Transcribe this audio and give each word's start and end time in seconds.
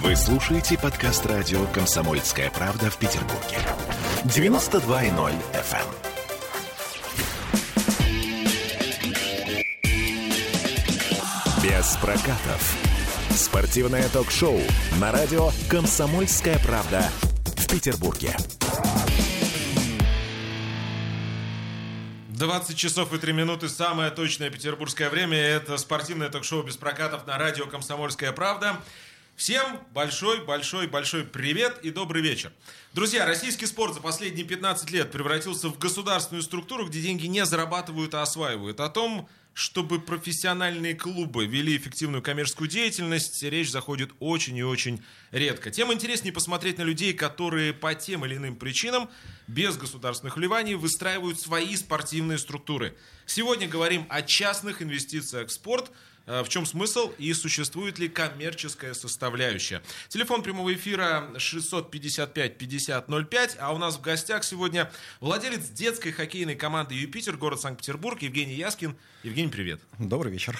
Вы 0.00 0.16
слушаете 0.16 0.78
подкаст 0.78 1.26
радио 1.26 1.66
«Комсомольская 1.66 2.50
правда» 2.50 2.90
в 2.90 2.96
Петербурге. 2.96 3.58
92.0 4.24 5.34
FM. 5.52 5.86
Без 11.62 11.96
прокатов. 11.96 12.74
Спортивное 13.32 14.08
ток-шоу 14.08 14.58
на 14.98 15.12
радио 15.12 15.50
«Комсомольская 15.68 16.58
правда» 16.60 17.06
в 17.44 17.66
Петербурге. 17.68 18.34
20 22.30 22.76
часов 22.78 23.12
и 23.12 23.18
3 23.18 23.32
минуты, 23.34 23.68
самое 23.68 24.10
точное 24.10 24.48
петербургское 24.48 25.10
время. 25.10 25.36
Это 25.36 25.76
спортивное 25.76 26.30
ток-шоу 26.30 26.62
без 26.62 26.78
прокатов 26.78 27.26
на 27.26 27.36
радио 27.36 27.66
«Комсомольская 27.66 28.32
правда». 28.32 28.78
Всем 29.36 29.80
большой-большой-большой 29.92 31.24
привет 31.24 31.78
и 31.82 31.90
добрый 31.90 32.22
вечер. 32.22 32.52
Друзья, 32.92 33.26
российский 33.26 33.66
спорт 33.66 33.94
за 33.94 34.00
последние 34.00 34.46
15 34.46 34.90
лет 34.90 35.10
превратился 35.10 35.68
в 35.68 35.78
государственную 35.78 36.42
структуру, 36.42 36.86
где 36.86 37.00
деньги 37.00 37.26
не 37.26 37.44
зарабатывают, 37.44 38.14
а 38.14 38.22
осваивают. 38.22 38.78
О 38.78 38.88
том, 38.88 39.28
чтобы 39.54 40.00
профессиональные 40.00 40.94
клубы 40.94 41.46
вели 41.46 41.76
эффективную 41.76 42.22
коммерческую 42.22 42.68
деятельность, 42.68 43.42
речь 43.42 43.70
заходит 43.70 44.10
очень 44.20 44.56
и 44.58 44.62
очень 44.62 45.02
редко. 45.32 45.70
Тем 45.70 45.92
интереснее 45.92 46.32
посмотреть 46.32 46.78
на 46.78 46.82
людей, 46.82 47.12
которые 47.12 47.72
по 47.72 47.94
тем 47.94 48.24
или 48.24 48.36
иным 48.36 48.54
причинам, 48.54 49.10
без 49.48 49.76
государственных 49.76 50.36
вливаний, 50.36 50.74
выстраивают 50.74 51.40
свои 51.40 51.74
спортивные 51.74 52.38
структуры. 52.38 52.96
Сегодня 53.26 53.66
говорим 53.66 54.06
о 54.08 54.22
частных 54.22 54.82
инвестициях 54.82 55.48
в 55.48 55.52
спорт– 55.52 55.90
в 56.26 56.46
чем 56.48 56.66
смысл 56.66 57.12
и 57.18 57.32
существует 57.34 57.98
ли 57.98 58.08
коммерческая 58.08 58.94
составляющая. 58.94 59.82
Телефон 60.08 60.42
прямого 60.42 60.72
эфира 60.74 61.28
655-5005, 61.34 63.56
а 63.58 63.74
у 63.74 63.78
нас 63.78 63.96
в 63.96 64.00
гостях 64.00 64.44
сегодня 64.44 64.90
владелец 65.20 65.68
детской 65.68 66.12
хоккейной 66.12 66.54
команды 66.54 66.94
«Юпитер», 66.94 67.36
город 67.36 67.60
Санкт-Петербург, 67.60 68.22
Евгений 68.22 68.54
Яскин. 68.54 68.96
Евгений, 69.22 69.50
привет. 69.50 69.80
Добрый 69.98 70.32
вечер. 70.32 70.58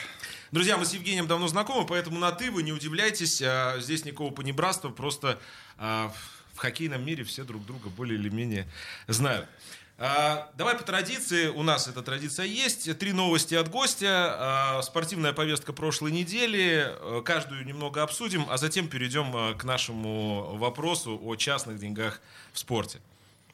Друзья, 0.52 0.76
мы 0.76 0.84
с 0.84 0.92
Евгением 0.92 1.26
давно 1.26 1.48
знакомы, 1.48 1.86
поэтому 1.86 2.18
на 2.18 2.32
«ты» 2.32 2.50
вы 2.50 2.62
не 2.62 2.72
удивляйтесь, 2.72 3.40
а, 3.42 3.78
здесь 3.80 4.04
никакого 4.04 4.32
понебратства, 4.32 4.90
просто 4.90 5.40
а, 5.78 6.12
в 6.52 6.58
хоккейном 6.58 7.02
мире 7.04 7.24
все 7.24 7.44
друг 7.44 7.64
друга 7.64 7.88
более 7.88 8.18
или 8.18 8.28
менее 8.28 8.68
знают. 9.08 9.48
А, 9.98 10.50
давай 10.56 10.76
по 10.76 10.82
традиции, 10.82 11.48
у 11.48 11.62
нас 11.62 11.86
эта 11.86 12.02
традиция 12.02 12.46
есть. 12.46 12.98
Три 12.98 13.12
новости 13.12 13.54
от 13.54 13.70
гостя, 13.70 14.78
а, 14.78 14.82
спортивная 14.82 15.32
повестка 15.32 15.72
прошлой 15.72 16.10
недели, 16.10 16.84
а, 16.86 17.22
каждую 17.22 17.64
немного 17.64 18.02
обсудим, 18.02 18.46
а 18.48 18.56
затем 18.56 18.88
перейдем 18.88 19.56
к 19.56 19.64
нашему 19.64 20.56
вопросу 20.56 21.20
о 21.22 21.36
частных 21.36 21.78
деньгах 21.78 22.20
в 22.52 22.58
спорте. 22.58 23.00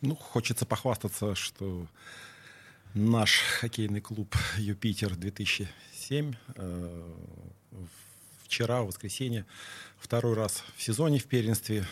Ну, 0.00 0.14
хочется 0.14 0.64
похвастаться, 0.64 1.34
что 1.34 1.86
наш 2.94 3.40
хоккейный 3.60 4.00
клуб 4.00 4.34
«Юпитер 4.56 5.12
2007» 5.12 6.34
вчера, 8.48 8.82
в 8.82 8.86
воскресенье, 8.86 9.44
второй 9.98 10.34
раз 10.34 10.64
в 10.76 10.82
сезоне 10.82 11.18
в 11.18 11.26
первенстве 11.26 11.86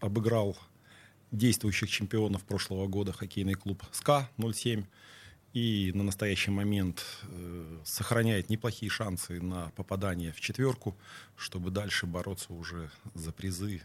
обыграл 0.00 0.56
действующих 1.32 1.90
чемпионов 1.90 2.44
прошлого 2.44 2.86
года 2.86 3.12
хоккейный 3.12 3.54
клуб 3.54 3.82
СКА-07 3.92 4.84
и 5.52 5.90
на 5.94 6.04
настоящий 6.04 6.50
момент 6.50 7.04
э, 7.22 7.78
сохраняет 7.84 8.50
неплохие 8.50 8.90
шансы 8.90 9.40
на 9.40 9.70
попадание 9.70 10.32
в 10.32 10.40
четверку, 10.40 10.96
чтобы 11.36 11.70
дальше 11.70 12.06
бороться 12.06 12.52
уже 12.52 12.90
за 13.14 13.32
призы 13.32 13.82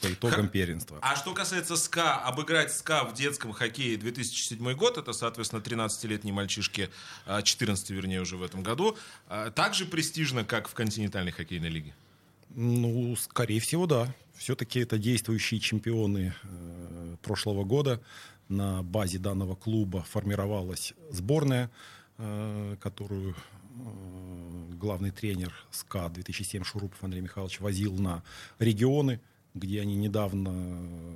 по 0.00 0.12
итогам 0.12 0.48
первенства. 0.48 0.98
А 1.00 1.14
что 1.14 1.32
касается 1.32 1.76
СКА, 1.76 2.16
обыграть 2.16 2.72
СКА 2.72 3.04
в 3.04 3.14
детском 3.14 3.52
хоккее 3.52 3.96
2007 3.96 4.74
год, 4.74 4.98
это, 4.98 5.12
соответственно, 5.12 5.60
13-летние 5.60 6.34
мальчишки, 6.34 6.90
14 7.26 7.90
а, 7.90 7.94
вернее 7.94 8.20
уже 8.20 8.36
в 8.36 8.42
этом 8.42 8.64
году, 8.64 8.96
а, 9.28 9.50
так 9.50 9.74
же 9.74 9.86
престижно, 9.86 10.44
как 10.44 10.68
в 10.68 10.74
континентальной 10.74 11.30
хоккейной 11.30 11.68
лиге? 11.68 11.94
Ну, 12.54 13.16
скорее 13.16 13.60
всего, 13.60 13.86
да. 13.86 14.14
Все-таки 14.36 14.80
это 14.80 14.98
действующие 14.98 15.60
чемпионы 15.60 16.34
э, 16.42 17.16
прошлого 17.22 17.64
года. 17.64 18.02
На 18.48 18.82
базе 18.82 19.18
данного 19.18 19.54
клуба 19.54 20.02
формировалась 20.02 20.92
сборная, 21.10 21.70
э, 22.18 22.76
которую 22.80 23.34
э, 23.34 24.70
главный 24.74 25.12
тренер 25.12 25.54
СКА 25.70 26.10
2007 26.10 26.64
Шурупов 26.64 27.02
Андрей 27.02 27.22
Михайлович 27.22 27.60
возил 27.60 27.96
на 27.96 28.22
регионы, 28.58 29.20
где 29.54 29.80
они 29.80 29.96
недавно, 29.96 30.50
э, 30.52 31.14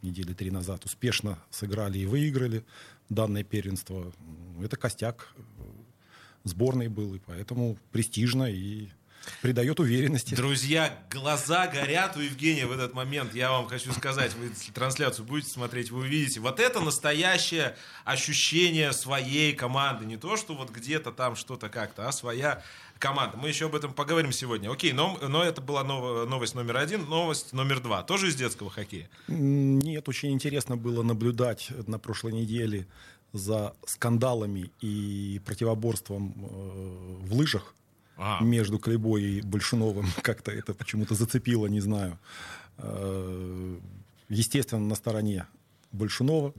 недели 0.00 0.32
три 0.32 0.50
назад, 0.50 0.86
успешно 0.86 1.38
сыграли 1.50 1.98
и 1.98 2.06
выиграли 2.06 2.64
данное 3.10 3.44
первенство. 3.44 4.10
Это 4.62 4.76
костяк 4.76 5.34
э, 5.36 5.62
сборной 6.44 6.88
был, 6.88 7.14
и 7.14 7.18
поэтому 7.18 7.76
престижно 7.90 8.44
и 8.44 8.88
Придает 9.40 9.78
уверенности. 9.80 10.34
Друзья, 10.34 10.98
глаза 11.10 11.66
горят 11.66 12.16
у 12.16 12.20
Евгения 12.20 12.66
в 12.66 12.72
этот 12.72 12.94
момент. 12.94 13.34
Я 13.34 13.50
вам 13.50 13.66
хочу 13.66 13.92
сказать, 13.92 14.34
вы 14.34 14.50
трансляцию 14.72 15.26
будете 15.26 15.50
смотреть, 15.50 15.90
вы 15.90 16.00
увидите. 16.00 16.40
Вот 16.40 16.60
это 16.60 16.80
настоящее 16.80 17.76
ощущение 18.04 18.92
своей 18.92 19.52
команды. 19.52 20.04
Не 20.04 20.16
то, 20.16 20.36
что 20.36 20.54
вот 20.54 20.70
где-то 20.70 21.12
там 21.12 21.36
что-то 21.36 21.68
как-то, 21.68 22.08
а 22.08 22.12
своя 22.12 22.62
команда. 22.98 23.36
Мы 23.36 23.48
еще 23.48 23.66
об 23.66 23.74
этом 23.74 23.92
поговорим 23.92 24.32
сегодня. 24.32 24.70
Окей, 24.70 24.92
но, 24.92 25.18
но 25.20 25.42
это 25.42 25.60
была 25.60 25.82
нов, 25.82 26.28
новость 26.28 26.54
номер 26.54 26.76
один. 26.76 27.04
Новость 27.06 27.52
номер 27.52 27.80
два. 27.80 28.02
Тоже 28.02 28.28
из 28.28 28.36
детского 28.36 28.70
хоккея? 28.70 29.10
Нет, 29.28 30.08
очень 30.08 30.32
интересно 30.32 30.76
было 30.76 31.02
наблюдать 31.02 31.70
на 31.86 31.98
прошлой 31.98 32.32
неделе 32.32 32.86
за 33.32 33.74
скандалами 33.86 34.70
и 34.80 35.40
противоборством 35.44 36.34
э, 36.36 37.26
в 37.26 37.34
лыжах 37.34 37.74
а. 38.22 38.42
между 38.42 38.78
Клейбой 38.78 39.22
и 39.22 39.40
Большуновым. 39.42 40.06
Как-то 40.22 40.52
это 40.52 40.74
почему-то 40.74 41.14
зацепило, 41.14 41.66
не 41.66 41.80
знаю. 41.80 42.18
Э, 42.78 43.78
естественно, 44.28 44.80
на 44.80 44.94
стороне 44.94 45.46
Большунова 45.90 46.54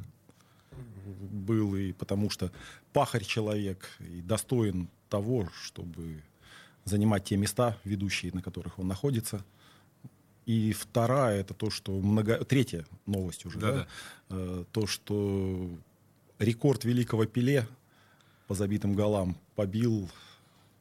был, 1.06 1.76
и 1.76 1.94
потому 1.94 2.30
что 2.30 2.52
пахарь 2.92 3.24
человек 3.24 3.88
и 4.00 4.22
достоин 4.22 4.90
того, 5.08 5.50
чтобы 5.56 6.22
занимать 6.84 7.24
те 7.24 7.38
места 7.38 7.78
ведущие, 7.86 8.34
на 8.34 8.42
которых 8.42 8.78
он 8.78 8.88
находится. 8.88 9.46
И 10.46 10.74
вторая 10.74 11.40
это 11.40 11.54
то, 11.54 11.70
что 11.70 11.94
много... 11.94 12.44
третья 12.44 12.86
новость 13.06 13.46
уже, 13.46 13.60
да, 13.60 13.72
да? 13.72 13.88
Э, 14.32 14.66
то, 14.74 14.86
что 14.86 15.70
рекорд 16.40 16.84
великого 16.84 17.26
Пеле 17.26 17.66
по 18.48 18.54
забитым 18.54 18.94
голам 18.94 19.38
побил 19.56 20.10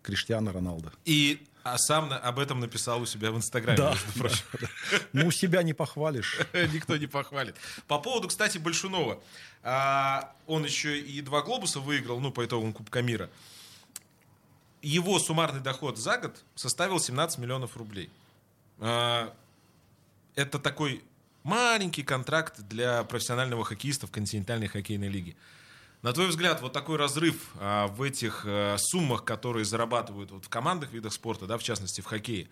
Криштиана 0.02 0.52
Роналдо. 0.52 0.92
И 1.04 1.42
а 1.64 1.78
сам 1.78 2.12
об 2.12 2.38
этом 2.38 2.58
написал 2.60 3.02
у 3.02 3.06
себя 3.06 3.30
в 3.30 3.36
Инстаграме, 3.36 3.78
да, 3.78 3.90
между 3.90 4.12
прочим. 4.18 4.44
Да, 4.52 4.58
да. 4.90 4.98
Ну, 5.12 5.30
себя 5.30 5.62
не 5.62 5.74
похвалишь. 5.74 6.40
Никто 6.52 6.96
не 6.96 7.06
похвалит. 7.06 7.56
По 7.86 7.98
поводу, 7.98 8.28
кстати, 8.28 8.58
Большунова. 8.58 9.22
А, 9.62 10.34
он 10.46 10.64
еще 10.64 10.98
и 10.98 11.20
два 11.20 11.42
глобуса 11.42 11.78
выиграл, 11.78 12.18
ну, 12.20 12.32
по 12.32 12.44
итогам 12.44 12.72
Кубка 12.72 13.00
мира. 13.00 13.30
Его 14.82 15.20
суммарный 15.20 15.60
доход 15.60 15.98
за 15.98 16.18
год 16.18 16.42
составил 16.56 16.98
17 16.98 17.38
миллионов 17.38 17.76
рублей. 17.76 18.10
А, 18.80 19.32
это 20.34 20.58
такой 20.58 21.04
маленький 21.44 22.02
контракт 22.02 22.60
для 22.62 23.04
профессионального 23.04 23.64
хоккеиста 23.64 24.08
в 24.08 24.10
континентальной 24.10 24.66
хоккейной 24.66 25.08
лиге. 25.08 25.36
На 26.02 26.12
твой 26.12 26.26
взгляд, 26.26 26.60
вот 26.60 26.72
такой 26.72 26.96
разрыв 26.96 27.52
а, 27.60 27.86
в 27.86 28.02
этих 28.02 28.42
а, 28.44 28.76
суммах, 28.76 29.24
которые 29.24 29.64
зарабатывают 29.64 30.32
вот, 30.32 30.44
в 30.44 30.48
командных 30.48 30.92
видах 30.92 31.12
спорта, 31.12 31.46
да, 31.46 31.58
в 31.58 31.62
частности 31.62 32.00
в 32.00 32.06
хоккее, 32.06 32.48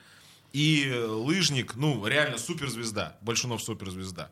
и 0.52 0.92
лыжник, 1.08 1.74
ну, 1.74 2.06
реально 2.06 2.38
суперзвезда, 2.38 3.18
Большунов 3.22 3.60
суперзвезда, 3.60 4.30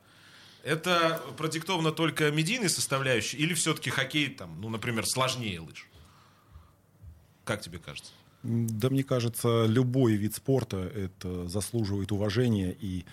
это 0.62 1.20
продиктовано 1.37 1.90
только 1.90 2.31
медийной 2.31 2.69
составляющей 2.69 3.37
или 3.38 3.54
все-таки 3.54 3.90
хоккей, 3.90 4.28
там, 4.28 4.60
ну, 4.60 4.69
например, 4.69 5.04
сложнее 5.04 5.60
лыж? 5.60 5.88
Как 7.44 7.60
тебе 7.60 7.78
кажется? 7.78 8.12
Да, 8.44 8.88
мне 8.88 9.02
кажется, 9.02 9.66
любой 9.66 10.14
вид 10.14 10.37
спорта 10.37 10.76
это 10.76 11.48
заслуживает 11.48 12.12
уважения 12.12 12.76
и 12.78 13.04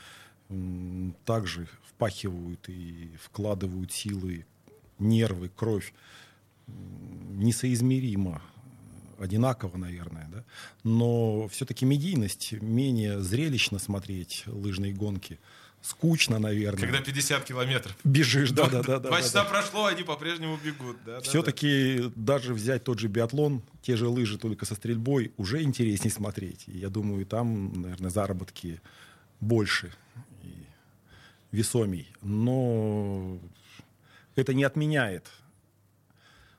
также 1.26 1.68
впахивают 1.90 2.70
и 2.70 3.10
вкладывают 3.24 3.92
силы 3.92 4.46
нервы, 5.00 5.50
кровь 5.56 5.94
несоизмеримо 6.68 8.42
одинаково, 9.20 9.78
наверное, 9.78 10.28
да? 10.32 10.44
но 10.84 11.48
все-таки 11.48 11.86
медийность, 11.86 12.54
менее 12.54 13.22
зрелищно 13.22 13.80
смотреть 13.80 14.44
лыжные 14.48 14.94
гонки 14.94 15.40
скучно, 15.82 16.40
наверное. 16.40 16.82
Когда 16.82 17.00
50 17.00 17.44
километров. 17.44 17.96
Бежишь, 18.04 18.52
да, 18.52 18.68
да, 18.68 18.82
да. 18.82 19.00
Два 19.00 19.22
часа 19.22 19.44
прошло, 19.44 19.86
они 19.86 20.04
по-прежнему 20.04 20.58
бегут. 20.64 20.98
Все-таки 21.24 22.12
даже 22.16 22.54
взять 22.54 22.84
тот 22.84 23.00
же 23.00 23.08
биатлон, 23.08 23.62
те 23.82 23.96
же 23.96 24.08
лыжи 24.08 24.38
только 24.38 24.66
со 24.66 24.76
стрельбой, 24.76 25.32
уже 25.38 25.62
интереснее 25.62 26.12
смотреть. 26.12 26.64
я 26.68 26.90
думаю, 26.90 27.26
там, 27.26 27.82
наверное, 27.82 28.10
заработки 28.10 28.82
больше 29.40 29.94
и 30.42 30.66
весомей. 31.52 32.12
Но 32.24 33.40
это 34.36 34.54
не 34.54 34.64
отменяет 34.64 35.30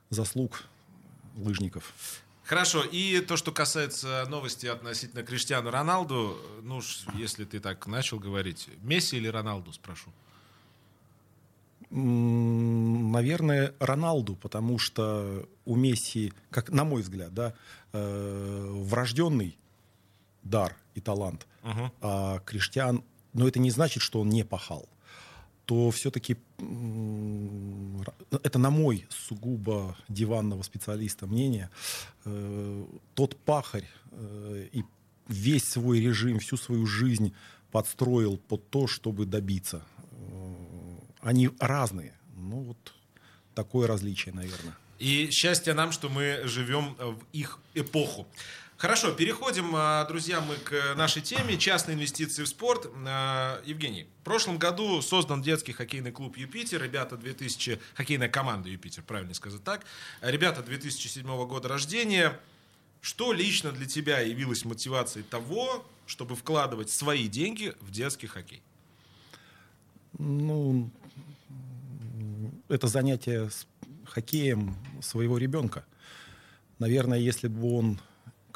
заслуг 0.09 0.63
лыжников. 1.35 1.93
Хорошо, 2.43 2.83
и 2.83 3.19
то, 3.19 3.35
что 3.35 3.51
касается 3.51 4.25
новости 4.29 4.67
относительно 4.67 5.21
Криштиану 5.21 5.69
Роналду, 5.69 6.37
ну, 6.63 6.81
если 7.13 7.43
ты 7.43 7.59
так 7.59 7.85
начал 7.87 8.19
говорить, 8.19 8.69
Месси 8.83 9.17
или 9.17 9.27
Роналду, 9.27 9.73
спрошу? 9.73 10.11
Наверное, 11.89 13.73
Роналду, 13.79 14.35
потому 14.35 14.79
что 14.79 15.47
у 15.65 15.75
Месси, 15.75 16.33
как 16.49 16.69
на 16.69 16.85
мой 16.85 17.01
взгляд, 17.01 17.33
да, 17.33 17.53
э, 17.91 18.67
врожденный 18.71 19.57
дар 20.43 20.75
и 20.95 21.01
талант, 21.01 21.45
угу. 21.63 21.91
а 22.01 22.39
Криштиан, 22.39 23.03
но 23.33 23.47
это 23.47 23.59
не 23.59 23.71
значит, 23.71 24.01
что 24.01 24.21
он 24.21 24.29
не 24.29 24.43
пахал 24.43 24.87
то 25.67 25.91
все-таки 25.91 26.37
это 28.31 28.57
на 28.57 28.69
мой 28.69 29.05
сугубо 29.09 29.97
диванного 30.07 30.63
специалиста 30.63 31.27
мнение, 31.27 31.69
э, 32.23 32.85
тот 33.13 33.35
пахарь 33.35 33.87
э, 34.11 34.69
и 34.71 34.85
весь 35.27 35.65
свой 35.65 35.99
режим, 35.99 36.39
всю 36.39 36.55
свою 36.55 36.85
жизнь 36.85 37.33
подстроил 37.69 38.37
под 38.37 38.69
то, 38.69 38.87
чтобы 38.87 39.25
добиться. 39.25 39.83
Э, 40.11 40.53
они 41.19 41.49
разные. 41.59 42.13
Ну 42.37 42.61
вот 42.61 42.93
такое 43.53 43.87
различие, 43.87 44.33
наверное. 44.33 44.77
И 44.99 45.29
счастье 45.31 45.73
нам, 45.73 45.91
что 45.91 46.09
мы 46.09 46.41
живем 46.45 46.95
в 46.95 47.19
их 47.33 47.59
эпоху. 47.73 48.27
Хорошо, 48.77 49.11
переходим, 49.11 49.71
а, 49.75 50.05
друзья, 50.05 50.39
мы 50.39 50.55
к 50.55 50.93
нашей 50.95 51.23
теме 51.23 51.57
частные 51.57 51.95
инвестиции 51.95 52.43
в 52.43 52.47
спорт. 52.47 52.87
А, 53.07 53.59
Евгений, 53.65 54.07
в 54.21 54.23
прошлом 54.23 54.59
году 54.59 55.01
создан 55.01 55.41
детский 55.41 55.71
хоккейный 55.71 56.11
клуб 56.11 56.37
«Юпитер». 56.37 56.83
Ребята 56.83 57.17
2000... 57.17 57.79
Хоккейная 57.95 58.29
команда 58.29 58.69
«Юпитер», 58.69 59.01
правильно 59.01 59.33
сказать 59.33 59.63
так. 59.63 59.83
Ребята 60.21 60.61
2007 60.61 61.25
года 61.47 61.67
рождения. 61.67 62.39
Что 63.01 63.33
лично 63.33 63.71
для 63.71 63.87
тебя 63.87 64.19
явилось 64.19 64.63
мотивацией 64.63 65.25
того, 65.27 65.83
чтобы 66.05 66.35
вкладывать 66.35 66.91
свои 66.91 67.27
деньги 67.27 67.73
в 67.79 67.89
детский 67.89 68.27
хоккей? 68.27 68.61
Ну, 70.19 70.91
это 72.69 72.85
занятие 72.85 73.49
хоккеем 74.09 74.75
своего 75.01 75.37
ребенка. 75.37 75.85
Наверное, 76.79 77.19
если 77.19 77.47
бы 77.47 77.73
он 77.75 77.99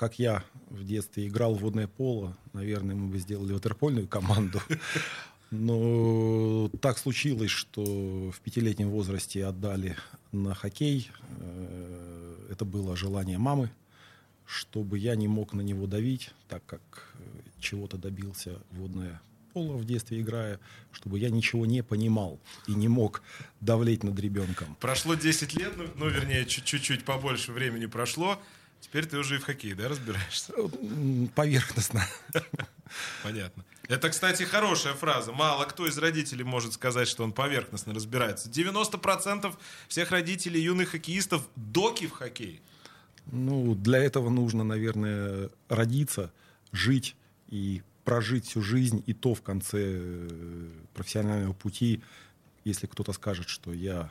как 0.02 0.18
я 0.18 0.44
в 0.72 0.84
детстве 0.84 1.28
играл 1.28 1.54
в 1.54 1.60
водное 1.60 1.88
поло, 1.88 2.36
наверное, 2.54 2.96
мы 2.96 3.10
бы 3.10 3.20
сделали 3.20 3.54
ватерпольную 3.54 4.08
команду. 4.08 4.60
Но 5.52 6.70
так 6.82 6.98
случилось, 6.98 7.52
что 7.52 8.32
в 8.32 8.40
пятилетнем 8.40 8.90
возрасте 8.90 9.46
отдали 9.46 9.96
на 10.32 10.56
хоккей. 10.56 11.12
Э, 11.38 12.48
это 12.50 12.66
было 12.66 12.96
желание 12.96 13.38
мамы, 13.38 13.70
чтобы 14.44 14.98
я 14.98 15.16
не 15.16 15.28
мог 15.28 15.54
на 15.54 15.62
него 15.62 15.86
давить, 15.86 16.32
так 16.48 16.66
как 16.66 16.82
э, 17.20 17.24
чего-то 17.60 18.00
добился 18.00 18.60
водное 18.72 19.22
поло 19.54 19.78
в 19.78 19.86
детстве 19.86 20.22
играя, 20.22 20.60
чтобы 20.92 21.20
я 21.20 21.30
ничего 21.30 21.66
не 21.66 21.84
понимал 21.84 22.40
и 22.68 22.74
не 22.74 22.88
мог 22.88 23.22
давлеть 23.60 24.04
над 24.04 24.20
ребенком. 24.20 24.76
Прошло 24.80 25.16
10 25.16 25.54
лет, 25.56 25.74
ну, 25.78 25.88
ну 25.96 26.10
вернее, 26.10 26.46
чуть-чуть 26.46 27.06
побольше 27.06 27.52
времени 27.52 27.86
прошло. 27.86 28.42
Теперь 28.80 29.06
ты 29.06 29.18
уже 29.18 29.36
и 29.36 29.38
в 29.38 29.44
хоккее, 29.44 29.76
да, 29.76 29.90
разбираешься? 29.90 30.54
Поверхностно. 31.36 32.08
Понятно. 33.24 33.64
Это, 33.88 34.10
кстати, 34.10 34.44
хорошая 34.44 34.94
фраза. 34.94 35.32
Мало 35.32 35.66
кто 35.66 35.88
из 35.88 35.98
родителей 35.98 36.44
может 36.44 36.74
сказать, 36.74 37.08
что 37.08 37.24
он 37.24 37.32
поверхностно 37.32 37.94
разбирается. 37.94 38.50
90% 38.50 39.54
всех 39.88 40.12
родителей 40.12 40.62
юных 40.62 40.90
хоккеистов 40.90 41.48
доки 41.56 42.08
в 42.08 42.12
хоккее. 42.12 42.60
Ну, 43.28 43.76
для 43.76 44.00
этого 44.00 44.30
нужно, 44.30 44.64
наверное, 44.64 45.50
родиться, 45.70 46.34
жить 46.72 47.16
и 47.50 47.84
прожить 48.12 48.46
всю 48.46 48.62
жизнь, 48.62 49.02
и 49.08 49.14
то 49.14 49.34
в 49.34 49.42
конце 49.42 49.78
э, 49.80 50.70
профессионального 50.94 51.54
пути, 51.54 52.04
если 52.66 52.86
кто-то 52.86 53.14
скажет, 53.14 53.48
что 53.48 53.72
я 53.72 54.10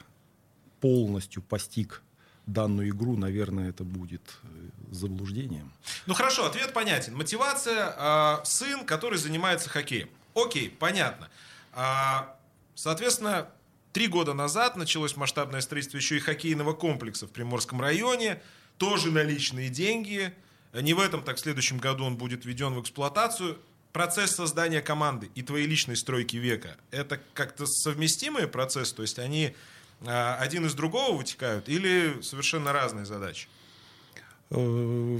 полностью 0.81 1.43
постиг 1.43 2.01
данную 2.47 2.89
игру, 2.89 3.19
наверное, 3.19 3.69
это 3.69 3.85
будет 3.85 4.23
э, 4.43 4.47
заблуждением. 4.91 5.71
Ну 6.07 6.15
хорошо, 6.15 6.47
ответ 6.47 6.73
понятен. 6.73 7.15
Мотивация 7.15 7.95
э, 7.95 8.45
сын, 8.47 8.87
который 8.87 9.19
занимается 9.19 9.69
хоккеем. 9.69 10.09
Окей, 10.35 10.71
понятно. 10.71 11.29
А, 11.75 12.39
соответственно, 12.75 13.51
три 13.93 14.07
года 14.07 14.33
назад 14.33 14.77
началось 14.77 15.15
масштабное 15.15 15.61
строительство 15.61 15.99
еще 15.99 16.17
и 16.17 16.21
хоккейного 16.21 16.73
комплекса 16.73 17.27
в 17.27 17.33
Приморском 17.33 17.83
районе. 17.83 18.41
Тоже 18.79 19.11
наличные 19.11 19.69
деньги. 19.69 20.33
Не 20.73 20.95
в 20.95 21.01
этом, 21.01 21.23
так 21.23 21.37
в 21.37 21.41
следующем 21.41 21.77
году 21.77 22.05
он 22.05 22.17
будет 22.17 22.47
введен 22.47 22.73
в 22.73 22.81
эксплуатацию. 22.81 23.59
Процесс 23.93 24.37
создания 24.37 24.81
команды 24.81 25.31
и 25.35 25.43
твоей 25.43 25.67
личной 25.67 25.97
стройки 25.97 26.37
века– 26.37 26.77
это 26.93 27.21
как-то 27.35 27.67
совместимый 27.67 28.47
процесс? 28.47 28.93
То 28.93 29.03
есть 29.03 29.19
они 29.19 29.55
а, 30.07 30.37
один 30.37 30.67
из 30.67 30.75
другого 30.75 31.17
вытекают 31.17 31.69
или 31.69 32.23
совершенно 32.23 32.73
разные 32.73 33.05
задачи? 33.05 33.49
Э, 34.51 35.19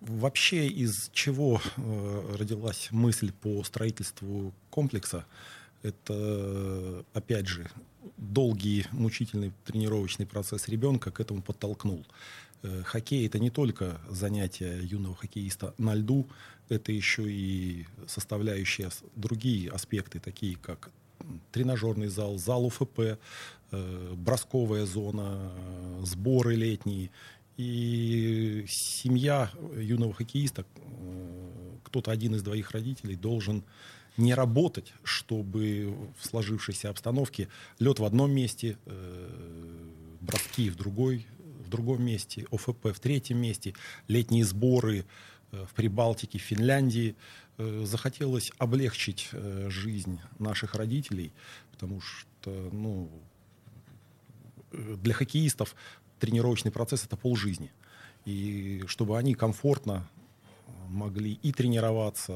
вообще 0.00 0.68
из 0.68 1.10
чего 1.12 1.60
э, 1.76 2.36
родилась 2.38 2.88
мысль 2.92 3.32
по 3.32 3.64
строительству 3.64 4.54
комплекса? 4.70 5.26
Это, 5.82 7.04
опять 7.12 7.48
же, 7.48 7.68
долгий, 8.16 8.86
мучительный 8.92 9.52
тренировочный 9.64 10.26
процесс 10.26 10.68
ребенка 10.68 11.10
к 11.10 11.18
этому 11.18 11.42
подтолкнул. 11.42 12.06
Э, 12.62 12.82
хоккей 12.84 13.26
это 13.26 13.38
не 13.38 13.50
только 13.50 14.00
занятие 14.08 14.80
юного 14.82 15.16
хоккеиста 15.16 15.74
на 15.78 15.94
льду, 15.94 16.28
это 16.72 16.92
еще 16.92 17.30
и 17.30 17.86
составляющие 18.06 18.88
другие 19.14 19.70
аспекты, 19.70 20.18
такие 20.18 20.56
как 20.56 20.90
тренажерный 21.52 22.08
зал, 22.08 22.38
зал 22.38 22.66
УФП, 22.66 23.00
э, 23.70 24.14
бросковая 24.16 24.86
зона, 24.86 25.52
сборы 26.02 26.54
летние. 26.54 27.10
И 27.56 28.64
семья 28.68 29.50
юного 29.76 30.14
хоккеиста, 30.14 30.64
э, 30.64 31.76
кто-то 31.84 32.10
один 32.10 32.34
из 32.34 32.42
двоих 32.42 32.70
родителей 32.72 33.16
должен 33.16 33.62
не 34.16 34.34
работать, 34.34 34.92
чтобы 35.04 35.94
в 36.18 36.26
сложившейся 36.26 36.90
обстановке 36.90 37.48
лед 37.78 37.98
в 37.98 38.04
одном 38.04 38.32
месте, 38.32 38.76
э, 38.86 39.28
броски 40.20 40.70
в 40.70 40.76
другой, 40.76 41.26
в 41.64 41.68
другом 41.68 42.04
месте, 42.04 42.46
ОФП 42.50 42.92
в 42.92 43.00
третьем 43.00 43.38
месте, 43.38 43.74
летние 44.08 44.44
сборы 44.44 45.04
в 45.52 45.74
Прибалтике, 45.74 46.38
в 46.38 46.42
Финляндии– 46.42 47.14
Э, 47.58 47.84
захотелось 47.84 48.50
облегчить 48.58 49.28
э, 49.32 49.68
жизнь 49.68 50.18
наших 50.38 50.74
родителей, 50.74 51.32
потому 51.70 52.00
что 52.00 52.50
ну, 52.72 53.10
э, 54.72 54.96
для 55.02 55.12
хоккеистов 55.12 55.76
тренировочный 56.18 56.72
процесс 56.72 57.04
это 57.04 57.16
полжизни. 57.16 57.70
И 58.24 58.82
чтобы 58.86 59.18
они 59.18 59.34
комфортно 59.34 60.08
могли 60.88 61.32
и 61.34 61.52
тренироваться, 61.52 62.34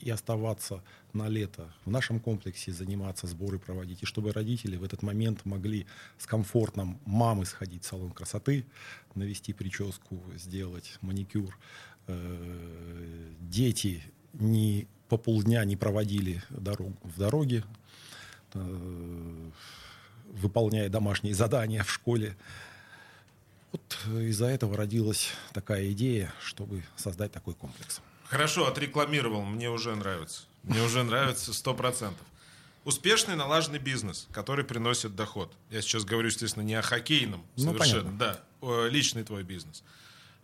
и 0.00 0.10
оставаться 0.10 0.82
на 1.12 1.28
лето 1.28 1.72
в 1.84 1.90
нашем 1.90 2.18
комплексе, 2.18 2.72
заниматься, 2.72 3.26
сборы 3.26 3.58
проводить, 3.58 4.02
и 4.02 4.06
чтобы 4.06 4.32
родители 4.32 4.76
в 4.76 4.84
этот 4.84 5.02
момент 5.02 5.44
могли 5.44 5.86
с 6.18 6.26
комфортом 6.26 7.00
мамы 7.04 7.46
сходить 7.46 7.84
в 7.84 7.86
салон 7.86 8.10
красоты, 8.10 8.66
навести 9.14 9.52
прическу, 9.52 10.22
сделать 10.36 10.98
маникюр, 11.00 11.58
дети 12.08 14.02
ни 14.34 14.86
по 15.08 15.16
полдня 15.16 15.64
не 15.64 15.76
проводили 15.76 16.42
дорог, 16.50 16.92
в 17.02 17.18
дороге, 17.18 17.64
э, 18.54 19.50
выполняя 20.32 20.88
домашние 20.88 21.34
задания 21.34 21.82
в 21.82 21.90
школе. 21.90 22.36
Вот 23.72 23.98
из-за 24.20 24.46
этого 24.46 24.76
родилась 24.76 25.30
такая 25.52 25.90
идея, 25.92 26.32
чтобы 26.40 26.82
создать 26.96 27.32
такой 27.32 27.54
комплекс. 27.54 28.00
Хорошо, 28.24 28.66
отрекламировал, 28.66 29.42
мне 29.44 29.70
уже 29.70 29.94
нравится. 29.94 30.42
Мне 30.62 30.82
уже 30.82 31.04
нравится 31.04 31.54
сто 31.54 31.74
процентов. 31.74 32.26
Успешный 32.84 33.36
налаженный 33.36 33.78
бизнес, 33.78 34.28
который 34.32 34.64
приносит 34.64 35.14
доход. 35.16 35.52
Я 35.70 35.82
сейчас 35.82 36.04
говорю, 36.04 36.28
естественно, 36.28 36.62
не 36.62 36.74
о 36.74 36.82
хоккейном 36.82 37.44
ну, 37.56 37.72
совершенно, 37.72 38.10
ну, 38.10 38.18
да, 38.18 38.40
личный 38.88 39.24
твой 39.24 39.42
бизнес. 39.42 39.82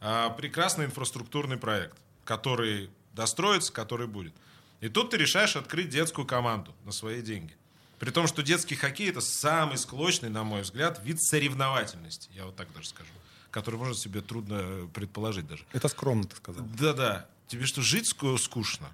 А 0.04 0.30
прекрасный 0.30 0.86
инфраструктурный 0.86 1.56
проект, 1.56 1.96
который 2.24 2.90
достроится, 3.14 3.72
который 3.72 4.08
будет. 4.08 4.34
И 4.80 4.88
тут 4.88 5.10
ты 5.10 5.16
решаешь 5.16 5.54
открыть 5.54 5.90
детскую 5.90 6.26
команду 6.26 6.74
на 6.84 6.90
свои 6.90 7.22
деньги. 7.22 7.54
При 8.00 8.10
том, 8.10 8.26
что 8.26 8.42
детский 8.42 8.74
хоккей 8.74 9.10
это 9.10 9.20
самый 9.20 9.78
склочный, 9.78 10.28
на 10.28 10.42
мой 10.42 10.62
взгляд, 10.62 11.00
вид 11.04 11.22
соревновательности. 11.22 12.28
Я 12.34 12.46
вот 12.46 12.56
так 12.56 12.66
даже 12.74 12.88
скажу. 12.88 13.10
Который, 13.52 13.76
может, 13.76 13.96
себе 13.96 14.22
трудно 14.22 14.88
предположить 14.92 15.46
даже. 15.46 15.64
Это 15.72 15.86
скромно, 15.86 16.24
ты 16.24 16.34
сказал. 16.34 16.64
Да-да. 16.76 17.28
Тебе 17.46 17.64
что, 17.64 17.80
жить 17.80 18.08
скучно? 18.08 18.88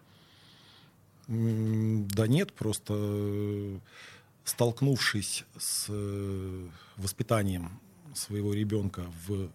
Да 1.27 2.27
нет, 2.27 2.53
просто 2.53 2.95
э, 2.97 3.79
столкнувшись 4.45 5.45
с 5.57 5.87
э, 5.89 6.69
воспитанием 6.97 7.81
своего 8.15 8.53
ребенка 8.53 9.07
в 9.27 9.45
э, 9.45 9.49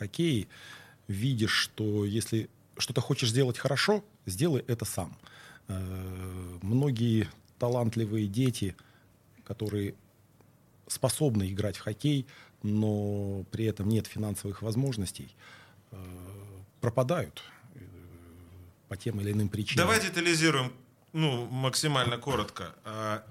хоккее, 0.00 0.48
видишь, 1.08 1.52
что 1.52 2.04
если 2.04 2.48
что-то 2.78 3.00
хочешь 3.00 3.30
сделать 3.30 3.58
хорошо, 3.58 4.02
сделай 4.26 4.64
это 4.66 4.84
сам. 4.84 5.16
Многие 6.62 7.28
талантливые 7.58 8.26
дети, 8.26 8.74
которые 9.44 9.94
способны 10.86 11.52
играть 11.52 11.76
в 11.76 11.82
хоккей, 11.82 12.26
но 12.62 13.44
при 13.50 13.66
этом 13.66 13.88
нет 13.88 14.06
финансовых 14.06 14.62
возможностей, 14.62 15.34
пропадают 16.80 17.42
по 18.88 18.96
тем 18.96 19.20
или 19.20 19.32
иным 19.32 19.48
причинам. 19.48 19.86
Давай 19.86 20.00
детализируем 20.00 20.72
ну, 21.12 21.46
максимально 21.46 22.18
коротко. 22.18 22.74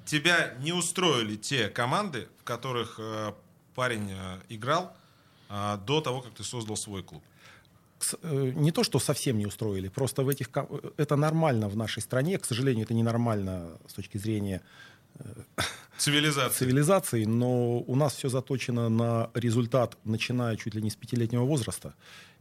Тебя 0.05 0.53
не 0.59 0.73
устроили 0.73 1.35
те 1.35 1.69
команды, 1.69 2.27
в 2.39 2.43
которых 2.43 2.95
э, 2.99 3.33
парень 3.75 4.11
э, 4.11 4.39
играл 4.49 4.95
а, 5.49 5.77
до 5.77 6.01
того, 6.01 6.21
как 6.21 6.33
ты 6.33 6.43
создал 6.43 6.77
свой 6.77 7.03
клуб? 7.03 7.23
Э, 8.21 8.51
не 8.55 8.71
то, 8.71 8.83
что 8.83 8.99
совсем 8.99 9.37
не 9.37 9.45
устроили, 9.45 9.89
просто 9.89 10.23
в 10.23 10.29
этих 10.29 10.49
это 10.97 11.15
нормально 11.15 11.67
в 11.67 11.75
нашей 11.75 12.01
стране. 12.01 12.37
К 12.37 12.45
сожалению, 12.45 12.85
это 12.85 12.93
ненормально 12.93 13.77
с 13.87 13.93
точки 13.93 14.17
зрения 14.17 14.61
цивилизации. 15.97 16.57
цивилизации, 16.57 17.25
но 17.25 17.79
у 17.79 17.95
нас 17.95 18.15
все 18.15 18.29
заточено 18.29 18.89
на 18.89 19.29
результат, 19.33 19.97
начиная 20.05 20.55
чуть 20.55 20.75
ли 20.75 20.81
не 20.81 20.89
с 20.89 20.95
пятилетнего 20.95 21.43
возраста. 21.43 21.93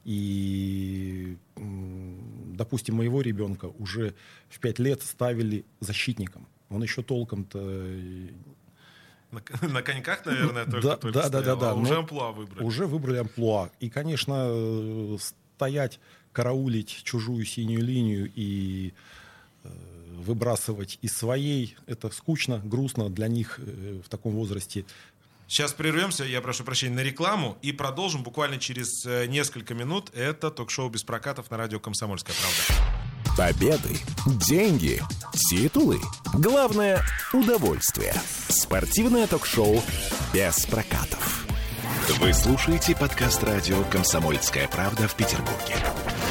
И, 0.05 1.37
допустим, 1.57 2.97
моего 2.97 3.21
ребенка 3.21 3.67
уже 3.79 4.15
в 4.49 4.59
пять 4.61 4.79
лет 4.79 5.03
ставили 5.03 5.65
защитником. 5.81 6.47
Он 6.71 6.83
еще 6.83 7.03
толком-то 7.03 7.61
на, 9.31 9.43
на 9.69 9.83
коньках, 9.83 10.25
наверное, 10.27 10.65
только, 10.65 10.89
да, 10.89 10.97
только 10.97 11.19
да, 11.19 11.29
да, 11.29 11.43
да, 11.43 11.57
да, 11.57 11.71
а 11.71 11.75
уже 11.75 11.97
амплуа 11.97 12.33
выбрали. 12.33 12.65
Уже 12.65 12.87
выбрали 12.87 13.19
амплуа. 13.19 13.71
И, 13.81 13.91
конечно, 13.91 15.19
стоять, 15.57 16.01
караулить 16.33 17.03
чужую 17.05 17.45
синюю 17.45 17.85
линию 17.85 18.31
и 18.35 18.93
э, 19.65 19.69
выбрасывать 20.13 20.99
из 21.03 21.17
своей, 21.17 21.77
это 21.87 22.11
скучно, 22.11 22.61
грустно 22.65 23.09
для 23.09 23.29
них 23.29 23.59
э, 23.59 24.01
в 24.05 24.09
таком 24.09 24.35
возрасте. 24.35 24.85
Сейчас 25.49 25.73
прервемся, 25.73 26.25
я 26.25 26.41
прошу 26.41 26.63
прощения, 26.63 26.95
на 26.95 27.03
рекламу 27.03 27.59
и 27.63 27.73
продолжим 27.73 28.23
буквально 28.23 28.59
через 28.59 29.05
э, 29.07 29.27
несколько 29.27 29.75
минут. 29.75 30.11
Это 30.15 30.51
ток-шоу 30.51 30.91
без 30.91 31.05
прокатов 31.05 31.51
на 31.51 31.57
радио 31.57 31.81
«Комсомольская 31.81 32.37
правда». 32.37 32.98
Победы, 33.39 33.97
деньги, 34.49 35.01
титулы. 35.33 36.01
Главное– 36.35 37.05
удовольствие. 37.33 38.13
Спортивное 38.49 39.29
ток-шоу 39.29 39.81
без 40.35 40.67
прокатов. 40.67 41.47
Вы 42.19 42.35
слушаете 42.35 42.97
подкаст 42.97 43.45
радио 43.45 43.85
«Комсомольская 43.93 44.67
правда» 44.67 45.07
в 45.07 45.15
Петербурге. 45.15 45.77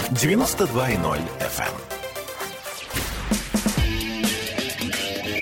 92.0 0.09 1.21
FM. 1.39 1.71
Эм. 5.29 5.39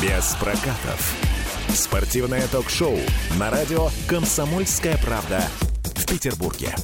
Без 0.00 0.34
прокатов 0.40 1.14
Спортивное 1.74 2.48
ток-шоу 2.48 2.98
на 3.38 3.50
радио 3.50 3.90
«Комсомольская 4.08 4.96
правда» 4.96 5.42
в 5.94 6.06
Петербурге. 6.06 6.74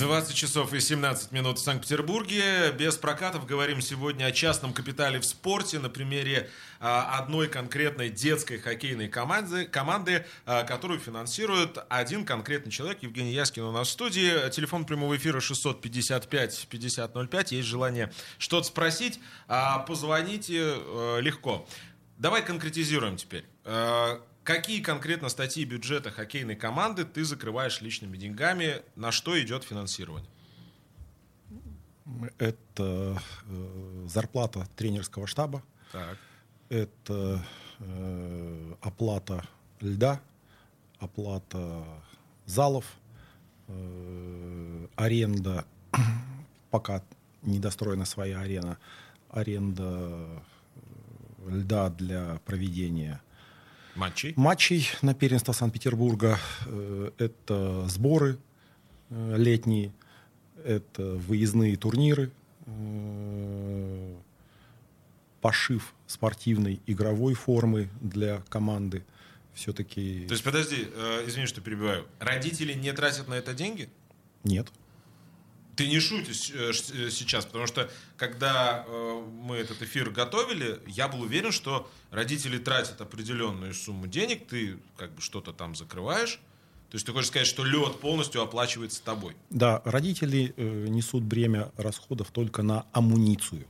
20 0.00 0.34
часов 0.34 0.72
и 0.72 0.80
17 0.80 1.30
минут 1.30 1.58
в 1.58 1.62
Санкт-Петербурге. 1.62 2.72
Без 2.72 2.96
прокатов 2.96 3.44
говорим 3.44 3.82
сегодня 3.82 4.24
о 4.24 4.32
частном 4.32 4.72
капитале 4.72 5.20
в 5.20 5.26
спорте 5.26 5.78
на 5.78 5.90
примере 5.90 6.48
а, 6.80 7.18
одной 7.18 7.48
конкретной 7.48 8.08
детской 8.08 8.56
хоккейной 8.56 9.08
команды, 9.08 9.66
команды 9.66 10.24
а, 10.46 10.62
которую 10.62 11.00
финансирует 11.00 11.76
один 11.90 12.24
конкретный 12.24 12.72
человек. 12.72 13.02
Евгений 13.02 13.32
Яскин 13.32 13.64
у 13.64 13.72
нас 13.72 13.88
в 13.88 13.90
студии. 13.90 14.48
Телефон 14.48 14.86
прямого 14.86 15.18
эфира 15.18 15.40
655-5005. 15.40 17.54
Есть 17.54 17.68
желание 17.68 18.10
что-то 18.38 18.68
спросить, 18.68 19.20
а, 19.48 19.80
позвоните 19.80 20.76
легко. 21.20 21.68
Давай 22.16 22.42
конкретизируем 22.42 23.18
теперь. 23.18 23.44
Какие 24.42 24.80
конкретно 24.80 25.28
статьи 25.28 25.64
бюджета 25.64 26.10
хоккейной 26.10 26.56
команды 26.56 27.04
ты 27.04 27.24
закрываешь 27.24 27.80
личными 27.80 28.16
деньгами? 28.16 28.82
На 28.96 29.12
что 29.12 29.40
идет 29.40 29.64
финансирование? 29.64 30.30
Это 32.38 33.22
э, 33.46 34.06
зарплата 34.08 34.66
тренерского 34.76 35.26
штаба. 35.26 35.62
Так. 35.92 36.18
Это 36.70 37.44
э, 37.78 38.74
оплата 38.80 39.46
льда, 39.80 40.20
оплата 40.98 41.84
залов, 42.46 42.86
э, 43.68 44.86
аренда, 44.96 45.66
пока 46.70 47.02
недостроена 47.42 48.04
своя 48.04 48.40
арена, 48.40 48.78
аренда 49.28 49.84
э, 49.84 51.50
льда 51.50 51.90
для 51.90 52.40
проведения 52.44 53.20
Матчей? 53.94 54.32
Матчей 54.36 54.88
на 55.02 55.14
первенство 55.14 55.52
Санкт-Петербурга. 55.52 56.38
Э, 56.66 57.10
это 57.18 57.88
сборы 57.88 58.38
э, 59.10 59.34
летние, 59.36 59.92
это 60.64 61.14
выездные 61.14 61.76
турниры, 61.76 62.30
э, 62.66 64.14
пошив 65.40 65.94
спортивной 66.06 66.80
игровой 66.86 67.34
формы 67.34 67.88
для 68.00 68.42
команды. 68.48 69.04
Все-таки... 69.54 70.26
То 70.26 70.32
есть, 70.32 70.44
подожди, 70.44 70.88
извини, 71.26 71.46
что 71.46 71.60
перебиваю. 71.60 72.06
Родители 72.20 72.72
не 72.72 72.92
тратят 72.92 73.28
на 73.28 73.34
это 73.34 73.52
деньги? 73.52 73.88
Нет. 74.44 74.68
Ты 75.80 75.88
не 75.88 75.98
шутишь 75.98 76.50
э, 76.50 76.72
э, 76.72 77.10
сейчас, 77.10 77.46
потому 77.46 77.66
что 77.66 77.88
когда 78.18 78.84
э, 78.86 79.24
мы 79.32 79.56
этот 79.56 79.80
эфир 79.80 80.10
готовили, 80.10 80.78
я 80.86 81.08
был 81.08 81.22
уверен, 81.22 81.52
что 81.52 81.90
родители 82.10 82.58
тратят 82.58 83.00
определенную 83.00 83.72
сумму 83.72 84.06
денег, 84.06 84.46
ты 84.46 84.76
как 84.98 85.10
бы 85.14 85.22
что-то 85.22 85.54
там 85.54 85.74
закрываешь. 85.74 86.38
То 86.90 86.96
есть 86.96 87.06
ты 87.06 87.12
хочешь 87.12 87.28
сказать, 87.28 87.46
что 87.46 87.64
лед 87.64 87.98
полностью 87.98 88.42
оплачивается 88.42 89.02
тобой? 89.02 89.34
Да, 89.48 89.80
родители 89.86 90.52
э, 90.54 90.86
несут 90.88 91.22
бремя 91.22 91.72
расходов 91.78 92.30
только 92.30 92.62
на 92.62 92.84
амуницию. 92.92 93.66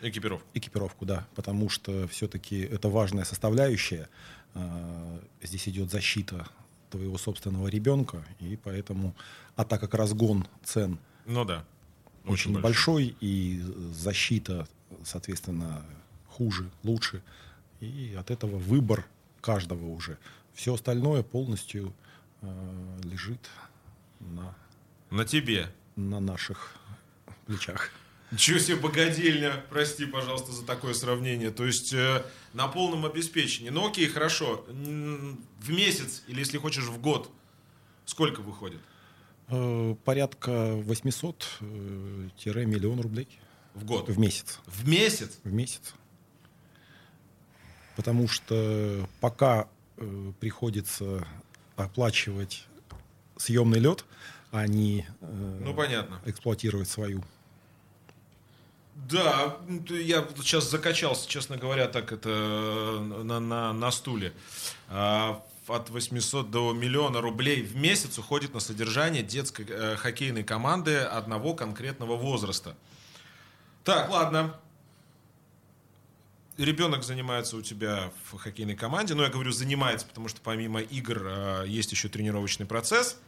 Экипировку. 0.00 0.48
Экипировку, 0.54 1.06
да, 1.06 1.28
потому 1.36 1.68
что 1.68 2.08
все-таки 2.08 2.58
это 2.58 2.88
важная 2.88 3.22
составляющая. 3.22 4.08
Э, 4.54 5.20
здесь 5.40 5.68
идет 5.68 5.92
защита 5.92 6.48
твоего 6.90 7.18
собственного 7.18 7.68
ребенка, 7.68 8.26
и 8.40 8.56
поэтому, 8.56 9.14
а 9.54 9.64
так 9.64 9.80
как 9.80 9.94
разгон 9.94 10.44
цен– 10.64 10.98
ну 11.26 11.44
да. 11.44 11.64
Очень, 12.24 12.32
очень 12.32 12.52
большой. 12.52 12.62
большой, 12.62 13.16
и 13.20 13.60
защита, 13.92 14.68
соответственно, 15.04 15.84
хуже, 16.28 16.70
лучше. 16.82 17.22
И 17.80 18.14
от 18.18 18.30
этого 18.30 18.56
выбор 18.58 19.04
каждого 19.40 19.86
уже. 19.86 20.18
Все 20.54 20.74
остальное 20.74 21.22
полностью 21.22 21.92
э, 22.42 23.00
лежит 23.02 23.40
на... 24.20 24.54
На 25.10 25.24
тебе. 25.24 25.72
На 25.96 26.20
наших 26.20 26.76
плечах. 27.46 27.90
Ничего 28.30 28.58
себе 28.58 28.76
богадельня, 28.76 29.62
прости, 29.68 30.06
пожалуйста, 30.06 30.52
за 30.52 30.64
такое 30.64 30.94
сравнение. 30.94 31.50
То 31.50 31.66
есть 31.66 31.92
э, 31.92 32.24
на 32.54 32.66
полном 32.68 33.04
обеспечении. 33.04 33.68
Ну 33.68 33.86
окей, 33.86 34.06
хорошо. 34.08 34.64
В 34.68 35.70
месяц 35.70 36.22
или, 36.28 36.38
если 36.38 36.56
хочешь, 36.56 36.84
в 36.84 36.98
год 37.00 37.30
сколько 38.06 38.40
выходит? 38.40 38.80
Э, 39.54 39.94
порядка 40.06 40.50
800-миллион 40.50 42.98
э, 42.98 43.02
рублей. 43.02 43.28
В 43.74 43.84
год? 43.84 44.08
В 44.08 44.18
месяц. 44.18 44.58
В 44.64 44.88
месяц? 44.88 45.40
В 45.44 45.52
месяц. 45.52 45.92
Потому 47.94 48.28
что 48.28 49.06
пока 49.20 49.68
э, 49.98 50.32
приходится 50.40 51.26
оплачивать 51.76 52.64
съемный 53.36 53.78
лед, 53.78 54.06
а 54.52 54.66
не 54.66 55.06
э, 55.20 55.60
ну, 55.62 55.74
понятно. 55.74 56.22
эксплуатировать 56.24 56.88
свою. 56.88 57.22
Да, 58.94 59.58
я 59.90 60.26
сейчас 60.36 60.70
закачался, 60.70 61.28
честно 61.28 61.58
говоря, 61.58 61.88
так 61.88 62.10
это 62.12 63.00
на, 63.02 63.38
на, 63.38 63.74
на 63.74 63.90
стуле. 63.90 64.32
А, 64.88 65.42
от 65.68 65.90
800 65.90 66.50
до 66.50 66.72
миллиона 66.72 67.20
рублей 67.20 67.62
в 67.62 67.76
месяц 67.76 68.18
уходит 68.18 68.54
на 68.54 68.60
содержание 68.60 69.22
детской 69.22 69.66
э, 69.68 69.96
хоккейной 69.96 70.44
команды 70.44 70.98
одного 70.98 71.54
конкретного 71.54 72.16
возраста. 72.16 72.76
Так, 73.84 74.10
ладно. 74.10 74.58
Ребенок 76.58 77.02
занимается 77.02 77.56
у 77.56 77.62
тебя 77.62 78.12
в 78.30 78.36
хоккейной 78.36 78.76
команде. 78.76 79.14
Ну, 79.14 79.22
я 79.22 79.30
говорю, 79.30 79.52
занимается, 79.52 80.06
потому 80.06 80.28
что 80.28 80.40
помимо 80.40 80.80
игр 80.80 81.22
э, 81.24 81.64
есть 81.66 81.92
еще 81.92 82.08
тренировочный 82.08 82.66
процесс. 82.66 83.18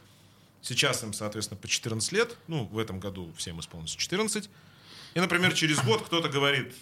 Сейчас 0.61 1.03
им, 1.03 1.13
соответственно, 1.13 1.59
по 1.59 1.67
14 1.67 2.11
лет. 2.11 2.37
Ну, 2.47 2.65
в 2.65 2.77
этом 2.77 2.99
году 2.99 3.31
всем 3.37 3.59
исполнится 3.59 3.97
14. 3.97 4.49
И, 5.13 5.19
например, 5.19 5.53
через 5.53 5.81
год 5.83 6.03
кто-то 6.03 6.29
говорит, 6.29 6.73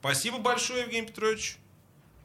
спасибо 0.00 0.38
большое, 0.38 0.82
Евгений 0.82 1.06
Петрович, 1.06 1.56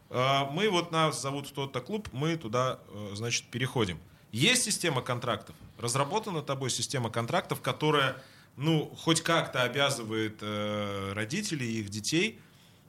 мы 0.09 0.69
вот 0.69 0.91
нас 0.91 1.21
зовут 1.21 1.47
в 1.47 1.51
тот-то 1.51 1.81
клуб, 1.81 2.07
мы 2.13 2.37
туда, 2.37 2.79
э, 2.87 3.11
значит, 3.15 3.45
переходим. 3.47 3.99
Есть 4.31 4.63
система 4.63 5.01
контрактов, 5.01 5.55
разработана 5.77 6.41
тобой 6.41 6.69
система 6.69 7.09
контрактов, 7.09 7.61
которая, 7.61 8.21
ну, 8.55 8.93
хоть 8.97 9.21
как-то 9.21 9.63
обязывает 9.63 10.37
э, 10.41 11.13
родителей 11.13 11.67
и 11.67 11.79
их 11.81 11.89
детей 11.89 12.39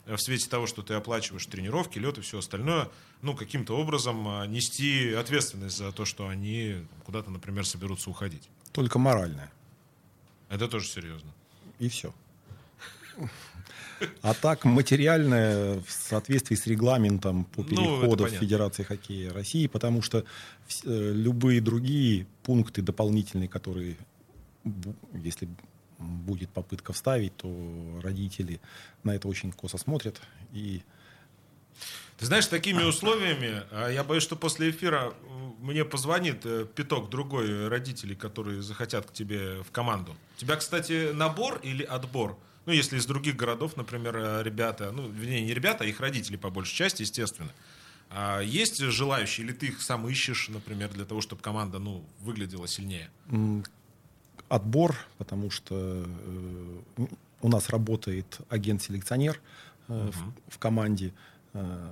э, 0.06 0.16
в 0.16 0.20
свете 0.20 0.48
того, 0.48 0.66
что 0.66 0.82
ты 0.82 0.94
оплачиваешь 0.94 1.46
тренировки, 1.46 1.98
лед 1.98 2.18
и 2.18 2.20
все 2.20 2.38
остальное, 2.38 2.88
ну, 3.22 3.34
каким-то 3.34 3.76
образом 3.76 4.50
нести 4.50 5.12
ответственность 5.12 5.76
за 5.76 5.90
то, 5.92 6.04
что 6.04 6.28
они 6.28 6.86
куда-то, 7.04 7.30
например, 7.30 7.66
соберутся 7.66 8.10
уходить. 8.10 8.48
Только 8.72 8.98
моральная. 8.98 9.50
Это 10.48 10.68
тоже 10.68 10.86
серьезно. 10.86 11.32
И 11.78 11.88
все. 11.88 12.14
А 14.22 14.34
так 14.34 14.64
материальное 14.64 15.80
в 15.80 15.90
соответствии 15.90 16.56
с 16.56 16.66
регламентом 16.66 17.44
по 17.44 17.62
переходу 17.64 18.24
ну, 18.24 18.30
в 18.30 18.32
Федерации 18.32 18.82
хоккея 18.82 19.32
России, 19.32 19.66
потому 19.66 20.02
что 20.02 20.18
э, 20.18 21.12
любые 21.14 21.60
другие 21.60 22.26
пункты 22.42 22.82
дополнительные, 22.82 23.48
которые, 23.48 23.96
если 25.14 25.48
будет 25.98 26.50
попытка 26.50 26.92
вставить, 26.92 27.36
то 27.36 27.50
родители 28.02 28.60
на 29.04 29.14
это 29.14 29.28
очень 29.28 29.52
косо 29.52 29.78
смотрят 29.78 30.20
и 30.52 30.82
ты 32.18 32.26
знаешь, 32.26 32.46
такими 32.46 32.82
условиями, 32.82 33.62
а 33.70 33.88
я 33.88 34.02
боюсь, 34.02 34.24
что 34.24 34.34
после 34.34 34.70
эфира 34.70 35.14
мне 35.60 35.84
позвонит 35.84 36.44
э, 36.44 36.66
пяток 36.74 37.10
другой 37.10 37.68
родителей, 37.68 38.16
которые 38.16 38.60
захотят 38.60 39.06
к 39.06 39.12
тебе 39.12 39.62
в 39.62 39.70
команду. 39.70 40.16
У 40.36 40.40
тебя, 40.40 40.56
кстати, 40.56 41.12
набор 41.12 41.60
или 41.62 41.84
отбор? 41.84 42.36
Ну, 42.66 42.72
если 42.72 42.98
из 42.98 43.06
других 43.06 43.36
городов, 43.36 43.76
например, 43.76 44.16
э, 44.16 44.42
ребята, 44.42 44.92
ну, 44.92 45.08
вернее, 45.08 45.42
не 45.42 45.54
ребята, 45.54 45.84
а 45.84 45.86
их 45.86 46.00
родители 46.00 46.36
по 46.36 46.50
большей 46.50 46.74
части, 46.74 47.02
естественно. 47.02 47.50
А 48.10 48.40
есть 48.40 48.78
желающие, 48.78 49.46
или 49.46 49.52
ты 49.52 49.66
их 49.66 49.82
сам 49.82 50.08
ищешь, 50.08 50.48
например, 50.48 50.90
для 50.92 51.04
того, 51.04 51.20
чтобы 51.20 51.42
команда, 51.42 51.78
ну, 51.78 52.04
выглядела 52.20 52.66
сильнее? 52.66 53.10
Отбор, 54.48 54.96
потому 55.18 55.50
что 55.50 56.06
э, 56.06 57.06
у 57.42 57.48
нас 57.48 57.68
работает 57.68 58.38
агент-селекционер 58.48 59.40
э, 59.88 60.04
угу. 60.04 60.12
в, 60.48 60.54
в 60.54 60.58
команде. 60.58 61.12
Э, 61.52 61.90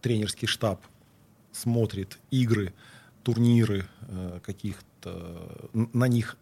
тренерский 0.00 0.48
штаб 0.48 0.80
смотрит 1.52 2.18
игры, 2.30 2.72
турниры 3.24 3.84
каких-то, 4.42 5.68
на 5.72 6.06
них 6.06 6.36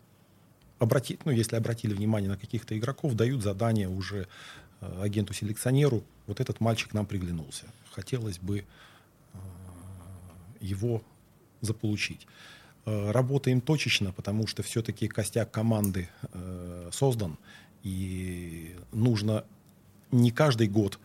обрати, 0.78 1.18
ну, 1.25 1.33
если 1.33 1.56
обратили 1.56 1.95
внимание 1.95 2.28
на 2.28 2.37
каких-то 2.37 2.76
игроков, 2.76 3.14
дают 3.14 3.42
задание 3.42 3.88
уже 3.88 4.28
э, 4.80 5.02
агенту-селекционеру, 5.02 6.04
вот 6.26 6.40
этот 6.40 6.61
мальчик 6.61 6.95
нам 6.95 7.06
приглянулся. 7.06 7.64
Хотелось 7.90 8.38
бы 8.38 8.59
э, 8.59 9.38
его 10.61 11.02
заполучить. 11.61 12.26
Э, 12.85 13.11
работаем 13.11 13.61
точечно, 13.61 14.12
потому 14.12 14.47
что 14.47 14.62
все-таки 14.62 15.09
костяк 15.09 15.50
команды 15.50 16.09
создан, 16.92 17.38
и 17.83 18.76
нужно 18.92 19.45
не 20.11 20.30
каждый 20.30 20.68
год 20.68 20.99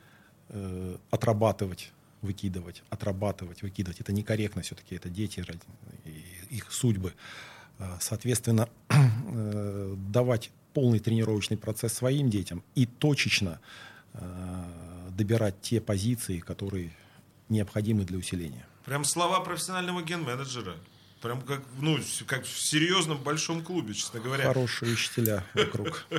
отрабатывать 1.12 1.92
выкидывать, 2.22 2.84
отрабатывать, 2.90 3.64
выкидывать. 3.64 4.00
Это 4.00 4.14
некорректно 4.14 4.62
все-таки, 4.62 4.96
это 4.96 5.10
дети, 5.10 5.44
их 6.50 6.72
судьбы. 6.72 7.14
Э, 7.82 7.98
соответственно, 8.00 8.70
э, 8.90 9.96
давать 10.10 10.52
полный 10.74 11.00
тренировочный 11.00 11.58
процесс 11.58 11.94
своим 11.94 12.30
детям 12.30 12.64
и 12.76 12.86
точечно 12.86 13.60
э, 14.14 14.20
добирать 15.10 15.60
те 15.62 15.82
позиции, 15.82 16.40
которые 16.40 16.92
необходимы 17.50 18.06
для 18.06 18.18
усиления. 18.18 18.66
Прям 18.86 19.04
слова 19.04 19.40
профессионального 19.42 20.02
ген-менеджера. 20.02 20.76
Прям 21.22 21.44
как, 21.44 21.62
ну, 21.80 22.00
как 22.26 22.46
в 22.46 22.60
серьезном 22.60 23.20
большом 23.20 23.64
клубе, 23.64 23.94
честно 23.94 24.20
говоря. 24.20 24.46
Хорошие 24.46 24.94
учителя 24.94 25.46
вокруг. 25.54 26.06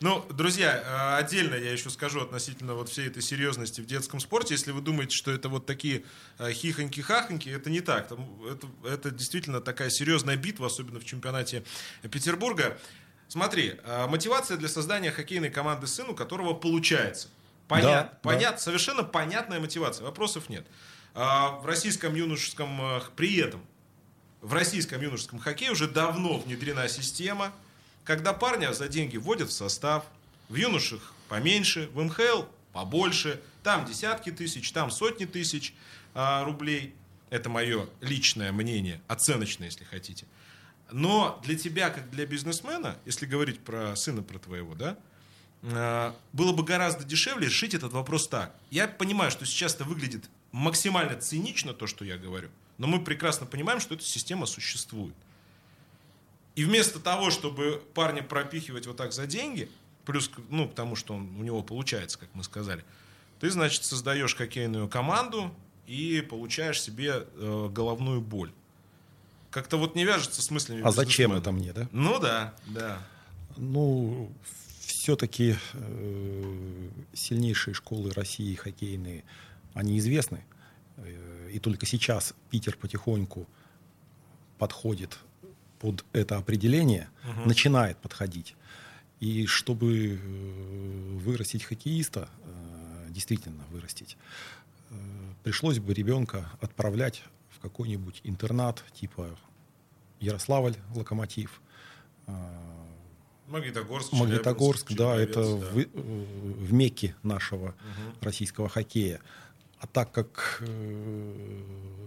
Ну, 0.00 0.24
друзья, 0.30 1.16
э, 1.16 1.18
отдельно 1.18 1.54
я 1.54 1.72
еще 1.72 1.88
скажу 1.90 2.20
относительно 2.20 2.74
вот 2.74 2.88
всей 2.88 3.06
этой 3.08 3.22
серьезности 3.22 3.80
в 3.80 3.86
детском 3.86 4.20
спорте. 4.20 4.54
Если 4.54 4.70
вы 4.70 4.80
думаете, 4.80 5.16
что 5.16 5.30
это 5.30 5.48
вот 5.48 5.66
такие 5.66 6.04
э, 6.38 6.50
хихоньки-хахоньки, 6.50 7.50
это 7.50 7.70
не 7.70 7.80
так. 7.80 8.10
Это, 8.12 8.66
это 8.84 9.10
действительно 9.10 9.60
такая 9.60 9.88
серьезная 9.88 10.36
битва, 10.36 10.66
особенно 10.66 11.00
в 11.00 11.04
чемпионате 11.04 11.64
Петербурга. 12.02 12.78
Смотри, 13.28 13.80
э, 13.82 14.06
мотивация 14.08 14.56
для 14.58 14.68
создания 14.68 15.10
хоккейной 15.10 15.50
команды 15.50 15.86
сыну, 15.86 16.14
которого 16.14 16.52
получается. 16.54 17.28
Понят, 17.66 17.84
да, 17.84 18.18
понят, 18.22 18.54
да. 18.54 18.58
Совершенно 18.58 19.04
понятная 19.04 19.60
мотивация, 19.60 20.04
вопросов 20.04 20.48
нет. 20.48 20.66
В 21.14 21.62
российском 21.64 22.14
юношеском 22.14 23.02
при 23.16 23.38
этом 23.38 23.62
в 24.40 24.52
российском 24.52 25.02
юношеском 25.02 25.38
хоккее 25.38 25.72
уже 25.72 25.88
давно 25.88 26.38
внедрена 26.38 26.88
система, 26.88 27.52
когда 28.04 28.32
парня 28.32 28.72
за 28.72 28.88
деньги 28.88 29.16
вводят 29.16 29.50
в 29.50 29.52
состав, 29.52 30.04
в 30.48 30.54
юношах 30.54 31.12
поменьше, 31.28 31.90
в 31.92 32.02
МХЛ 32.02 32.44
побольше, 32.72 33.40
там 33.62 33.84
десятки 33.84 34.30
тысяч, 34.30 34.70
там 34.72 34.90
сотни 34.90 35.24
тысяч 35.24 35.74
а, 36.14 36.44
рублей. 36.44 36.94
Это 37.30 37.50
мое 37.50 37.88
личное 38.00 38.52
мнение, 38.52 39.02
оценочное, 39.08 39.66
если 39.66 39.84
хотите. 39.84 40.24
Но 40.90 41.38
для 41.44 41.58
тебя, 41.58 41.90
как 41.90 42.10
для 42.10 42.24
бизнесмена, 42.24 42.96
если 43.04 43.26
говорить 43.26 43.60
про 43.60 43.94
сына 43.96 44.22
про 44.22 44.38
твоего, 44.38 44.74
да, 44.74 44.96
а, 45.62 46.16
было 46.32 46.52
бы 46.52 46.62
гораздо 46.62 47.04
дешевле 47.04 47.48
решить 47.48 47.74
этот 47.74 47.92
вопрос 47.92 48.28
так. 48.28 48.54
Я 48.70 48.88
понимаю, 48.88 49.30
что 49.30 49.44
сейчас 49.44 49.74
это 49.74 49.84
выглядит 49.84 50.30
максимально 50.52 51.20
цинично, 51.20 51.74
то, 51.74 51.86
что 51.86 52.04
я 52.04 52.16
говорю– 52.16 52.48
но 52.78 52.86
мы 52.86 53.04
прекрасно 53.04 53.46
понимаем, 53.46 53.80
что 53.80 53.94
эта 53.94 54.04
система 54.04 54.46
существует. 54.46 55.14
И 56.54 56.64
вместо 56.64 56.98
того, 56.98 57.30
чтобы 57.30 57.82
парня 57.94 58.22
пропихивать 58.22 58.86
вот 58.86 58.96
так 58.96 59.12
за 59.12 59.26
деньги, 59.26 59.68
плюс 60.04 60.30
ну, 60.48 60.68
к 60.68 60.74
тому, 60.74 60.96
что 60.96 61.14
он, 61.14 61.36
у 61.38 61.42
него 61.42 61.62
получается, 61.62 62.18
как 62.18 62.28
мы 62.34 62.42
сказали, 62.42 62.84
ты, 63.40 63.50
значит, 63.50 63.84
создаешь 63.84 64.34
хоккейную 64.34 64.88
команду 64.88 65.54
и 65.86 66.20
получаешь 66.20 66.82
себе 66.82 67.26
э, 67.34 67.68
головную 67.70 68.20
боль. 68.20 68.52
Как-то 69.50 69.76
вот 69.76 69.94
не 69.94 70.04
вяжется 70.04 70.42
с 70.42 70.50
мыслями. 70.50 70.82
А 70.84 70.90
зачем 70.90 71.32
это 71.32 71.52
мне, 71.52 71.72
да? 71.72 71.88
Ну 71.92 72.18
да, 72.18 72.54
да. 72.66 72.98
Ну, 73.56 74.32
все-таки 74.80 75.56
э, 75.72 76.88
сильнейшие 77.14 77.74
школы 77.74 78.10
России 78.12 78.54
хоккейные, 78.54 79.24
они 79.74 79.98
известны. 79.98 80.44
Э, 80.96 81.37
и 81.48 81.58
только 81.58 81.86
сейчас 81.86 82.34
Питер 82.50 82.76
потихоньку 82.76 83.46
подходит 84.58 85.18
под 85.78 86.04
это 86.12 86.36
определение, 86.36 87.08
угу. 87.24 87.48
начинает 87.48 87.96
подходить. 87.98 88.56
И 89.20 89.46
чтобы 89.46 90.18
э, 90.20 91.16
вырастить 91.16 91.64
хоккеиста, 91.64 92.28
э, 92.44 93.06
действительно 93.10 93.64
вырастить, 93.70 94.16
э, 94.90 94.94
пришлось 95.42 95.78
бы 95.78 95.92
ребенка 95.94 96.50
отправлять 96.60 97.22
в 97.50 97.60
какой-нибудь 97.60 98.20
интернат 98.24 98.84
типа 98.94 99.36
Ярославль, 100.20 100.76
Локомотив, 100.94 101.60
Магнитогорск, 103.48 104.12
Магнитогорск, 104.12 104.92
да, 104.92 105.16
это 105.16 105.42
да. 105.42 105.66
В, 105.66 105.86
в 105.94 106.72
Мекке 106.72 107.16
нашего 107.22 107.68
угу. 107.68 107.74
российского 108.20 108.68
хоккея. 108.68 109.20
А 109.80 109.86
так 109.86 110.12
как 110.12 110.62
э, 110.66 111.62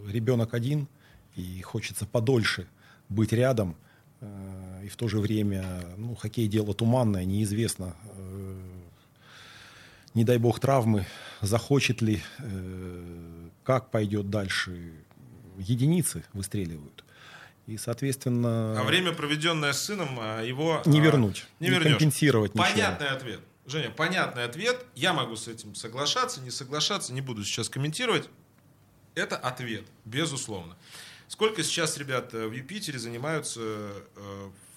ребенок 0.07 0.53
один 0.53 0.87
и 1.35 1.61
хочется 1.61 2.05
подольше 2.05 2.67
быть 3.09 3.31
рядом, 3.31 3.75
э, 4.19 4.81
и 4.85 4.89
в 4.89 4.95
то 4.95 5.07
же 5.07 5.19
время, 5.19 5.83
ну, 5.97 6.15
хоккей 6.15 6.47
дело 6.47 6.73
туманное, 6.73 7.23
неизвестно, 7.23 7.95
э, 8.17 8.61
не 10.13 10.23
дай 10.25 10.37
бог 10.37 10.59
травмы, 10.59 11.05
захочет 11.39 12.01
ли, 12.01 12.21
э, 12.39 13.49
как 13.63 13.89
пойдет 13.89 14.29
дальше, 14.29 14.91
единицы 15.57 16.23
выстреливают. 16.33 17.05
И, 17.67 17.77
соответственно... 17.77 18.79
А 18.79 18.83
время, 18.83 19.13
проведенное 19.13 19.71
с 19.71 19.83
сыном, 19.83 20.17
а, 20.19 20.41
его... 20.41 20.81
Не 20.85 20.99
а, 20.99 21.03
вернуть. 21.03 21.45
Не, 21.59 21.67
не 21.67 21.75
вернешь. 21.75 21.91
компенсировать 21.91 22.53
Понятный 22.53 23.05
ничего. 23.05 23.17
ответ. 23.17 23.39
Женя, 23.65 23.91
понятный 23.91 24.43
ответ. 24.43 24.85
Я 24.95 25.13
могу 25.13 25.35
с 25.35 25.47
этим 25.47 25.75
соглашаться, 25.75 26.41
не 26.41 26.51
соглашаться, 26.51 27.13
не 27.13 27.21
буду 27.21 27.43
сейчас 27.43 27.69
комментировать. 27.69 28.29
Это 29.15 29.37
ответ, 29.37 29.85
безусловно. 30.05 30.77
Сколько 31.27 31.63
сейчас 31.63 31.97
ребят 31.97 32.33
в 32.33 32.51
Юпитере 32.51 32.99
занимаются 32.99 33.91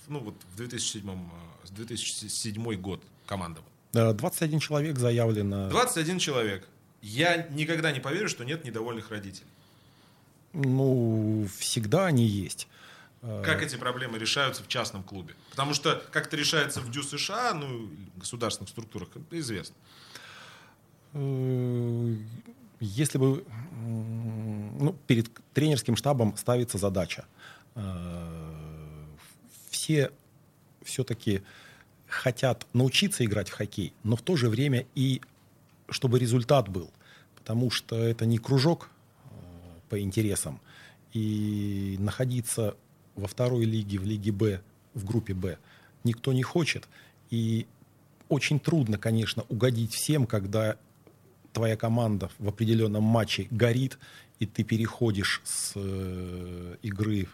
ну, 0.08 0.20
вот 0.20 0.36
в 0.52 0.56
2007, 0.56 1.30
2007 1.70 2.74
год 2.80 3.02
командам? 3.26 3.64
21 3.92 4.58
человек 4.60 4.98
заявлено. 4.98 5.68
21 5.70 6.18
человек. 6.18 6.68
Я 7.00 7.46
никогда 7.50 7.92
не 7.92 8.00
поверю, 8.00 8.28
что 8.28 8.44
нет 8.44 8.64
недовольных 8.64 9.10
родителей. 9.10 9.46
Ну, 10.52 11.46
всегда 11.58 12.06
они 12.06 12.26
есть. 12.26 12.68
Как 13.42 13.62
эти 13.62 13.76
проблемы 13.76 14.18
решаются 14.18 14.62
в 14.62 14.68
частном 14.68 15.02
клубе? 15.02 15.34
Потому 15.50 15.72
что 15.72 16.02
как 16.12 16.26
это 16.26 16.36
решается 16.36 16.80
в 16.80 16.90
ДЮ 16.90 17.02
США, 17.02 17.54
ну, 17.54 17.88
государственных 18.16 18.68
структурах, 18.68 19.08
это 19.14 19.38
известно. 19.38 19.76
Э, 21.14 22.16
если 22.80 23.18
бы 23.18 23.44
ну, 23.72 24.94
перед 25.06 25.30
тренерским 25.54 25.96
штабом 25.96 26.36
ставится 26.36 26.76
задача, 26.76 27.24
э, 27.74 29.04
все 29.70 30.10
все-таки 30.82 31.42
хотят 32.06 32.66
научиться 32.74 33.24
играть 33.24 33.48
в 33.48 33.54
хоккей, 33.54 33.94
но 34.02 34.16
в 34.16 34.22
то 34.22 34.36
же 34.36 34.50
время 34.50 34.86
и 34.94 35.22
чтобы 35.88 36.18
результат 36.18 36.68
был, 36.68 36.90
потому 37.36 37.70
что 37.70 37.96
это 37.96 38.26
не 38.26 38.38
кружок 38.38 38.90
э, 38.90 39.28
по 39.88 40.00
интересам, 40.00 40.60
и 41.12 41.96
находиться 42.00 42.76
во 43.16 43.26
второй 43.26 43.64
лиге, 43.64 43.98
в 43.98 44.04
лиге 44.04 44.32
Б, 44.32 44.60
в 44.94 45.04
группе 45.04 45.34
Б, 45.34 45.58
никто 46.04 46.32
не 46.32 46.42
хочет. 46.42 46.88
И 47.30 47.66
очень 48.28 48.58
трудно, 48.58 48.98
конечно, 48.98 49.44
угодить 49.48 49.92
всем, 49.92 50.26
когда 50.26 50.76
твоя 51.52 51.76
команда 51.76 52.30
в 52.38 52.48
определенном 52.48 53.04
матче 53.04 53.46
горит, 53.50 53.98
и 54.40 54.46
ты 54.46 54.64
переходишь 54.64 55.40
с 55.44 55.72
э, 55.76 56.76
игры 56.82 57.28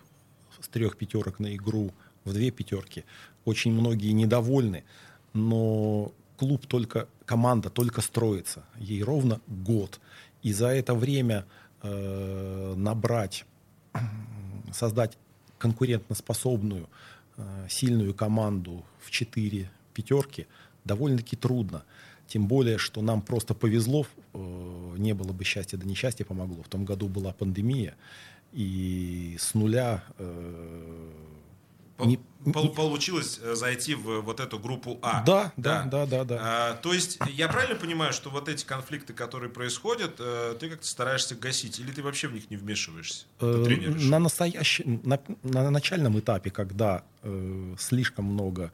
с 0.61 0.69
трех 0.69 0.97
пятерок 0.97 1.39
на 1.39 1.57
игру 1.57 1.93
в 2.25 2.33
две 2.33 2.51
пятерки. 2.51 3.05
Очень 3.45 3.73
многие 3.73 4.13
недовольны, 4.13 4.85
но 5.33 6.13
клуб 6.37 6.67
только, 6.67 7.09
команда 7.25 7.71
только 7.71 8.03
строится. 8.03 8.65
Ей 8.79 9.03
ровно 9.03 9.41
год. 9.47 10.01
И 10.43 10.53
за 10.53 10.69
это 10.69 10.95
время 10.95 11.47
э, 11.83 12.75
набрать, 12.77 13.47
создать 14.73 15.17
конкурентоспособную, 15.61 16.89
э, 17.37 17.67
сильную 17.69 18.15
команду 18.15 18.85
в 18.99 19.11
четыре 19.11 19.71
пятерки 19.95 20.47
довольно-таки 20.85 21.37
трудно. 21.37 21.85
Тем 22.27 22.49
более, 22.49 22.79
что 22.79 23.03
нам 23.03 23.23
просто 23.23 23.55
повезло, 23.55 24.07
э, 24.33 24.95
не 24.99 25.13
было 25.13 25.33
бы 25.33 25.45
счастья, 25.45 25.77
да 25.77 25.87
несчастье 25.87 26.25
помогло. 26.25 26.63
В 26.63 26.69
том 26.69 26.85
году 26.85 27.09
была 27.09 27.33
пандемия, 27.33 27.95
и 28.53 29.37
с 29.39 29.55
нуля 29.55 30.03
не, 32.07 32.19
получилось 32.53 33.41
э, 33.43 33.55
зайти 33.55 33.95
в 33.95 34.21
вот 34.21 34.41
эту 34.41 34.59
группу 34.59 34.99
А. 35.03 35.23
Да, 35.25 35.53
да, 35.57 35.85
да, 35.85 36.07
да, 36.07 36.25
да. 36.25 36.39
А, 36.41 36.75
то 36.75 36.93
есть 36.93 37.19
я 37.29 37.49
правильно 37.49 37.77
понимаю, 37.77 38.13
что 38.13 38.31
вот 38.31 38.49
эти 38.49 38.65
конфликты, 38.65 39.13
которые 39.13 39.51
происходят, 39.51 40.17
э, 40.19 40.57
ты 40.59 40.71
как-то 40.71 40.87
стараешься 40.87 41.35
гасить, 41.35 41.79
или 41.79 41.91
ты 41.91 42.03
вообще 42.03 42.29
в 42.29 42.33
них 42.33 42.51
не 42.51 42.57
вмешиваешься? 42.57 43.27
Э, 43.41 43.45
на 43.47 44.19
настоящем, 44.19 45.01
на, 45.05 45.21
на 45.43 45.71
начальном 45.71 46.19
этапе, 46.19 46.51
когда 46.51 47.05
э, 47.23 47.75
слишком 47.79 48.25
много 48.25 48.73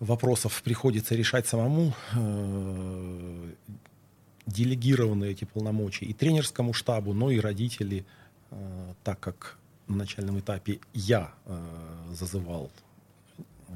вопросов 0.00 0.62
приходится 0.62 1.14
решать 1.14 1.46
самому, 1.46 1.94
э, 2.14 3.52
делегированы 4.46 5.26
эти 5.26 5.44
полномочия 5.44 6.06
и 6.06 6.12
тренерскому 6.12 6.72
штабу, 6.72 7.12
но 7.12 7.30
и 7.30 7.38
родители, 7.38 8.04
э, 8.50 8.94
так 9.04 9.20
как 9.20 9.58
на 9.86 9.96
начальном 9.96 10.38
этапе 10.38 10.80
я 10.92 11.32
э, 11.46 11.99
зазывал 12.14 12.70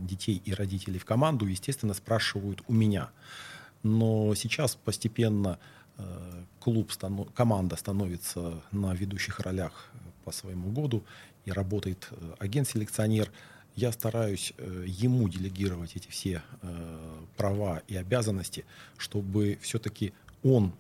детей 0.01 0.43
и 0.45 0.53
родителей 0.55 0.99
в 0.99 1.05
команду, 1.05 1.47
естественно, 1.47 1.95
спрашивают 1.95 2.63
у 2.67 2.73
меня. 2.73 3.11
Но 3.83 4.35
сейчас 4.35 4.77
постепенно 4.77 5.59
э, 5.99 6.45
клуб, 6.61 6.91
команда 7.35 7.77
становится 7.77 8.63
на 8.73 8.95
ведущих 8.95 9.41
ролях 9.41 9.91
по 10.25 10.33
своему 10.33 10.71
году, 10.71 11.05
и 11.45 11.53
работает 11.53 12.09
э, 12.11 12.35
агент-селекционер. 12.39 13.31
Я 13.77 13.93
стараюсь 13.93 14.55
э, 14.57 14.85
ему 14.87 15.29
делегировать 15.29 15.97
эти 15.97 16.09
все 16.09 16.43
права 17.37 17.83
и 17.89 17.97
обязанности, 17.97 18.65
чтобы 18.97 19.59
все-таки 19.61 20.13
он 20.43 20.73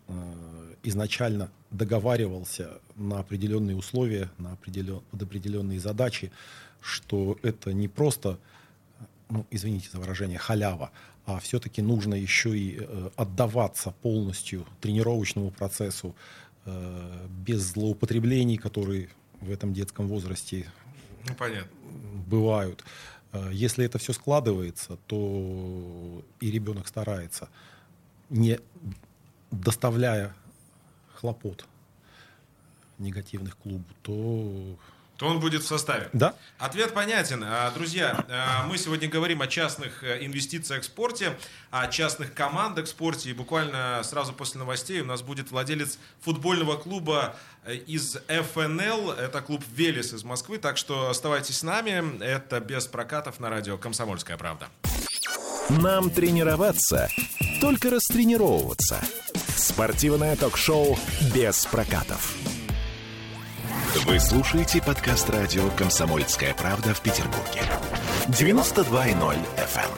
изначально 0.82 1.50
договаривался 1.70 2.80
на 2.96 3.18
определенные 3.18 3.76
условия, 3.76 4.30
на 4.38 4.52
определен, 4.52 5.00
под 5.10 5.22
определенные 5.22 5.80
задачи, 5.80 6.30
что 6.84 7.38
это 7.42 7.72
не 7.72 7.88
просто, 7.88 8.38
ну, 9.30 9.46
извините 9.50 9.88
за 9.90 9.98
выражение, 9.98 10.38
халява, 10.38 10.90
а 11.26 11.40
все-таки 11.40 11.80
нужно 11.80 12.14
еще 12.14 12.56
и 12.56 12.76
э, 12.78 13.10
отдаваться 13.16 13.94
полностью 14.02 14.66
тренировочному 14.80 15.50
процессу 15.50 16.14
э, 16.66 17.26
без 17.46 17.62
злоупотреблений, 17.72 18.58
которые 18.58 19.08
в 19.40 19.50
этом 19.50 19.72
детском 19.72 20.06
возрасте 20.06 20.70
ну, 21.26 21.34
понятно. 21.34 21.70
бывают. 22.26 22.84
Э, 23.32 23.48
если 23.50 23.86
это 23.86 23.98
все 23.98 24.12
складывается, 24.12 24.98
то 25.06 26.22
и 26.40 26.50
ребенок 26.50 26.86
старается 26.86 27.48
не 28.28 28.58
доставляя 29.50 30.34
хлопот 31.14 31.66
негативных 32.98 33.56
клубу, 33.56 33.84
то 34.02 34.76
то 35.16 35.26
он 35.26 35.40
будет 35.40 35.62
в 35.62 35.66
составе. 35.66 36.08
Да. 36.12 36.34
Ответ 36.58 36.92
понятен. 36.92 37.42
А, 37.46 37.70
друзья, 37.70 38.24
а, 38.28 38.66
мы 38.66 38.78
сегодня 38.78 39.08
говорим 39.08 39.42
о 39.42 39.46
частных 39.46 40.02
э, 40.02 40.24
инвестициях 40.24 40.82
в 40.82 40.86
спорте, 40.86 41.36
о 41.70 41.86
частных 41.86 42.34
командах 42.34 42.86
в 42.86 42.88
спорте. 42.88 43.30
И 43.30 43.32
буквально 43.32 44.00
сразу 44.02 44.32
после 44.32 44.58
новостей 44.58 45.00
у 45.00 45.04
нас 45.04 45.22
будет 45.22 45.50
владелец 45.50 45.98
футбольного 46.20 46.76
клуба 46.76 47.36
э, 47.64 47.76
из 47.76 48.18
ФНЛ. 48.28 49.12
Это 49.12 49.40
клуб 49.40 49.62
«Велес» 49.72 50.12
из 50.12 50.24
Москвы. 50.24 50.58
Так 50.58 50.76
что 50.76 51.10
оставайтесь 51.10 51.58
с 51.58 51.62
нами. 51.62 52.22
Это 52.22 52.60
без 52.60 52.86
прокатов 52.86 53.38
на 53.38 53.50
радио 53.50 53.78
«Комсомольская 53.78 54.36
правда». 54.36 54.68
Нам 55.70 56.10
тренироваться, 56.10 57.08
только 57.60 57.88
растренировываться. 57.88 59.00
Спортивное 59.56 60.36
ток-шоу 60.36 60.98
«Без 61.34 61.64
прокатов». 61.66 62.36
Вы 64.06 64.20
слушаете 64.20 64.82
подкаст 64.82 65.30
радио 65.30 65.70
«Комсомольская 65.78 66.52
правда» 66.52 66.92
в 66.92 67.00
Петербурге. 67.00 67.62
92.0 68.26 69.38
FM. 69.56 69.80
Эм. 69.80 69.92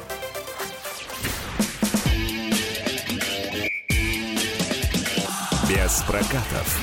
«Без 5.68 6.02
прокатов». 6.02 6.80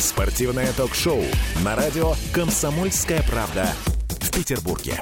Спортивное 0.00 0.72
ток-шоу 0.72 1.22
на 1.62 1.76
радио 1.76 2.14
«Комсомольская 2.32 3.22
правда» 3.24 3.68
в 4.20 4.30
Петербурге. 4.30 4.98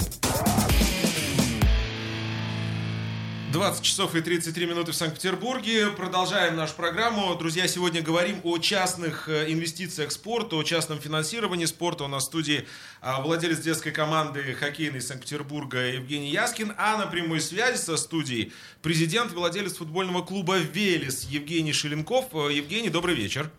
20 3.52 3.84
часов 3.84 4.14
и 4.14 4.22
33 4.22 4.64
минуты 4.64 4.92
в 4.92 4.94
Санкт-Петербурге. 4.94 5.88
Продолжаем 5.90 6.56
нашу 6.56 6.74
программу. 6.74 7.34
Друзья, 7.34 7.68
сегодня 7.68 8.00
говорим 8.00 8.36
о 8.44 8.56
частных 8.56 9.28
э, 9.28 9.52
инвестициях 9.52 10.08
в 10.08 10.12
спорт, 10.14 10.54
о 10.54 10.62
частном 10.62 10.98
финансировании 10.98 11.66
спорта. 11.66 12.04
У 12.04 12.08
нас 12.08 12.22
в 12.22 12.26
студии 12.26 12.66
а, 13.02 13.20
владелец 13.20 13.58
детской 13.58 13.90
команды 13.90 14.54
хоккейной 14.54 15.02
Санкт-Петербурга 15.02 15.86
Евгений 15.86 16.30
Яскин, 16.30 16.72
а 16.78 16.96
на 16.96 17.06
прямой 17.06 17.42
связи 17.42 17.76
со 17.76 17.98
студией 17.98 18.54
президент 18.80 19.32
и 19.32 19.34
владелец 19.34 19.76
футбольного 19.76 20.22
клуба 20.22 20.56
«Велес» 20.56 21.24
Евгений 21.24 21.74
Шеленков. 21.74 22.32
Э, 22.32 22.50
Евгений, 22.50 22.88
добрый 22.88 23.14
вечер. 23.14 23.50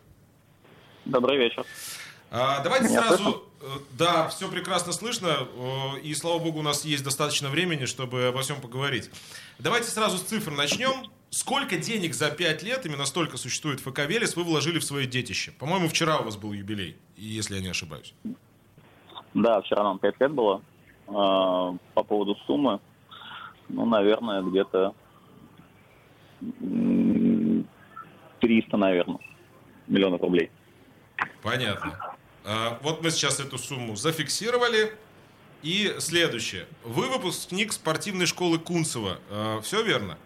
Добрый 1.06 1.38
вечер. 1.38 1.68
А, 2.36 2.64
давайте 2.64 2.88
Меня 2.88 3.04
сразу... 3.04 3.24
Слышно? 3.24 3.42
Э, 3.62 3.66
да, 3.98 4.28
все 4.28 4.50
прекрасно 4.50 4.92
слышно, 4.92 5.48
и 6.02 6.16
слава 6.16 6.40
богу, 6.40 6.60
у 6.60 6.64
нас 6.64 6.84
есть 6.84 7.04
достаточно 7.04 7.50
времени, 7.50 7.86
чтобы 7.86 8.26
обо 8.26 8.42
всем 8.42 8.60
поговорить. 8.60 9.12
Давайте 9.60 9.90
сразу 9.90 10.18
с 10.18 10.22
цифр 10.22 10.50
начнем. 10.52 11.12
Сколько 11.30 11.78
денег 11.78 12.16
за 12.16 12.32
5 12.32 12.64
лет, 12.64 12.86
именно 12.88 13.06
столько 13.06 13.38
существует 13.38 13.80
ФК 13.80 14.00
Велес, 14.00 14.36
вы 14.36 14.44
вложили 14.44 14.80
в 14.80 14.84
свое 14.84 15.06
детище? 15.06 15.52
По-моему, 15.52 15.88
вчера 15.88 16.18
у 16.20 16.24
вас 16.24 16.36
был 16.36 16.54
юбилей, 16.54 16.98
если 17.18 17.56
я 17.56 17.62
не 17.62 17.70
ошибаюсь. 17.70 18.16
Да, 19.36 19.62
вчера 19.62 19.84
нам 19.84 20.00
5 20.00 20.20
лет 20.20 20.32
было. 20.32 20.62
А, 21.08 21.76
по 21.94 22.04
поводу 22.04 22.36
суммы, 22.48 22.80
ну, 23.70 23.86
наверное, 23.86 24.42
где-то 24.42 24.96
300, 28.40 28.78
наверное, 28.78 29.20
миллионов 29.88 30.22
рублей. 30.22 30.50
Понятно. 31.44 32.13
А, 32.46 32.80
вот 32.82 33.02
мы 33.02 33.12
сейчас 33.12 33.40
эту 33.40 33.58
сумму 33.58 33.96
зафиксировали. 33.96 34.96
И 35.62 35.96
следующее. 36.00 36.68
Вы 36.84 37.08
выпускник 37.08 37.72
спортивной 37.72 38.26
школы 38.26 38.60
Кунцева. 38.60 39.20
Э, 39.30 39.62
все 39.64 39.82
верно? 39.82 40.18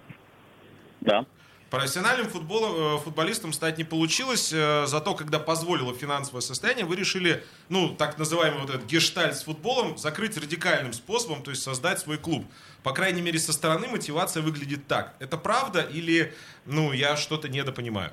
Да. 1.01 1.27
Профессиональным 1.69 2.27
футболом, 2.27 2.99
футболистом 2.99 3.53
стать 3.53 3.77
не 3.77 3.84
получилось, 3.84 4.49
зато 4.49 5.13
когда 5.13 5.38
позволило 5.38 5.93
финансовое 5.93 6.41
состояние, 6.41 6.86
вы 6.86 6.95
решили, 6.95 7.43
ну, 7.69 7.93
так 7.93 8.17
называемый 8.17 8.62
вот 8.62 8.69
этот 8.69 8.86
гештальт 8.86 9.36
с 9.36 9.43
футболом 9.43 9.97
закрыть 9.97 10.38
радикальным 10.38 10.93
способом, 10.93 11.43
то 11.43 11.51
есть 11.51 11.62
создать 11.62 11.99
свой 11.99 12.17
клуб. 12.17 12.45
По 12.84 12.93
крайней 12.93 13.21
мере, 13.21 13.38
со 13.38 13.51
стороны 13.53 13.88
мотивация 13.89 14.41
выглядит 14.41 14.88
так. 14.88 15.15
Это 15.19 15.38
правда 15.38 15.82
или, 15.82 16.34
ну, 16.65 16.93
я 16.93 17.17
что-то 17.17 17.49
недопонимаю? 17.49 18.12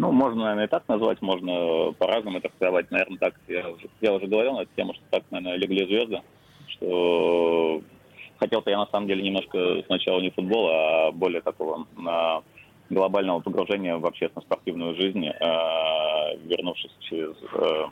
Ну, 0.00 0.12
можно, 0.12 0.44
наверное, 0.44 0.64
и 0.64 0.68
так 0.68 0.88
назвать, 0.88 1.20
можно 1.20 1.92
по-разному 1.98 2.38
это 2.38 2.48
трактовать. 2.48 2.90
Наверное, 2.90 3.18
так, 3.18 3.34
я 3.48 3.68
уже, 3.68 3.86
я 4.00 4.14
уже 4.14 4.26
говорил 4.28 4.54
на 4.54 4.62
эту 4.62 4.70
тему, 4.74 4.94
что 4.94 5.02
так, 5.10 5.24
наверное, 5.30 5.58
легли 5.58 5.84
звезды, 5.84 6.22
что 6.68 7.82
хотел-то 8.38 8.70
я 8.70 8.78
на 8.78 8.86
самом 8.86 9.08
деле 9.08 9.22
немножко 9.22 9.82
сначала 9.84 10.22
не 10.22 10.30
футбола, 10.30 11.08
а 11.08 11.12
более 11.12 11.42
такого 11.42 11.86
на 11.98 12.40
глобального 12.88 13.40
погружения 13.40 13.94
в 13.98 14.06
общественно-спортивную 14.06 14.94
жизнь, 14.94 15.26
э, 15.26 16.36
вернувшись 16.46 16.96
через 17.00 17.36
э, 17.52 17.84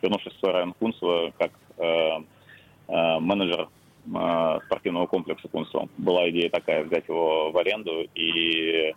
вернувшись 0.00 0.32
в 0.32 0.38
свой 0.38 0.52
район 0.52 0.72
Кунцево 0.78 1.30
как 1.38 1.52
э, 1.76 3.18
менеджер 3.20 3.68
спортивного 4.64 5.06
комплекса 5.06 5.46
Кунцево. 5.48 5.90
Была 5.98 6.30
идея 6.30 6.48
такая 6.48 6.84
взять 6.84 7.06
его 7.06 7.50
в 7.52 7.58
аренду 7.58 8.08
и 8.14 8.94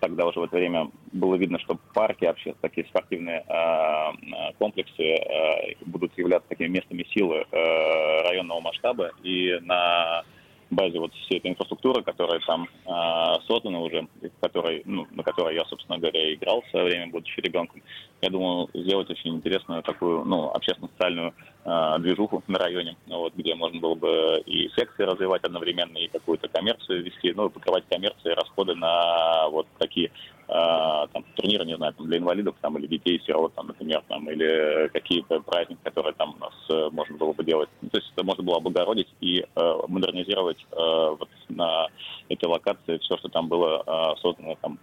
тогда 0.00 0.26
уже 0.26 0.40
в 0.40 0.44
это 0.44 0.56
время 0.56 0.90
было 1.12 1.36
видно, 1.36 1.58
что 1.58 1.78
парки, 1.94 2.24
вообще 2.24 2.54
такие 2.60 2.86
спортивные 2.86 3.44
э, 3.46 4.52
комплексы 4.58 5.02
э, 5.02 5.74
будут 5.84 6.16
являться 6.18 6.48
такими 6.48 6.68
местами 6.68 7.04
силы 7.10 7.44
э, 7.50 8.22
районного 8.28 8.60
масштаба. 8.60 9.10
И 9.22 9.58
на 9.62 10.24
базе 10.70 10.98
вот 10.98 11.12
всей 11.14 11.38
этой 11.38 11.50
инфраструктуры, 11.52 12.02
которая 12.02 12.40
там 12.40 12.68
э, 12.84 13.40
создана 13.46 13.80
уже, 13.80 14.08
которой, 14.40 14.82
ну, 14.84 15.06
на 15.10 15.22
которой 15.22 15.54
я, 15.54 15.64
собственно 15.66 15.98
говоря, 15.98 16.34
играл 16.34 16.62
в 16.62 16.70
свое 16.70 16.86
время, 16.86 17.10
будучи 17.10 17.40
ребенком, 17.40 17.82
я 18.20 18.30
думаю, 18.30 18.68
сделать 18.74 19.08
очень 19.10 19.36
интересную 19.36 19.82
такую, 19.82 20.24
ну, 20.24 20.50
общественно-социальную 20.50 21.34
э, 21.64 21.96
движуху 22.00 22.42
на 22.48 22.58
районе, 22.58 22.96
вот, 23.06 23.34
где 23.34 23.54
можно 23.54 23.80
было 23.80 23.94
бы 23.94 24.42
и 24.46 24.68
секции 24.76 25.04
развивать 25.04 25.44
одновременно, 25.44 25.98
и 25.98 26.08
какую-то 26.08 26.48
коммерцию 26.48 27.04
вести, 27.04 27.32
ну, 27.32 27.48
покрывать 27.48 27.84
коммерции, 27.88 28.30
расходы 28.30 28.74
на 28.74 29.48
вот 29.50 29.66
такие 29.78 30.10
там, 30.46 31.24
турниры, 31.34 31.64
не 31.64 31.76
знаю, 31.76 31.92
там, 31.94 32.06
для 32.06 32.18
инвалидов 32.18 32.54
там, 32.60 32.78
или 32.78 32.86
детей 32.86 33.20
сирот, 33.26 33.54
там, 33.54 33.66
например, 33.66 34.02
там, 34.08 34.30
или 34.30 34.88
какие-то 34.92 35.40
праздники, 35.40 35.80
которые 35.82 36.14
там 36.14 36.34
у 36.36 36.38
нас 36.38 36.54
э, 36.70 36.88
можно 36.92 37.16
было 37.16 37.32
бы 37.32 37.44
делать. 37.44 37.68
Ну, 37.82 37.88
то 37.88 37.98
есть 37.98 38.12
это 38.14 38.24
можно 38.24 38.44
было 38.44 38.58
облагородить 38.58 39.08
и 39.20 39.40
э, 39.40 39.74
модернизировать 39.88 40.64
э, 40.70 41.16
вот 41.18 41.28
на 41.48 41.88
этой 42.28 42.44
локации 42.44 42.98
все, 42.98 43.16
что 43.16 43.28
там 43.28 43.48
было 43.48 43.82
э, 43.86 44.20
создано 44.20 44.56
там 44.60 44.78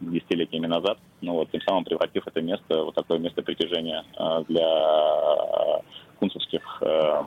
десятилетиями 0.00 0.66
назад, 0.66 0.98
ну 1.20 1.34
вот, 1.34 1.50
тем 1.50 1.60
самым 1.62 1.84
превратив 1.84 2.26
это 2.26 2.42
место, 2.42 2.82
вот 2.82 2.94
такое 2.94 3.18
место 3.18 3.42
притяжения 3.42 4.04
э, 4.18 4.44
для 4.48 4.66
э, 4.66 5.80
кунцевских 6.18 6.82
э, 6.82 7.22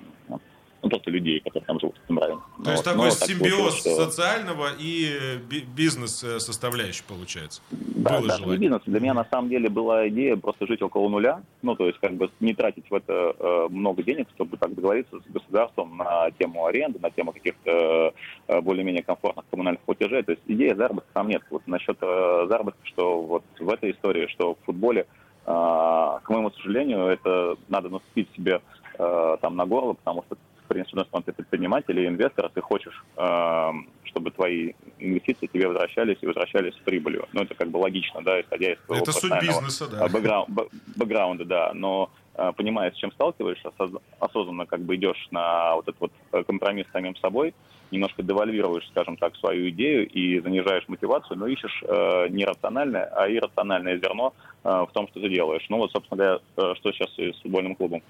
ну, 0.87 0.89
просто 0.89 1.11
людей, 1.11 1.39
которые 1.41 1.65
там 1.65 1.79
живут 1.79 1.95
этом 2.05 2.19
районе. 2.19 2.41
То 2.41 2.63
ну, 2.63 2.71
есть 2.71 2.85
вот. 2.85 2.91
такой 2.91 3.05
ну, 3.05 3.11
симбиоз 3.11 3.83
так 3.83 3.93
социального 3.93 4.67
и 4.79 5.39
бизнес-составляющей 5.75 7.03
получается? 7.07 7.61
Да, 7.71 8.19
Было 8.19 8.27
да, 8.27 8.39
не 8.39 8.57
бизнес. 8.57 8.81
Для 8.85 8.99
меня 8.99 9.13
на 9.13 9.25
самом 9.25 9.49
деле 9.49 9.69
была 9.69 10.07
идея 10.07 10.37
просто 10.37 10.65
жить 10.67 10.81
около 10.81 11.09
нуля, 11.09 11.41
ну, 11.61 11.75
то 11.75 11.87
есть 11.87 11.99
как 11.99 12.13
бы 12.13 12.29
не 12.39 12.53
тратить 12.53 12.89
в 12.89 12.93
это 12.93 13.35
э, 13.37 13.67
много 13.69 14.03
денег, 14.03 14.27
чтобы 14.35 14.57
так 14.57 14.73
договориться 14.73 15.19
с 15.19 15.31
государством 15.31 15.97
на 15.97 16.31
тему 16.31 16.65
аренды, 16.65 16.99
на 16.99 17.11
тему 17.11 17.33
каких-то 17.33 18.13
э, 18.47 18.61
более-менее 18.61 19.03
комфортных 19.03 19.45
коммунальных 19.49 19.81
платежей. 19.81 20.23
То 20.23 20.31
есть 20.31 20.43
идея 20.47 20.75
заработка 20.75 21.09
там 21.13 21.27
нет. 21.27 21.43
Вот 21.49 21.67
насчет 21.67 21.97
э, 22.01 22.45
заработка, 22.47 22.79
что 22.83 23.21
вот 23.21 23.43
в 23.59 23.69
этой 23.69 23.91
истории, 23.91 24.27
что 24.27 24.55
в 24.55 24.65
футболе, 24.65 25.01
э, 25.45 25.45
к 25.45 26.29
моему 26.29 26.51
сожалению, 26.51 27.07
это 27.07 27.57
надо 27.67 27.89
наступить 27.89 28.29
себе 28.35 28.61
э, 28.97 29.37
там 29.41 29.55
на 29.55 29.65
горло, 29.65 29.93
потому 29.93 30.23
что 30.23 30.37
принципе, 30.67 30.97
у 30.97 30.99
нас 31.13 31.23
ты 31.23 31.33
предприниматель 31.33 31.97
или 31.97 32.07
инвестор, 32.07 32.49
ты 32.53 32.61
хочешь, 32.61 33.03
э, 33.15 33.71
чтобы 34.03 34.31
твои 34.31 34.73
инвестиции 34.99 35.47
тебе 35.47 35.67
возвращались 35.67 36.17
и 36.21 36.27
возвращались 36.27 36.73
с 36.73 36.79
прибылью. 36.79 37.27
Ну, 37.33 37.41
это 37.41 37.55
как 37.55 37.69
бы 37.69 37.77
логично, 37.77 38.21
да, 38.21 38.41
исходя 38.41 38.73
из 38.73 38.79
твоего 38.85 39.03
Это 39.03 39.11
суть 39.11 39.41
бизнеса, 39.41 39.87
да. 39.87 40.07
Бэкграунда, 40.07 40.67
бэкграунда, 40.95 41.45
да, 41.45 41.71
но 41.73 42.09
э, 42.35 42.51
понимая, 42.55 42.91
с 42.91 42.95
чем 42.95 43.11
сталкиваешься, 43.11 43.71
осознанно 44.19 44.65
как 44.65 44.81
бы 44.81 44.95
идешь 44.95 45.27
на 45.31 45.75
вот 45.75 45.87
этот 45.87 46.01
вот 46.01 46.11
э, 46.31 46.43
компромисс 46.43 46.87
с 46.87 46.91
самим 46.91 47.15
собой, 47.17 47.53
немножко 47.91 48.23
девальвируешь, 48.23 48.87
скажем 48.89 49.17
так, 49.17 49.35
свою 49.37 49.69
идею 49.69 50.07
и 50.07 50.39
занижаешь 50.39 50.87
мотивацию, 50.87 51.37
но 51.37 51.47
ищешь 51.47 51.83
э, 51.87 52.27
не 52.29 52.45
рациональное, 52.45 53.05
а 53.15 53.29
иррациональное 53.29 53.97
зерно 53.97 54.33
э, 54.63 54.69
в 54.69 54.89
том, 54.93 55.07
что 55.07 55.19
ты 55.19 55.29
делаешь. 55.29 55.65
Ну 55.69 55.77
вот, 55.77 55.91
собственно 55.91 56.17
говоря, 56.17 56.39
э, 56.57 56.75
что 56.75 56.91
сейчас 56.91 57.09
и 57.17 57.31
с 57.31 57.41
футбольным 57.41 57.75
клубом 57.75 58.01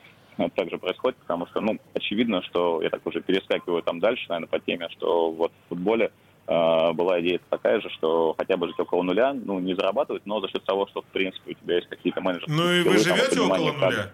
также 0.56 0.78
происходит, 0.78 1.17
потому 1.17 1.47
что, 1.47 1.62
ну, 1.62 1.78
очевидно, 1.93 2.41
что 2.43 2.82
я 2.82 2.89
так 2.89 3.06
уже 3.06 3.21
перескакиваю 3.21 3.82
там 3.82 4.00
дальше, 4.00 4.26
наверное, 4.30 4.47
по 4.47 4.60
теме, 4.60 4.88
что 4.89 5.32
вот 5.32 5.52
в 5.65 5.69
футболе 5.69 6.12
э, 6.47 6.93
была 6.93 7.19
идея 7.21 7.39
такая 7.50 7.82
же, 7.82 7.89
что 7.89 8.36
хотя 8.38 8.58
бы 8.58 8.67
жить 8.67 8.80
около 8.80 9.04
нуля, 9.04 9.34
ну, 9.34 9.60
не 9.60 9.73
зарабатывать, 9.73 10.26
но 10.26 10.39
за 10.39 10.47
счет 10.50 10.63
того, 10.63 10.88
что, 10.88 11.02
в 11.02 11.06
принципе, 11.06 11.52
у 11.52 11.54
тебя 11.54 11.76
есть 11.76 11.88
какие-то 11.88 12.21
менеджеры. 12.21 12.52
Ну, 12.52 12.71
и 12.71 12.84
вы 12.84 12.97
живете 12.97 13.41
около 13.41 13.58
нуля? 13.58 13.91
Как... 13.91 14.13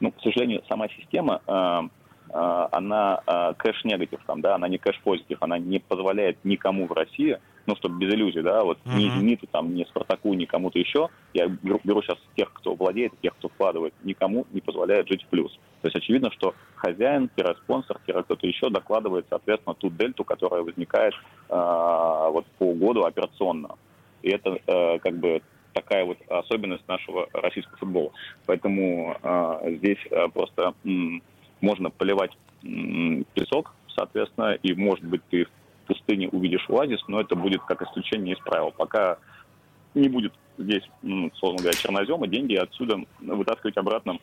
Ну, 0.00 0.12
к 0.12 0.20
сожалению, 0.22 0.62
сама 0.68 0.88
система 0.88 1.40
э, 1.46 1.82
э, 2.30 2.68
она 2.72 3.20
э, 3.26 3.54
кэш-негатив, 3.58 4.20
там, 4.26 4.40
да, 4.40 4.54
она 4.54 4.68
не 4.68 4.78
кэш-позитив, 4.78 5.38
она 5.40 5.58
не 5.58 5.78
позволяет 5.78 6.38
никому 6.44 6.86
в 6.86 6.92
России 6.92 7.38
ну, 7.66 7.76
чтобы 7.76 7.98
без 7.98 8.12
иллюзий, 8.14 8.42
да, 8.42 8.62
вот 8.64 8.78
uh-huh. 8.84 8.96
ни 8.96 9.08
«Зениту», 9.08 9.46
там, 9.48 9.74
ни 9.74 9.84
«Спартаку», 9.84 10.34
ни 10.34 10.44
кому-то 10.44 10.78
еще, 10.78 11.08
я 11.34 11.48
беру, 11.48 11.80
беру 11.84 12.02
сейчас 12.02 12.18
тех, 12.36 12.52
кто 12.52 12.74
владеет, 12.74 13.12
тех, 13.20 13.34
кто 13.36 13.48
вкладывает, 13.48 13.94
никому 14.04 14.46
не 14.52 14.60
позволяет 14.60 15.08
жить 15.08 15.24
в 15.24 15.26
плюс. 15.26 15.52
То 15.82 15.88
есть 15.88 15.96
очевидно, 15.96 16.30
что 16.32 16.54
хозяин, 16.76 17.30
спонсор, 17.64 17.98
кто-то 18.06 18.46
еще 18.46 18.70
докладывает, 18.70 19.26
соответственно, 19.28 19.74
ту 19.74 19.90
дельту, 19.90 20.24
которая 20.24 20.62
возникает 20.62 21.14
э, 21.48 21.54
вот 22.32 22.46
по 22.58 22.72
году 22.72 23.04
операционно. 23.04 23.76
И 24.22 24.30
это 24.30 24.58
э, 24.66 24.98
как 24.98 25.16
бы 25.18 25.42
такая 25.72 26.04
вот 26.04 26.18
особенность 26.28 26.86
нашего 26.88 27.28
российского 27.32 27.76
футбола. 27.76 28.10
Поэтому 28.46 29.16
э, 29.22 29.76
здесь 29.76 29.98
э, 30.10 30.28
просто 30.32 30.74
м, 30.84 31.22
можно 31.60 31.90
поливать 31.90 32.32
м, 32.64 33.24
песок, 33.34 33.74
соответственно, 33.94 34.54
и, 34.54 34.74
может 34.74 35.04
быть, 35.04 35.22
ты 35.30 35.46
пустыне 35.86 36.28
увидишь 36.28 36.68
оазис, 36.68 37.00
но 37.08 37.20
это 37.20 37.34
будет 37.34 37.62
как 37.62 37.82
исключение 37.82 38.34
из 38.34 38.40
правил. 38.40 38.72
Пока 38.76 39.18
не 39.94 40.08
будет 40.08 40.32
здесь, 40.58 40.82
ну, 41.02 41.28
условно 41.32 41.58
говоря, 41.58 41.76
чернозема, 41.76 42.26
деньги 42.26 42.54
отсюда 42.54 43.00
вытаскивать 43.20 43.76
обратно 43.76 44.18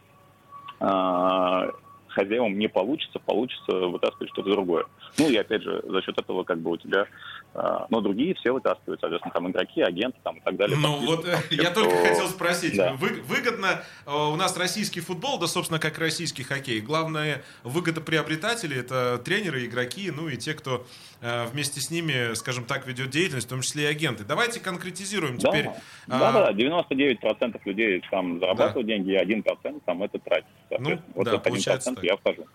а, 0.80 1.70
хозяевам 2.14 2.58
не 2.58 2.68
получится, 2.68 3.20
получится 3.20 3.72
вытаскивать 3.72 4.30
что-то 4.32 4.52
другое. 4.52 4.86
Ну 5.18 5.30
и 5.30 5.36
опять 5.36 5.64
же, 5.64 5.84
за 5.88 6.02
счет 6.02 6.18
этого 6.18 6.44
как 6.44 6.60
бы 6.60 6.72
у 6.72 6.78
тебя, 6.78 7.08
э, 7.54 7.80
ну 7.90 8.02
другие 8.02 8.34
все 8.36 8.52
вытаскивают, 8.52 9.02
соответственно, 9.02 9.34
там 9.34 9.52
игроки, 9.52 9.82
агенты 9.82 10.18
там 10.24 10.38
и 10.38 10.42
так 10.42 10.56
далее. 10.56 10.78
Ну 10.78 11.06
вот 11.06 11.26
э, 11.26 11.38
я 11.52 11.66
что... 11.66 11.82
только 11.82 11.96
хотел 11.98 12.28
спросить, 12.28 12.76
да. 12.76 12.94
вы, 12.94 13.22
выгодно 13.24 13.84
э, 14.06 14.12
у 14.12 14.36
нас 14.36 14.58
российский 14.58 15.02
футбол, 15.02 15.40
да 15.40 15.48
собственно 15.48 15.80
как 15.80 15.98
российский 15.98 16.44
хоккей, 16.44 16.82
главное 16.82 17.44
выгодоприобретатели 17.64 18.78
это 18.78 19.20
тренеры, 19.24 19.66
игроки, 19.66 20.12
ну 20.12 20.30
и 20.30 20.38
те, 20.38 20.54
кто 20.54 20.86
э, 21.22 21.46
вместе 21.46 21.80
с 21.80 21.90
ними, 21.90 22.34
скажем 22.36 22.66
так, 22.66 22.86
ведет 22.88 23.10
деятельность, 23.10 23.48
в 23.48 23.50
том 23.50 23.62
числе 23.62 23.84
и 23.84 23.88
агенты. 23.88 24.24
Давайте 24.24 24.60
конкретизируем 24.60 25.38
да. 25.38 25.50
теперь. 25.50 25.70
Да, 26.08 26.30
а... 26.30 26.52
да, 26.52 26.52
99% 26.52 27.62
людей 27.66 28.04
там 28.12 28.40
зарабатывают 28.40 28.88
да. 28.88 28.94
деньги, 28.94 29.12
и 29.12 29.18
1% 29.18 29.82
там 29.86 30.04
это 30.04 30.20
тратит. 30.20 30.46
Ну, 30.80 31.00
вот 31.16 31.26
да, 31.26 31.38
получается 31.38 31.94
так. 31.94 32.03
Я 32.04 32.18
вхожу. 32.18 32.46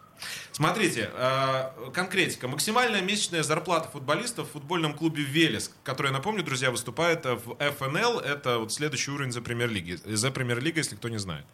Смотрите, 0.53 1.11
э, 1.15 1.91
конкретика. 1.93 2.49
Максимальная 2.49 3.03
месячная 3.03 3.43
зарплата 3.43 3.89
футболистов 3.89 4.49
в 4.49 4.53
футбольном 4.53 4.95
клубе 4.95 5.23
«Велес», 5.23 5.75
который, 5.85 6.11
напомню, 6.11 6.43
друзья, 6.43 6.71
выступает 6.71 7.25
в 7.25 7.57
ФНЛ. 7.59 8.19
Это 8.19 8.59
вот 8.59 8.73
следующий 8.73 9.13
уровень 9.13 9.31
за 9.31 9.41
премьер-лиги. 9.41 9.97
За 10.05 10.31
премьер-лига, 10.31 10.79
если 10.79 10.97
кто 10.97 11.09
не 11.09 11.19
знает. 11.19 11.45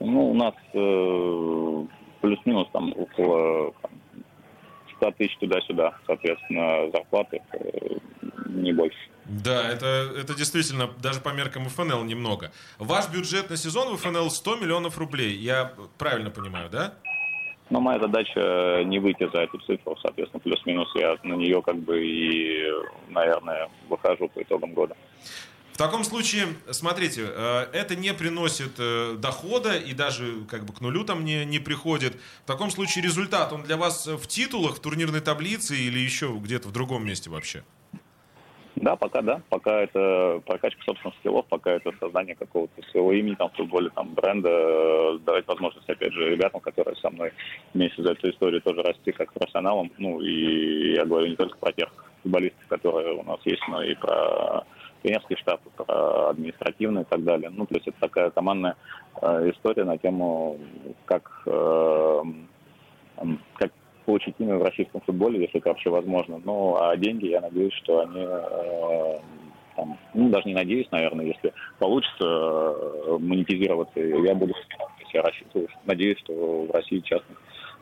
Ну, 0.00 0.30
у 0.30 0.34
нас 0.34 0.54
э, 0.72 1.86
плюс-минус 2.20 2.68
там 2.72 2.92
около 2.96 3.72
там, 3.82 3.90
100 4.96 5.10
тысяч 5.12 5.36
туда-сюда, 5.38 5.94
соответственно, 6.06 6.90
зарплаты 6.90 7.40
не 8.54 8.72
больше. 8.72 8.98
Да, 9.24 9.68
это, 9.68 10.12
это 10.18 10.34
действительно 10.34 10.90
даже 11.00 11.20
по 11.20 11.28
меркам 11.30 11.68
ФНЛ 11.68 12.04
немного. 12.04 12.50
Ваш 12.78 13.08
бюджет 13.10 13.50
на 13.50 13.56
сезон 13.56 13.96
в 13.96 14.00
ФНЛ 14.00 14.30
100 14.30 14.56
миллионов 14.56 14.98
рублей. 14.98 15.36
Я 15.36 15.72
правильно 15.98 16.30
понимаю, 16.30 16.68
да? 16.70 16.94
Но 17.70 17.80
моя 17.80 18.00
задача 18.00 18.82
не 18.84 18.98
выйти 18.98 19.30
за 19.32 19.42
эту 19.42 19.58
цифру, 19.58 19.96
соответственно, 20.02 20.40
плюс-минус 20.40 20.88
я 20.96 21.16
на 21.22 21.34
нее 21.34 21.62
как 21.62 21.76
бы 21.76 22.04
и, 22.04 22.68
наверное, 23.08 23.68
выхожу 23.88 24.28
по 24.28 24.42
итогам 24.42 24.74
года. 24.74 24.96
таком 25.80 26.02
случае, 26.02 26.48
смотрите, 26.72 27.22
э, 27.26 27.66
это 27.72 27.94
не 27.94 28.12
приносит 28.12 28.72
э, 28.78 29.14
дохода 29.16 29.76
и 29.76 29.94
даже 29.94 30.44
как 30.50 30.64
бы 30.64 30.72
к 30.72 30.80
нулю 30.80 31.04
там 31.04 31.24
не, 31.24 31.44
не 31.44 31.60
приходит. 31.60 32.16
В 32.42 32.46
таком 32.46 32.70
случае 32.70 33.04
результат, 33.04 33.52
он 33.52 33.62
для 33.62 33.76
вас 33.76 34.08
в 34.08 34.26
титулах, 34.26 34.76
в 34.76 34.80
турнирной 34.80 35.20
таблице 35.20 35.76
или 35.76 36.00
еще 36.00 36.36
где-то 36.36 36.68
в 36.68 36.72
другом 36.72 37.06
месте 37.06 37.30
вообще? 37.30 37.62
Да, 38.80 38.96
пока 38.96 39.20
да. 39.20 39.42
Пока 39.50 39.82
это 39.82 40.40
прокачка 40.46 40.82
собственных 40.84 41.14
скиллов, 41.18 41.46
пока 41.48 41.72
это 41.72 41.92
создание 42.00 42.34
какого-то 42.34 42.82
своего 42.90 43.12
имени 43.12 43.34
там, 43.34 43.50
в 43.50 43.56
футболе, 43.56 43.90
там, 43.90 44.14
бренда, 44.14 44.48
э, 44.48 45.18
давать 45.18 45.46
возможность, 45.46 45.88
опять 45.88 46.14
же, 46.14 46.30
ребятам, 46.30 46.62
которые 46.62 46.96
со 46.96 47.10
мной 47.10 47.32
вместе 47.74 48.02
за 48.02 48.12
эту 48.12 48.30
историю 48.30 48.62
тоже 48.62 48.82
расти 48.82 49.12
как 49.12 49.34
профессионалам. 49.34 49.92
Ну, 49.98 50.20
и 50.20 50.94
я 50.94 51.04
говорю 51.04 51.26
не 51.26 51.36
только 51.36 51.58
про 51.58 51.72
тех 51.72 51.90
футболистов, 52.22 52.66
которые 52.68 53.12
у 53.16 53.22
нас 53.22 53.40
есть, 53.44 53.62
но 53.68 53.82
и 53.82 53.94
про 53.94 54.64
тренерский 55.02 55.36
штаб, 55.36 55.60
про 55.76 56.30
административный 56.30 57.02
и 57.02 57.06
так 57.06 57.22
далее. 57.22 57.50
Ну, 57.50 57.66
то 57.66 57.74
есть 57.74 57.86
это 57.86 58.00
такая 58.00 58.30
командная 58.30 58.76
э, 59.20 59.50
история 59.50 59.84
на 59.84 59.98
тему, 59.98 60.58
как, 61.04 61.42
э, 61.44 62.22
как 63.56 63.72
получить 64.10 64.34
имя 64.40 64.56
в 64.56 64.62
российском 64.64 65.00
футболе, 65.02 65.40
если 65.40 65.60
это 65.60 65.68
вообще 65.68 65.88
возможно. 65.88 66.40
Ну, 66.44 66.76
а 66.76 66.96
деньги, 66.96 67.26
я 67.26 67.40
надеюсь, 67.40 67.72
что 67.74 68.00
они 68.00 68.18
э, 68.18 69.18
там, 69.76 69.96
ну, 70.14 70.28
даже 70.30 70.48
не 70.48 70.54
надеюсь, 70.54 70.90
наверное, 70.90 71.26
если 71.26 71.52
получится 71.78 72.24
э, 72.24 73.18
монетизироваться, 73.20 74.00
я 74.00 74.34
буду 74.34 74.52
я 75.12 75.22
рассчитываю, 75.22 75.68
надеюсь, 75.86 76.18
что 76.18 76.32
в 76.64 76.70
России 76.72 76.98
частный 77.00 77.36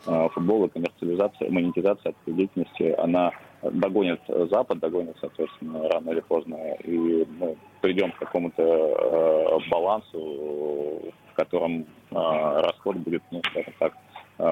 э, 0.07 0.29
футбол 0.35 0.67
и 0.67 0.69
коммерциализация, 0.69 1.51
монетизация 1.51 2.15
этой 2.23 2.35
деятельности, 2.35 2.95
она 2.99 3.33
догонит 3.63 4.21
Запад, 4.51 4.81
догонит, 4.81 5.17
соответственно, 5.21 5.89
рано 5.89 6.11
или 6.11 6.21
поздно, 6.21 6.57
и 6.85 7.27
мы 7.39 7.57
придем 7.81 8.13
к 8.13 8.19
какому-то 8.19 9.61
балансу, 9.71 11.13
в 11.31 11.35
котором 11.35 11.87
расход 12.11 12.97
будет, 12.99 13.23
ну, 13.31 13.41
скажем 13.51 13.73
так, 13.79 13.95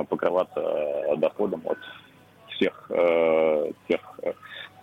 покрываться 0.08 0.60
э, 0.60 1.16
доходом 1.16 1.62
от 1.64 1.78
всех 2.54 2.86
э, 2.90 3.72
тех 3.88 4.00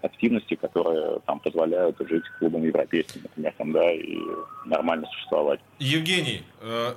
активностей, 0.01 0.57
которые 0.57 1.19
там 1.25 1.39
позволяют 1.39 1.97
жить 2.09 2.23
клубам 2.37 2.63
европейским, 2.63 3.21
например, 3.23 3.53
там, 3.57 3.71
да, 3.71 3.91
и 3.93 4.17
нормально 4.65 5.07
существовать. 5.13 5.61
Евгений, 5.79 6.43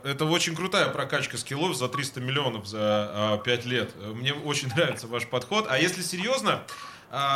это 0.05 0.25
очень 0.25 0.57
крутая 0.57 0.89
прокачка 0.91 1.37
скиллов 1.37 1.77
за 1.77 1.89
300 1.89 2.21
миллионов 2.21 2.67
за 2.67 3.41
5 3.45 3.65
лет. 3.67 3.91
Мне 4.15 4.33
очень 4.33 4.69
нравится 4.77 5.07
ваш 5.07 5.29
подход. 5.29 5.67
А 5.71 5.79
если 5.79 6.03
серьезно, 6.03 6.63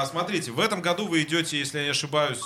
смотрите, 0.07 0.51
в 0.51 0.59
этом 0.59 0.83
году 0.83 1.07
вы 1.07 1.23
идете, 1.23 1.57
если 1.57 1.79
я 1.79 1.85
не 1.85 1.91
ошибаюсь, 1.91 2.43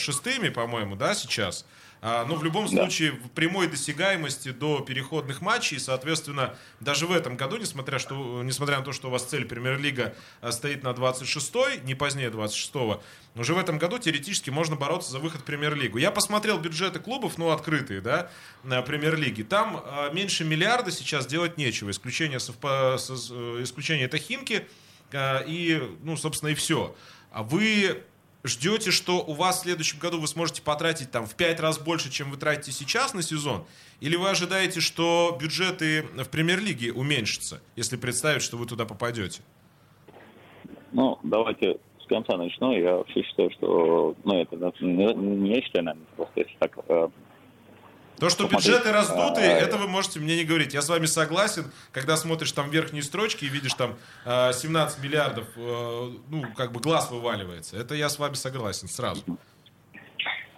шестыми, 0.00 0.48
по-моему, 0.48 0.96
да, 0.96 1.14
сейчас? 1.14 1.66
А, 2.04 2.24
но 2.26 2.34
в 2.34 2.42
любом 2.42 2.66
случае 2.66 3.12
в 3.12 3.30
прямой 3.30 3.68
досягаемости 3.68 4.50
до 4.50 4.80
переходных 4.80 5.40
матчей, 5.40 5.78
соответственно, 5.78 6.56
даже 6.80 7.06
в 7.06 7.12
этом 7.12 7.36
году, 7.36 7.58
несмотря, 7.58 8.00
что, 8.00 8.42
несмотря 8.42 8.78
на 8.78 8.84
то, 8.84 8.90
что 8.92 9.06
у 9.06 9.10
вас 9.12 9.22
цель 9.22 9.44
Премьер-лига 9.44 10.12
а, 10.40 10.50
стоит 10.50 10.82
на 10.82 10.88
26-й, 10.88 11.82
не 11.84 11.94
позднее 11.94 12.30
26-го, 12.30 13.00
уже 13.36 13.54
в 13.54 13.58
этом 13.58 13.78
году 13.78 13.98
теоретически 13.98 14.50
можно 14.50 14.74
бороться 14.74 15.12
за 15.12 15.20
выход 15.20 15.42
в 15.42 15.44
Премьер-лигу. 15.44 15.96
Я 15.96 16.10
посмотрел 16.10 16.58
бюджеты 16.58 16.98
клубов, 16.98 17.38
ну, 17.38 17.50
открытые, 17.50 18.00
да, 18.00 18.32
на 18.64 18.82
Премьер-лиге. 18.82 19.44
Там 19.44 19.80
а, 19.84 20.10
меньше 20.10 20.44
миллиарда 20.44 20.90
сейчас 20.90 21.24
делать 21.26 21.56
нечего. 21.56 21.90
Исключение, 21.90 22.40
совпа... 22.40 22.96
исключение 23.62 24.06
это 24.06 24.18
Химки 24.18 24.66
и, 25.14 25.96
ну, 26.02 26.16
собственно, 26.16 26.48
и 26.48 26.54
все. 26.54 26.96
А 27.30 27.42
вы 27.44 28.02
ждете, 28.44 28.90
что 28.90 29.22
у 29.24 29.34
вас 29.34 29.60
в 29.60 29.62
следующем 29.62 29.98
году 29.98 30.20
вы 30.20 30.26
сможете 30.26 30.62
потратить 30.62 31.10
там 31.10 31.26
в 31.26 31.34
5 31.34 31.60
раз 31.60 31.78
больше, 31.78 32.10
чем 32.10 32.30
вы 32.30 32.36
тратите 32.36 32.72
сейчас 32.72 33.14
на 33.14 33.22
сезон? 33.22 33.64
Или 34.00 34.16
вы 34.16 34.30
ожидаете, 34.30 34.80
что 34.80 35.36
бюджеты 35.40 36.02
в 36.14 36.28
премьер-лиге 36.28 36.92
уменьшатся, 36.92 37.60
если 37.76 37.96
представить, 37.96 38.42
что 38.42 38.56
вы 38.56 38.66
туда 38.66 38.84
попадете? 38.84 39.42
Ну, 40.92 41.18
давайте 41.22 41.78
с 42.02 42.06
конца 42.06 42.36
начну. 42.36 42.72
Я 42.72 42.96
вообще 42.96 43.22
считаю, 43.22 43.50
что, 43.52 44.14
ну, 44.24 44.42
это 44.42 44.56
не, 44.80 45.14
не 45.14 45.54
я 45.54 45.62
считаю, 45.62 45.84
наверное, 45.84 46.06
просто 46.16 46.40
если 46.40 46.56
так 46.58 46.78
э, 46.88 47.08
то, 48.22 48.30
что 48.30 48.46
бюджеты 48.46 48.92
раздутые, 48.92 49.50
это 49.50 49.76
вы 49.76 49.88
можете 49.88 50.20
мне 50.20 50.36
не 50.36 50.44
говорить. 50.44 50.74
Я 50.74 50.82
с 50.82 50.88
вами 50.88 51.06
согласен, 51.06 51.64
когда 51.90 52.16
смотришь 52.16 52.52
там 52.52 52.70
верхние 52.70 53.02
строчки 53.02 53.46
и 53.46 53.48
видишь 53.48 53.74
там 53.74 53.96
17 54.24 54.98
э, 54.98 55.02
миллиардов, 55.02 55.48
э, 55.56 56.10
ну, 56.30 56.44
как 56.54 56.70
бы 56.70 56.78
глаз 56.78 57.10
вываливается. 57.10 57.76
Это 57.76 57.96
я 57.96 58.08
с 58.08 58.20
вами 58.20 58.34
согласен 58.34 58.86
сразу. 58.86 59.24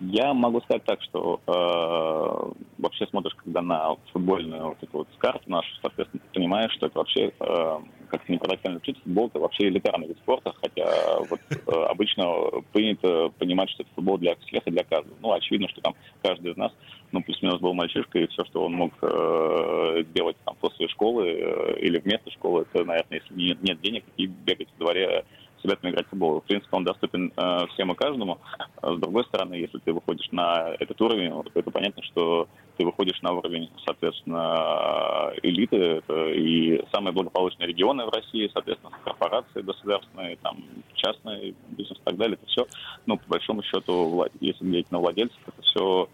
Я 0.00 0.34
могу 0.34 0.60
сказать 0.60 0.84
так, 0.84 1.00
что 1.04 1.40
э, 1.46 2.62
вообще 2.82 3.06
смотришь, 3.06 3.34
когда 3.42 3.62
на 3.62 3.96
футбольную 4.12 4.68
вот 4.68 4.82
эту 4.82 4.98
вот 4.98 5.08
карту 5.16 5.50
нашу, 5.50 5.68
соответственно, 5.80 6.22
ты 6.22 6.38
понимаешь, 6.40 6.72
что 6.72 6.88
это 6.88 6.98
вообще 6.98 7.32
э, 7.40 7.78
как-то 8.18 8.32
неправильно 8.32 8.76
учить. 8.76 8.96
Футбол 9.02 9.26
это 9.26 9.40
вообще 9.40 9.68
элитарный 9.68 10.08
вид 10.08 10.18
спорта, 10.18 10.52
хотя 10.60 11.18
вот 11.28 11.40
э, 11.50 11.70
обычно 11.90 12.24
принято 12.72 13.30
понимать, 13.38 13.70
что 13.70 13.82
это 13.82 13.92
футбол 13.94 14.18
для 14.18 14.36
всех 14.36 14.66
и 14.66 14.70
для 14.70 14.84
каждого. 14.84 15.16
Ну, 15.20 15.32
очевидно, 15.32 15.68
что 15.68 15.80
там 15.80 15.94
каждый 16.22 16.52
из 16.52 16.56
нас, 16.56 16.72
ну, 17.12 17.22
плюс-минус 17.22 17.60
был 17.60 17.74
мальчишка, 17.74 18.18
и 18.18 18.26
все, 18.28 18.44
что 18.44 18.64
он 18.64 18.74
мог 18.74 18.92
э, 19.02 20.04
делать 20.14 20.36
там 20.44 20.56
после 20.60 20.88
школы 20.88 21.26
э, 21.28 21.78
или 21.80 21.98
вместо 21.98 22.30
школы, 22.30 22.62
это, 22.62 22.84
наверное, 22.84 23.20
если 23.20 23.34
нет, 23.34 23.62
нет 23.62 23.80
денег, 23.80 24.04
и 24.16 24.26
бегать 24.26 24.68
во 24.78 24.84
дворе 24.84 25.24
с 25.64 25.66
ребятами 25.66 25.90
играть 25.90 26.06
в 26.06 26.10
футбол. 26.10 26.40
В 26.40 26.44
принципе, 26.44 26.76
он 26.76 26.84
доступен 26.84 27.32
э, 27.36 27.66
всем 27.72 27.92
и 27.92 27.94
каждому. 27.94 28.38
С 28.82 28.98
другой 28.98 29.24
стороны, 29.24 29.54
если 29.54 29.78
ты 29.78 29.92
выходишь 29.92 30.28
на 30.30 30.74
этот 30.78 31.00
уровень, 31.00 31.32
это 31.54 31.70
понятно, 31.70 32.02
что 32.02 32.48
ты 32.76 32.84
выходишь 32.84 33.20
на 33.22 33.32
уровень, 33.32 33.70
соответственно, 33.86 35.32
элиты, 35.42 35.76
это 35.76 36.32
и 36.32 36.84
самые 36.92 37.12
благополучные 37.12 37.68
регионы 37.68 38.04
в 38.04 38.10
России, 38.10 38.50
соответственно, 38.52 38.92
корпорации 39.04 39.62
государственные, 39.62 40.36
там, 40.36 40.62
частный 40.94 41.54
бизнес 41.70 41.98
и 41.98 42.04
так 42.04 42.16
далее. 42.16 42.36
Это 42.40 42.46
все, 42.46 42.66
ну, 43.06 43.16
по 43.16 43.28
большому 43.28 43.62
счету, 43.62 44.26
если 44.40 44.64
говорить 44.64 44.90
на 44.90 44.98
владельцев, 44.98 45.38
это 45.46 45.62
все 45.62 46.08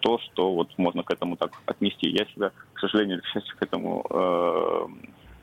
то, 0.00 0.18
что 0.18 0.52
вот 0.52 0.68
можно 0.76 1.02
к 1.02 1.10
этому 1.10 1.36
так 1.36 1.50
отнести. 1.64 2.10
Я 2.10 2.26
себя, 2.26 2.52
к 2.74 2.78
сожалению, 2.78 3.22
к 3.22 3.26
счастью, 3.26 3.56
к 3.56 3.62
этому 3.62 4.04
э, 4.10 4.86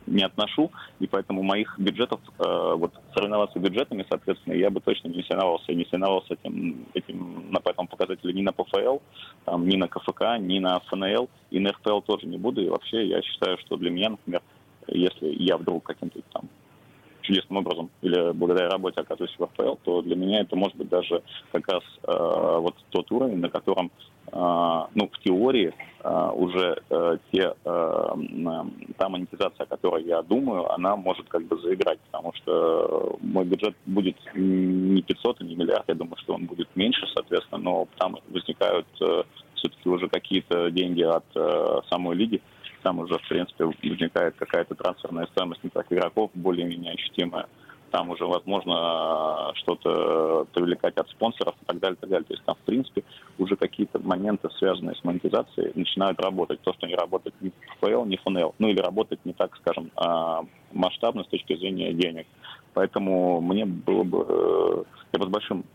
не 0.07 0.23
отношу, 0.23 0.71
и 0.99 1.07
поэтому 1.07 1.43
моих 1.43 1.77
бюджетов, 1.77 2.19
э, 2.39 2.73
вот 2.75 2.93
соревноваться 3.13 3.59
бюджетами, 3.59 4.05
соответственно, 4.09 4.53
я 4.53 4.69
бы 4.69 4.79
точно 4.81 5.09
не 5.09 5.23
соревновался, 5.23 5.73
не 5.73 5.85
соревновался 5.85 6.33
этим, 6.33 6.85
этим, 6.93 7.51
на 7.51 7.59
этом 7.63 7.87
показателе 7.87 8.33
ни 8.33 8.41
на 8.41 8.51
ПФЛ, 8.51 8.97
там, 9.45 9.67
ни 9.67 9.77
на 9.77 9.87
КФК, 9.87 10.39
ни 10.39 10.59
на 10.59 10.79
ФНЛ, 10.79 11.29
и 11.51 11.59
на 11.59 11.71
РПЛ 11.71 12.01
тоже 12.01 12.27
не 12.27 12.37
буду, 12.37 12.61
и 12.61 12.69
вообще 12.69 13.05
я 13.07 13.21
считаю, 13.21 13.57
что 13.59 13.77
для 13.77 13.89
меня, 13.91 14.11
например, 14.11 14.41
если 14.87 15.27
я 15.27 15.57
вдруг 15.57 15.83
каким-то 15.83 16.19
там 16.33 16.49
чудесным 17.21 17.57
образом 17.57 17.89
или 18.01 18.31
благодаря 18.31 18.69
работе 18.69 19.01
оказываюсь 19.01 19.35
в 19.37 19.43
РПЛ, 19.43 19.75
то 19.83 20.01
для 20.01 20.15
меня 20.15 20.41
это 20.41 20.55
может 20.55 20.75
быть 20.77 20.89
даже 20.89 21.21
как 21.51 21.67
раз 21.67 21.83
э, 22.03 22.57
вот 22.59 22.75
тот 22.89 23.11
уровень, 23.11 23.39
на 23.39 23.49
котором, 23.49 23.91
э, 24.27 24.31
ну, 24.31 25.09
в 25.11 25.19
теории 25.23 25.73
э, 26.03 26.29
уже 26.35 26.81
э, 26.89 27.17
те, 27.31 27.53
э, 27.63 28.63
та 28.97 29.09
монетизация, 29.09 29.63
о 29.63 29.65
которой 29.65 30.03
я 30.03 30.21
думаю, 30.21 30.71
она 30.71 30.95
может 30.95 31.27
как 31.29 31.43
бы 31.43 31.57
заиграть, 31.61 31.99
потому 32.11 32.33
что 32.33 33.17
мой 33.21 33.45
бюджет 33.45 33.75
будет 33.85 34.17
не 34.35 35.01
500 35.01 35.41
и 35.41 35.45
не 35.45 35.55
миллиард, 35.55 35.85
я 35.87 35.95
думаю, 35.95 36.17
что 36.17 36.33
он 36.33 36.45
будет 36.45 36.69
меньше, 36.75 37.07
соответственно, 37.13 37.61
но 37.61 37.87
там 37.97 38.17
возникают 38.29 38.87
э, 39.01 39.23
все-таки 39.55 39.89
уже 39.89 40.09
какие-то 40.09 40.71
деньги 40.71 41.03
от 41.03 41.25
э, 41.35 41.81
самой 41.89 42.15
лиги, 42.15 42.41
там 42.81 42.99
уже, 42.99 43.17
в 43.17 43.27
принципе, 43.27 43.65
возникает 43.65 44.35
какая-то 44.35 44.75
трансферная 44.75 45.27
стоимость 45.27 45.63
не 45.63 45.69
так 45.69 45.91
игроков, 45.91 46.31
более-менее 46.33 46.93
ощутимая. 46.93 47.47
Там 47.91 48.09
уже 48.09 48.25
возможно 48.25 49.51
что-то 49.55 50.47
привлекать 50.53 50.95
от 50.95 51.09
спонсоров 51.09 51.55
и 51.61 51.65
так 51.65 51.79
далее, 51.79 51.97
так 51.99 52.09
далее. 52.09 52.25
То 52.25 52.33
есть 52.33 52.45
там, 52.45 52.55
в 52.55 52.65
принципе, 52.65 53.03
уже 53.37 53.57
какие-то 53.57 53.99
моменты, 53.99 54.49
связанные 54.57 54.95
с 54.95 55.03
монетизацией, 55.03 55.73
начинают 55.75 56.19
работать. 56.21 56.61
То, 56.61 56.71
что 56.73 56.87
не 56.87 56.95
работает 56.95 57.35
ни 57.41 57.51
ФПЛ, 57.75 58.05
ни 58.05 58.15
ФНЛ. 58.15 58.55
Ну 58.59 58.69
или 58.69 58.79
работает 58.79 59.19
не 59.25 59.33
так, 59.33 59.55
скажем, 59.57 59.91
а, 59.97 60.45
масштабно 60.71 61.25
с 61.25 61.27
точки 61.27 61.57
зрения 61.57 61.93
денег. 61.93 62.27
Поэтому 62.73 63.41
мне 63.41 63.65
было 63.65 64.03
бы... 64.03 64.25
Э, 64.27 64.83
я 65.11 65.19
бы 65.19 65.25
с 65.25 65.29
большим 65.29 65.65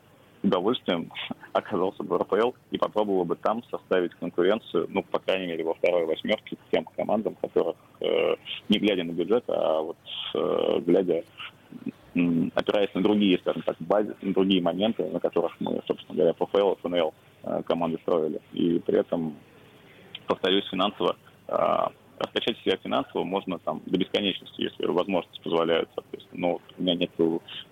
удовольствием 0.47 1.11
оказался 1.53 2.03
бы 2.03 2.17
в 2.17 2.23
РПЛ 2.23 2.53
и 2.71 2.79
попробовал 2.79 3.25
бы 3.25 3.37
там 3.37 3.63
составить 3.71 4.15
конкуренцию, 4.15 4.87
ну, 4.91 5.03
по 5.03 5.19
крайней 5.19 5.47
мере, 5.47 5.65
во 5.65 5.75
второй 5.75 6.05
восьмерке 6.07 6.57
тем 6.71 6.85
командам, 6.97 7.37
которых, 7.41 7.77
э, 8.01 8.35
не 8.69 8.79
глядя 8.79 9.05
на 9.05 9.13
бюджет, 9.13 9.45
а 9.49 9.81
вот 9.81 9.97
э, 10.35 10.81
глядя, 10.81 11.25
опираясь 12.55 12.95
на 12.95 13.03
другие, 13.03 13.39
скажем 13.39 13.63
так, 13.63 13.77
базе, 13.81 14.15
на 14.23 14.33
другие 14.33 14.63
моменты, 14.63 15.05
на 15.05 15.21
которых 15.21 15.57
мы, 15.61 15.81
собственно 15.87 16.17
говоря, 16.17 16.35
ПФЛ 16.35 16.75
ФНЛ 16.83 17.15
э, 17.45 17.63
команды 17.67 17.99
строили. 18.03 18.41
И 18.53 18.79
при 18.81 18.99
этом, 18.99 19.37
повторюсь, 20.27 20.67
финансово 20.71 21.17
э, 21.49 21.55
раскачать 22.19 22.59
себя 22.59 22.77
финансово 22.83 23.25
можно 23.25 23.59
там 23.59 23.83
до 23.87 23.99
бесконечности, 23.99 24.63
если 24.63 24.87
возможности 24.87 25.41
позволяют. 25.43 25.89
Но 26.33 26.61
у 26.79 26.83
меня 26.83 26.95
нет 26.95 27.11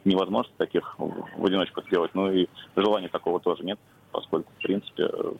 невозможности 0.04 0.56
таких 0.58 0.98
в 0.98 1.44
одиночку 1.44 1.82
сделать, 1.82 2.10
ну 2.14 2.30
и 2.30 2.46
желания 2.76 3.08
такого 3.08 3.40
тоже 3.40 3.64
нет 3.64 3.78
поскольку, 4.14 4.50
в 4.58 4.62
принципе... 4.62 5.02
Э, 5.02 5.32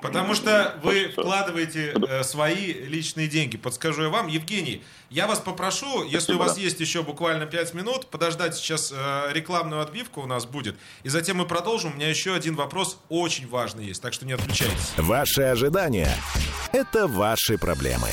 Потому 0.00 0.34
что 0.34 0.74
вы 0.82 1.08
вкладываете 1.08 1.94
э, 1.94 2.22
свои 2.22 2.72
личные 2.72 3.26
деньги. 3.26 3.56
Подскажу 3.56 4.04
я 4.04 4.08
вам. 4.08 4.28
Евгений, 4.28 4.82
я 5.10 5.26
вас 5.26 5.40
попрошу, 5.40 6.04
если 6.04 6.34
у 6.34 6.38
вас 6.38 6.56
есть 6.56 6.78
еще 6.80 7.02
буквально 7.02 7.46
5 7.46 7.74
минут, 7.74 8.06
подождать 8.06 8.54
сейчас 8.54 8.92
э, 8.94 9.32
рекламную 9.32 9.82
отбивку 9.82 10.22
у 10.22 10.26
нас 10.26 10.46
будет, 10.46 10.76
и 11.02 11.08
затем 11.08 11.38
мы 11.38 11.46
продолжим. 11.46 11.92
У 11.92 11.94
меня 11.96 12.08
еще 12.08 12.34
один 12.34 12.54
вопрос 12.54 13.00
очень 13.08 13.48
важный 13.48 13.86
есть, 13.86 14.00
так 14.00 14.12
что 14.12 14.26
не 14.26 14.32
отключайтесь. 14.32 14.92
Ваши 14.96 15.42
ожидания– 15.42 16.14
это 16.72 17.08
ваши 17.08 17.58
проблемы. 17.58 18.08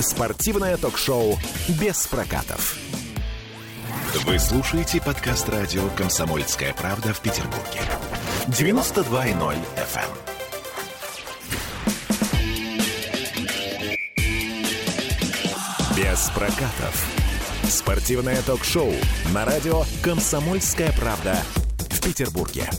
Спортивное 0.00 0.76
ток-шоу 0.76 1.38
«Без 1.80 2.06
прокатов». 2.08 2.76
Вы 4.24 4.38
слушаете 4.38 5.00
подкаст 5.00 5.48
радио 5.48 5.88
«Комсомольская 5.90 6.72
правда» 6.74 7.12
в 7.12 7.20
Петербурге. 7.20 7.80
92.0 8.48 9.56
FM. 9.76 10.08
Без 15.96 16.30
прокатов. 16.30 17.06
Спортивное 17.64 18.40
ток-шоу 18.42 18.92
на 19.34 19.44
радио 19.44 19.82
«Комсомольская 20.00 20.92
правда» 20.92 21.36
в 21.90 22.00
Петербурге. 22.00 22.70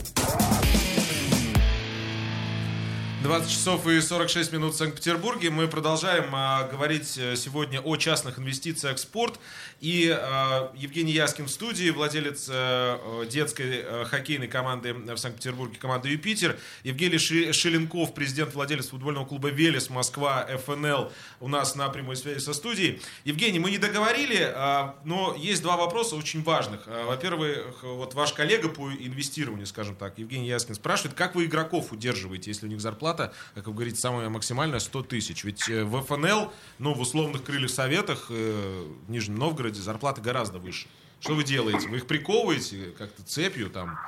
20 3.28 3.50
часов 3.50 3.86
и 3.86 4.00
46 4.00 4.54
минут 4.54 4.72
в 4.72 4.78
Санкт-Петербурге. 4.78 5.50
Мы 5.50 5.68
продолжаем 5.68 6.30
а, 6.32 6.66
говорить 6.66 7.18
э, 7.18 7.36
сегодня 7.36 7.78
о 7.78 7.96
частных 7.96 8.38
инвестициях 8.38 8.96
в 8.96 9.00
спорт. 9.00 9.38
И 9.80 10.08
а, 10.10 10.72
Евгений 10.74 11.12
Яскин 11.12 11.44
в 11.44 11.50
студии, 11.50 11.90
владелец 11.90 12.48
а, 12.50 13.26
детской 13.26 13.82
а, 13.84 14.04
хоккейной 14.06 14.48
команды 14.48 14.94
в 14.94 15.18
Санкт-Петербурге, 15.18 15.76
команды 15.78 16.08
«Юпитер». 16.08 16.58
Евгений 16.84 17.18
Шеленков, 17.18 18.14
президент, 18.14 18.54
владелец 18.54 18.88
футбольного 18.88 19.26
клуба 19.26 19.50
«Велес», 19.50 19.90
Москва, 19.90 20.48
ФНЛ, 20.64 21.12
у 21.40 21.48
нас 21.48 21.74
на 21.74 21.90
прямой 21.90 22.16
связи 22.16 22.38
со 22.38 22.54
студией. 22.54 23.02
Евгений, 23.24 23.58
мы 23.58 23.70
не 23.70 23.76
договорили, 23.76 24.50
а, 24.54 24.96
но 25.04 25.36
есть 25.38 25.60
два 25.60 25.76
вопроса 25.76 26.16
очень 26.16 26.42
важных. 26.42 26.84
А, 26.86 27.04
во-первых, 27.06 27.82
вот 27.82 28.14
ваш 28.14 28.32
коллега 28.32 28.70
по 28.70 28.90
инвестированию, 28.90 29.66
скажем 29.66 29.96
так, 29.96 30.16
Евгений 30.16 30.48
Яскин, 30.48 30.74
спрашивает, 30.74 31.14
как 31.14 31.34
вы 31.34 31.44
игроков 31.44 31.92
удерживаете, 31.92 32.50
если 32.50 32.64
у 32.64 32.70
них 32.70 32.80
зарплата 32.80 33.17
зарплата, 33.18 33.32
как 33.54 33.66
вы 33.66 33.72
говорите, 33.74 33.96
самая 33.96 34.28
максимальная 34.28 34.78
100 34.78 35.02
тысяч. 35.02 35.44
Ведь 35.44 35.68
э, 35.68 35.84
в 35.84 36.00
ФНЛ, 36.02 36.50
ну, 36.78 36.94
в 36.94 37.00
условных 37.00 37.44
крыльях 37.44 37.70
советах 37.70 38.28
э, 38.30 38.84
в 39.06 39.10
Нижнем 39.10 39.36
Новгороде 39.36 39.80
зарплата 39.80 40.20
гораздо 40.20 40.58
выше. 40.58 40.88
Что 41.20 41.34
вы 41.34 41.44
делаете? 41.44 41.88
Вы 41.88 41.96
их 41.98 42.06
приковываете 42.06 42.92
как-то 42.96 43.22
цепью 43.24 43.70
там 43.70 43.98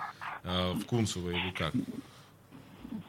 э, 0.44 0.72
в 0.72 0.84
Кунцево 0.86 1.30
или 1.30 1.50
как? 1.50 1.72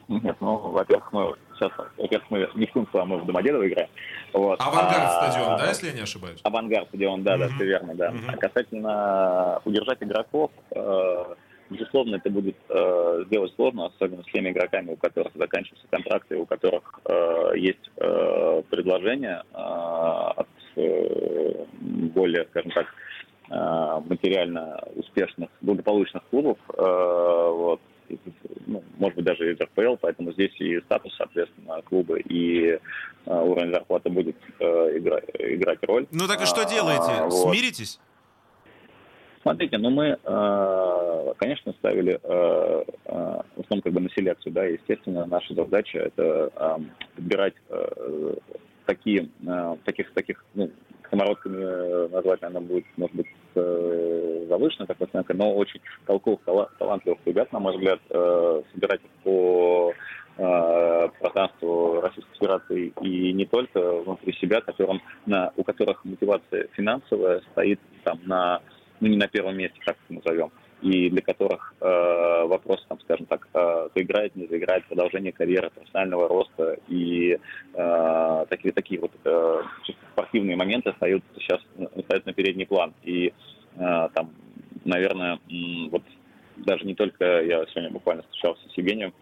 Нет, 0.07 0.37
ну, 0.39 0.57
во-первых, 0.57 1.13
мы 1.13 1.35
сейчас, 1.55 1.71
во-первых, 1.97 2.29
мы 2.29 2.49
не 2.55 2.65
в 2.65 2.71
Кунцево, 2.71 3.03
а 3.03 3.05
мы 3.05 3.17
в 3.17 3.25
Домодедово 3.25 3.67
играем. 3.67 3.89
Вот. 4.33 4.59
Авангард 4.61 5.03
а, 5.03 5.29
стадион, 5.29 5.57
да, 5.57 5.67
если 5.67 5.87
я 5.87 5.93
не 5.93 6.01
ошибаюсь? 6.01 6.39
Авангард 6.43 6.87
стадион, 6.87 7.23
да, 7.23 7.35
mm-hmm. 7.35 7.39
да, 7.39 7.55
все 7.55 7.65
верно, 7.65 7.95
да. 7.95 8.11
Mm-hmm. 8.11 8.33
А 8.33 8.37
касательно 8.37 9.61
удержать 9.65 10.01
игроков, 10.01 10.51
э, 10.71 11.35
Безусловно, 11.71 12.17
это 12.17 12.29
будет 12.29 12.57
э, 12.67 13.23
сделать 13.27 13.53
сложно, 13.55 13.85
особенно 13.85 14.23
с 14.23 14.31
теми 14.33 14.49
игроками, 14.49 14.91
у 14.91 14.97
которых 14.97 15.31
заканчиваются 15.35 15.87
контракты, 15.89 16.35
у 16.35 16.45
которых 16.45 16.99
э, 17.05 17.51
есть 17.55 17.89
э, 17.95 18.61
предложение 18.69 19.41
э, 19.53 19.55
от 19.55 20.49
э, 20.75 21.65
более, 21.79 22.45
скажем 22.49 22.71
так, 22.71 22.87
э, 23.49 24.09
материально 24.09 24.81
успешных, 24.97 25.49
благополучных 25.61 26.23
клубов, 26.29 26.57
э, 26.77 26.81
вот, 26.81 27.79
ну, 28.67 28.83
может 28.97 29.15
быть, 29.15 29.25
даже 29.25 29.53
из 29.53 29.61
РПЛ, 29.61 29.95
поэтому 30.01 30.33
здесь 30.33 30.53
и 30.59 30.77
статус, 30.81 31.15
соответственно, 31.15 31.81
клуба, 31.83 32.17
и 32.17 32.65
э, 32.67 32.79
уровень 33.25 33.71
зарплаты 33.71 34.09
будет 34.09 34.35
э, 34.59 34.97
игра, 34.97 35.21
играть 35.39 35.79
роль. 35.83 36.05
Ну 36.11 36.27
так 36.27 36.41
и 36.41 36.45
что 36.45 36.65
делаете? 36.65 37.11
А, 37.17 37.23
вот. 37.29 37.53
Смиритесь? 37.53 37.97
Смотрите, 39.41 39.77
ну 39.79 39.89
мы, 39.89 40.19
э, 40.23 41.00
конечно, 41.37 41.73
ставили 41.73 42.19
э, 42.21 42.83
э, 43.05 43.41
в 43.55 43.61
основном 43.61 43.81
как 43.83 43.93
бы 43.93 44.01
на 44.01 44.09
селекцию, 44.09 44.53
да, 44.53 44.65
естественно, 44.65 45.25
наша 45.25 45.53
задача 45.53 45.99
это 45.99 46.81
подбирать 47.15 47.53
такие, 48.85 49.29
таких, 49.85 50.11
таких, 50.13 50.43
ну, 50.53 50.69
самородками 51.09 52.09
назвать, 52.11 52.41
наверное, 52.41 52.67
будет, 52.67 52.85
может 52.97 53.15
быть, 53.15 53.27
завышенная 53.53 54.87
такая 54.87 55.07
оценка, 55.07 55.33
но 55.33 55.53
очень 55.53 55.81
толковых, 56.05 56.41
талантливых 56.77 57.19
ребят, 57.25 57.51
на 57.51 57.59
мой 57.59 57.73
взгляд, 57.73 57.99
собирать 58.73 59.01
по 59.23 59.93
пространству 60.35 62.01
Российской 62.01 62.35
Федерации 62.35 62.93
и 63.01 63.33
не 63.33 63.45
только 63.45 64.01
внутри 64.01 64.33
себя, 64.33 64.61
которым, 64.61 65.01
на, 65.25 65.51
у 65.55 65.63
которых 65.63 66.03
мотивация 66.03 66.67
финансовая 66.73 67.41
стоит 67.51 67.79
там 68.03 68.19
на 68.25 68.61
ну, 69.01 69.07
не 69.07 69.17
на 69.17 69.27
первом 69.27 69.57
месте, 69.57 69.77
так 69.85 69.97
назовем, 70.09 70.51
и 70.81 71.09
для 71.09 71.21
которых 71.21 71.73
э, 71.79 72.43
вопрос, 72.45 72.83
там, 72.89 72.99
скажем 73.01 73.25
так, 73.27 73.47
э, 73.53 73.89
заиграет, 73.95 74.35
не 74.35 74.47
заиграет, 74.47 74.85
продолжение 74.87 75.31
карьеры, 75.31 75.69
профессионального 75.69 76.27
роста 76.27 76.77
и 76.87 77.37
э, 77.73 78.45
такие, 78.49 78.73
такие 78.73 78.99
вот 78.99 79.11
э, 79.23 79.61
спортивные 80.13 80.55
моменты 80.55 80.89
остаются 80.89 81.29
сейчас 81.37 81.61
остаются 81.77 82.29
на 82.29 82.33
передний 82.33 82.65
план. 82.65 82.93
И 83.03 83.33
э, 83.75 84.09
там, 84.13 84.31
наверное, 84.85 85.39
вот 85.91 86.03
даже 86.65 86.85
не 86.85 86.95
только 86.95 87.41
я 87.41 87.65
сегодня 87.67 87.91
буквально 87.91 88.23
встречался 88.23 88.61
с 88.69 88.77
Евгением 88.77 89.13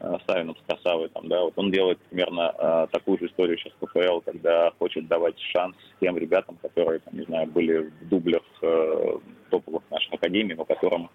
э, 0.00 0.16
Савиным, 0.26 0.56
с 0.56 0.66
Красавой, 0.66 1.08
там, 1.08 1.28
да, 1.28 1.42
вот 1.42 1.54
он 1.56 1.70
делает 1.70 1.98
примерно 2.10 2.54
э, 2.56 2.86
такую 2.92 3.18
же 3.18 3.26
историю 3.26 3.58
сейчас 3.58 3.72
в 3.80 3.86
КФЛ, 3.86 4.20
когда 4.20 4.70
хочет 4.78 5.06
давать 5.08 5.38
шанс 5.52 5.76
тем 6.00 6.16
ребятам, 6.18 6.56
которые, 6.62 7.00
там, 7.00 7.16
не 7.16 7.24
знаю, 7.24 7.46
были 7.46 7.90
в 8.00 8.08
дублях 8.08 8.42
э, 8.62 9.18
топовых 9.50 9.82
наших 9.90 10.14
академий, 10.14 10.54
но 10.54 10.64
которым 10.64 11.10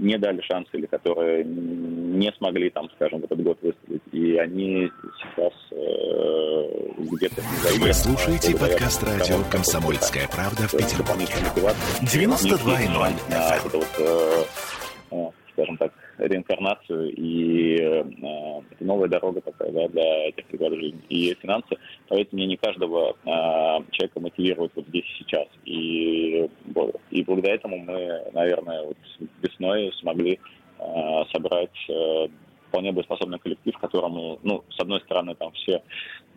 не 0.00 0.18
дали 0.18 0.40
шанс 0.40 0.66
или 0.72 0.86
которые 0.86 1.44
не 1.44 2.32
смогли, 2.38 2.70
там, 2.70 2.88
скажем, 2.96 3.20
в 3.20 3.24
этот 3.24 3.42
год 3.42 3.58
выстрелить. 3.62 4.02
И 4.12 4.36
они 4.36 4.90
сейчас 5.18 5.52
э, 5.72 6.92
где-то... 6.98 7.42
Вы 7.78 7.92
слушаете 7.92 8.58
подкаст 8.58 9.02
радио 9.02 9.36
«Комсомольская 9.50 10.26
правда» 10.28 10.62
в 10.62 10.72
Петербурге. 10.72 11.26
92.0 12.00 13.12
FM. 13.28 13.70
Вот, 13.72 13.86
э, 13.98 14.44
скажем 15.52 15.76
так, 15.76 15.92
реинкарнацию 16.18 17.12
и 17.14 17.76
э, 17.80 18.04
новая 18.80 19.08
дорога 19.08 19.40
такая 19.40 19.70
да, 19.72 19.88
для 19.88 20.28
этих 20.28 20.44
жизни. 20.50 21.00
И 21.08 21.34
финансы, 21.34 21.76
поэтому 22.08 22.38
мне 22.38 22.46
не 22.46 22.56
каждого 22.56 23.10
э, 23.10 23.28
человека 23.90 24.20
мотивирует 24.20 24.72
вот 24.74 24.86
здесь 24.88 25.04
сейчас. 25.18 25.46
И, 25.64 26.48
и 27.10 27.22
благодаря 27.24 27.54
этому 27.54 27.78
мы, 27.78 28.22
наверное, 28.32 28.84
вот 28.84 28.96
весной 29.42 29.92
смогли 30.00 30.38
э, 30.78 31.24
собрать 31.32 31.88
э, 31.88 32.28
вполне 32.68 32.92
боеспособный 32.92 33.38
коллектив, 33.38 33.76
которому, 33.78 34.38
ну, 34.42 34.64
с 34.70 34.80
одной 34.80 35.00
стороны, 35.00 35.34
там 35.34 35.52
все 35.52 35.82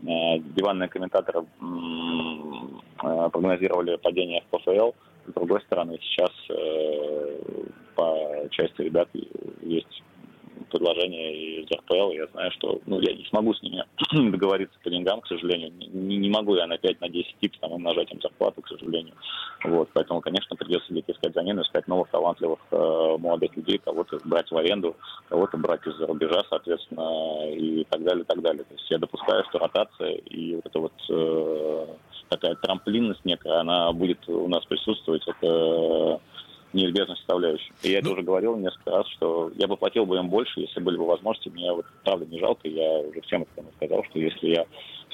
э, 0.01 0.39
диванные 0.55 0.89
комментаторы 0.89 1.41
э, 1.41 3.29
прогнозировали 3.31 3.97
падение 3.97 4.41
в 4.41 4.57
ПФЛ, 4.57 4.91
с 5.27 5.33
другой 5.33 5.61
стороны, 5.61 5.97
сейчас 6.01 6.31
э, 6.49 7.39
по 7.95 8.47
части 8.51 8.81
ребят 8.81 9.09
есть 9.61 10.03
предложение 10.73 11.61
из 11.61 11.71
РПЛ. 11.71 12.11
Я 12.11 12.27
знаю, 12.27 12.51
что 12.51 12.81
ну, 12.85 12.99
я 12.99 13.13
не 13.13 13.25
смогу 13.25 13.53
с 13.53 13.61
ними 13.61 13.83
договориться 14.31 14.77
по 14.83 14.89
деньгам, 14.89 15.21
к 15.21 15.27
сожалению. 15.27 15.71
Не, 15.93 16.17
не 16.17 16.29
могу 16.29 16.55
я 16.55 16.67
на 16.67 16.77
5, 16.77 17.01
на 17.01 17.09
10 17.09 17.37
типов 17.39 17.59
там, 17.59 17.71
умножать 17.73 18.11
им 18.11 18.19
зарплату, 18.21 18.61
к 18.61 18.67
сожалению. 18.67 19.13
Вот, 19.63 19.89
поэтому, 19.93 20.19
конечно, 20.21 20.55
придется 20.55 20.91
где-то 20.91 21.13
искать 21.13 21.33
замену, 21.33 21.61
искать 21.61 21.87
новых 21.87 22.09
талантливых 22.09 22.59
э, 22.71 23.17
молодых 23.19 23.55
людей, 23.55 23.77
кого-то 23.77 24.19
брать 24.25 24.49
в 24.51 24.57
аренду, 24.57 24.95
кого-то 25.29 25.57
брать 25.57 25.85
из-за 25.85 26.07
рубежа, 26.07 26.41
соответственно, 26.49 27.49
и 27.51 27.85
так 27.89 28.03
далее, 28.03 28.23
и 28.23 28.27
так 28.27 28.41
далее. 28.41 28.63
То 28.63 28.73
есть 28.73 28.89
я 28.89 28.97
допускаю, 28.97 29.43
что 29.49 29.59
ротация 29.59 30.15
и 30.15 30.55
вот 30.55 30.65
это 30.65 30.79
вот 30.79 30.93
э, 31.09 31.85
такая 32.37 32.55
трамплинность 32.55 33.23
некая, 33.25 33.59
она 33.59 33.91
будет 33.91 34.27
у 34.27 34.47
нас 34.47 34.65
присутствовать. 34.65 35.23
Это 35.27 36.19
неизбежная 36.73 37.15
составляющая. 37.15 37.71
И 37.83 37.91
я 37.91 37.99
ну... 38.01 38.07
это 38.07 38.13
уже 38.13 38.23
говорил 38.23 38.57
несколько 38.57 38.91
раз, 38.91 39.07
что 39.09 39.51
я 39.55 39.67
бы 39.67 39.77
платил 39.77 40.05
бы 40.05 40.17
им 40.17 40.29
больше, 40.29 40.61
если 40.61 40.79
были 40.79 40.97
бы 40.97 41.05
возможности. 41.05 41.49
Мне 41.49 41.71
вот 41.71 41.85
правда 42.03 42.25
не 42.25 42.39
жалко. 42.39 42.67
Я 42.67 42.99
уже 42.99 43.21
всем 43.21 43.43
это 43.43 43.63
сказал, 43.77 44.03
что 44.05 44.19
если 44.19 44.47
я 44.47 44.65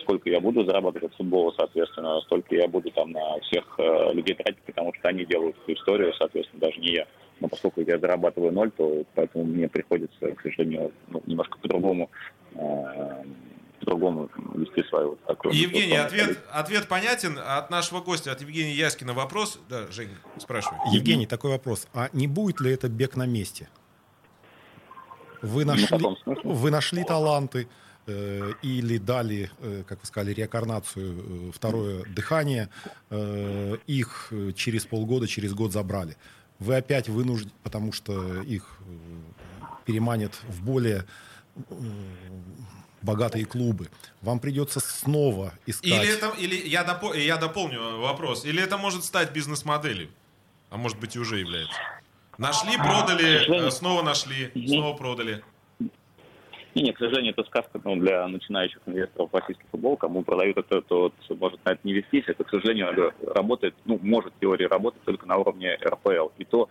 сколько 0.01 0.29
я 0.29 0.39
буду 0.39 0.63
зарабатывать 0.63 1.11
от 1.11 1.17
футбола, 1.17 1.53
соответственно, 1.55 2.21
столько 2.21 2.55
я 2.55 2.67
буду 2.67 2.89
там 2.91 3.11
на 3.11 3.39
всех 3.41 3.63
э, 3.77 4.13
людей 4.13 4.35
тратить, 4.35 4.61
потому 4.63 4.93
что 4.93 5.09
они 5.09 5.25
делают 5.25 5.55
эту 5.63 5.73
историю, 5.73 6.13
соответственно, 6.17 6.61
даже 6.61 6.79
не 6.79 6.93
я. 6.93 7.05
Но 7.39 7.47
поскольку 7.47 7.81
я 7.81 7.99
зарабатываю 7.99 8.51
ноль, 8.51 8.71
то 8.71 9.03
поэтому 9.15 9.45
мне 9.45 9.67
приходится, 9.67 10.31
к 10.31 10.41
сожалению, 10.41 10.91
ну, 11.09 11.21
немножко 11.25 11.59
по-другому 11.59 12.09
э, 12.55 13.23
по-другому 13.79 14.29
вести 14.55 14.83
свою 14.89 15.09
вот 15.09 15.23
такую. 15.25 15.53
Евгений, 15.53 15.95
ответ, 15.95 16.39
ответ 16.51 16.87
понятен. 16.87 17.39
От 17.39 17.69
нашего 17.69 18.01
гостя, 18.01 18.31
от 18.31 18.41
Евгения 18.41 18.73
Яскина 18.73 19.13
вопрос. 19.13 19.59
Да, 19.69 19.87
Жень, 19.91 20.09
спрашивай. 20.37 20.77
Евгений, 20.91 21.25
такой 21.25 21.51
вопрос. 21.51 21.87
А 21.93 22.09
не 22.13 22.27
будет 22.27 22.61
ли 22.61 22.71
это 22.71 22.89
бег 22.89 23.15
на 23.15 23.25
месте? 23.25 23.69
Вы 25.41 25.65
нашли, 25.65 25.97
вы 26.43 26.69
нашли 26.69 27.03
таланты 27.03 27.67
э, 28.07 28.51
или 28.61 28.97
дали, 28.97 29.49
э, 29.59 29.83
как 29.87 30.01
вы 30.01 30.05
сказали, 30.05 30.33
реинкарнацию, 30.33 31.49
э, 31.49 31.51
второе 31.53 32.03
дыхание, 32.03 32.69
э, 33.09 33.77
их 33.87 34.33
через 34.55 34.85
полгода, 34.85 35.27
через 35.27 35.53
год 35.53 35.71
забрали. 35.71 36.17
Вы 36.59 36.75
опять 36.75 37.07
вынуждены, 37.07 37.53
потому 37.63 37.93
что 37.93 38.41
их 38.41 38.79
э, 38.81 39.63
переманят 39.85 40.33
в 40.49 40.61
более 40.63 41.05
богатые 43.01 43.45
клубы. 43.45 43.87
Вам 44.21 44.39
придется 44.39 44.79
снова 44.79 45.53
искать... 45.65 45.89
Или, 45.89 46.13
это, 46.13 46.33
или 46.37 46.55
я, 46.67 46.83
допол, 46.83 47.13
я 47.13 47.37
дополню 47.37 47.99
вопрос. 47.99 48.45
Или 48.45 48.61
это 48.61 48.77
может 48.77 49.03
стать 49.03 49.31
бизнес-моделью? 49.31 50.09
А 50.69 50.77
может 50.77 50.99
быть 50.99 51.15
и 51.15 51.19
уже 51.19 51.39
является. 51.39 51.79
Нашли, 52.37 52.77
продали, 52.77 53.67
э, 53.67 53.71
снова 53.71 54.01
нашли, 54.01 54.51
снова 54.67 54.95
продали. 54.95 55.43
Не, 56.75 56.83
не, 56.83 56.93
к 56.93 56.99
сожалению, 56.99 57.33
это 57.33 57.43
сказка 57.43 57.81
ну, 57.83 57.95
для 57.95 58.27
начинающих 58.27 58.79
инвесторов 58.85 59.31
в 59.31 59.35
российский 59.35 59.65
футбол. 59.71 59.97
Кому 59.97 60.23
продают 60.23 60.57
это, 60.57 60.81
то 60.81 61.11
может 61.37 61.63
на 61.65 61.71
это 61.71 61.79
не 61.83 61.93
вестись. 61.93 62.25
Это, 62.27 62.43
к 62.43 62.49
сожалению, 62.49 63.13
работает, 63.33 63.75
ну, 63.85 63.99
может 64.01 64.33
в 64.33 64.39
теории 64.39 64.65
работать 64.65 65.01
только 65.03 65.25
на 65.25 65.37
уровне 65.37 65.77
РПЛ. 65.83 66.29
И 66.37 66.45
то 66.45 66.69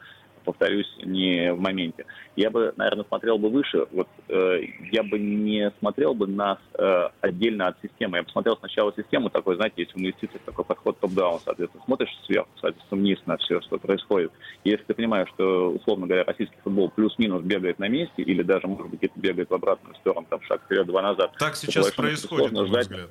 повторюсь, 0.49 0.90
не 1.05 1.53
в 1.53 1.61
моменте. 1.61 2.07
Я 2.34 2.49
бы, 2.49 2.72
наверное, 2.76 3.05
смотрел 3.05 3.36
бы 3.36 3.51
выше. 3.51 3.86
Вот 3.92 4.09
э, 4.28 4.61
я 4.90 5.03
бы 5.03 5.18
не 5.18 5.70
смотрел 5.78 6.14
бы 6.14 6.26
нас 6.26 6.57
э, 6.72 7.09
отдельно 7.20 7.66
от 7.66 7.76
системы. 7.82 8.16
Я 8.16 8.22
бы 8.22 8.30
смотрел 8.30 8.57
сначала 8.57 8.94
систему, 8.96 9.28
такой, 9.28 9.57
знаете, 9.57 9.82
есть 9.82 9.92
в 9.92 9.99
инвестициях 9.99 10.40
такой 10.46 10.64
подход 10.64 10.99
топ-даун, 11.01 11.40
соответственно, 11.44 11.84
смотришь 11.84 12.09
сверху, 12.24 12.49
соответственно, 12.59 12.99
вниз 13.03 13.18
на 13.26 13.36
все, 13.36 13.61
что 13.61 13.76
происходит. 13.78 14.32
Если 14.64 14.84
ты 14.84 14.94
понимаешь, 14.94 15.28
что, 15.34 15.70
условно 15.70 16.07
говоря, 16.07 16.24
российский 16.24 16.57
футбол 16.64 16.88
плюс-минус 16.88 17.42
бегает 17.42 17.78
на 17.78 17.88
месте, 17.88 18.22
или 18.22 18.42
даже, 18.42 18.68
может 18.68 18.88
быть, 18.88 19.01
где-то 19.01 19.20
бегает 19.20 19.51
в 19.51 19.55
обратную 19.55 19.94
сторону, 19.96 20.26
там 20.30 20.40
шаг 20.42 20.62
вперед, 20.64 20.86
два 20.86 21.03
назад. 21.03 21.34
Так 21.38 21.57
сейчас 21.57 21.90
происходит, 21.90 22.53
на 22.53 22.61
мой 22.61 22.80
взгляд 22.80 23.11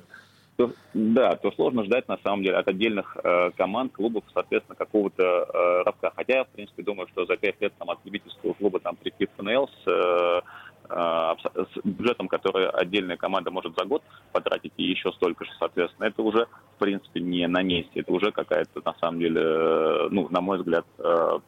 то, 0.58 0.72
да, 0.92 1.36
то 1.36 1.52
сложно 1.52 1.84
ждать, 1.84 2.08
на 2.08 2.18
самом 2.18 2.42
деле, 2.42 2.56
от 2.56 2.66
отдельных 2.66 3.16
э, 3.22 3.50
команд, 3.56 3.92
клубов, 3.92 4.24
соответственно, 4.34 4.74
какого-то 4.74 5.22
э, 5.22 5.82
рывка. 5.86 6.12
Хотя 6.16 6.38
я, 6.38 6.44
в 6.44 6.48
принципе, 6.48 6.82
думаю, 6.82 7.06
что 7.12 7.26
за 7.26 7.36
пять 7.36 7.60
лет 7.60 7.72
там, 7.78 7.90
от 7.90 8.04
любительского 8.04 8.54
клуба 8.54 8.80
там, 8.80 8.96
прийти 8.96 9.26
в 9.26 9.40
ФНЛ 9.40 9.68
с, 9.68 9.86
э, 9.86 10.40
э, 10.90 11.34
с 11.54 11.84
бюджетом, 11.84 12.26
который 12.26 12.68
отдельная 12.70 13.16
команда 13.16 13.52
может 13.52 13.78
за 13.78 13.84
год 13.84 14.02
потратить, 14.32 14.72
и 14.78 14.82
еще 14.82 15.12
столько 15.12 15.44
же, 15.44 15.52
соответственно, 15.60 16.06
это 16.06 16.22
уже, 16.22 16.46
в 16.74 16.78
принципе, 16.80 17.20
не 17.20 17.46
на 17.46 17.62
месте. 17.62 18.00
Это 18.00 18.12
уже 18.12 18.32
какая-то, 18.32 18.82
на 18.84 18.94
самом 18.94 19.20
деле, 19.20 19.40
э, 19.40 20.08
ну, 20.10 20.26
на 20.28 20.40
мой 20.40 20.58
взгляд, 20.58 20.86
э, 20.98 21.38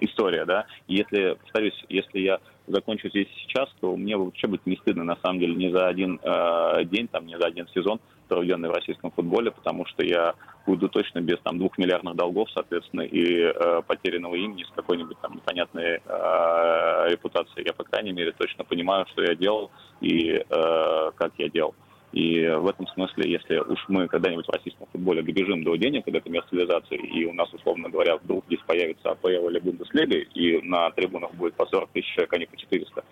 история, 0.00 0.44
да. 0.44 0.66
Если, 0.88 1.36
повторюсь, 1.40 1.84
если 1.88 2.20
я 2.20 2.38
закончу 2.66 3.08
здесь 3.08 3.28
сейчас, 3.36 3.68
то 3.80 3.96
мне 3.96 4.16
вообще 4.16 4.46
будет 4.46 4.66
не 4.66 4.76
стыдно, 4.76 5.04
на 5.04 5.16
самом 5.16 5.40
деле, 5.40 5.54
ни 5.54 5.70
за 5.70 5.86
один 5.86 6.18
э, 6.22 6.84
день, 6.84 7.08
там, 7.08 7.26
ни 7.26 7.34
за 7.36 7.46
один 7.46 7.68
сезон, 7.68 8.00
проведенный 8.28 8.68
в 8.68 8.72
российском 8.72 9.10
футболе, 9.10 9.50
потому 9.50 9.84
что 9.86 10.04
я 10.04 10.34
буду 10.66 10.88
точно 10.88 11.20
без 11.20 11.38
там 11.40 11.58
двух 11.58 11.76
миллиардных 11.78 12.16
долгов, 12.16 12.48
соответственно, 12.52 13.02
и 13.02 13.42
э, 13.42 13.82
потерянного 13.86 14.34
имени 14.34 14.64
с 14.64 14.70
какой-нибудь 14.74 15.18
там 15.20 15.34
непонятной 15.34 16.00
э, 16.04 17.08
репутацией. 17.10 17.66
Я, 17.66 17.74
по 17.74 17.84
крайней 17.84 18.12
мере, 18.12 18.32
точно 18.32 18.64
понимаю, 18.64 19.06
что 19.12 19.22
я 19.22 19.34
делал 19.34 19.70
и 20.00 20.30
э, 20.30 21.10
как 21.16 21.32
я 21.38 21.48
делал. 21.48 21.74
И 22.14 22.46
в 22.46 22.68
этом 22.68 22.86
смысле, 22.86 23.28
если 23.28 23.58
уж 23.58 23.84
мы 23.88 24.06
когда-нибудь 24.06 24.46
в 24.46 24.52
российском 24.52 24.86
футболе 24.92 25.20
добежим 25.20 25.64
до 25.64 25.74
денег, 25.74 26.04
до 26.06 26.20
коммерциализации, 26.20 26.96
и 26.96 27.24
у 27.24 27.32
нас, 27.32 27.52
условно 27.52 27.88
говоря, 27.88 28.18
вдруг 28.18 28.44
здесь 28.46 28.60
появится 28.64 29.10
АПЛ 29.10 29.48
или 29.48 29.58
Бундеслига, 29.58 30.18
и 30.18 30.62
на 30.62 30.92
трибунах 30.92 31.34
будет 31.34 31.54
по 31.54 31.66
40 31.66 31.90
тысяч 31.90 32.16
а 32.16 32.38
не 32.38 32.46
по 32.46 32.56
400, 32.56 33.04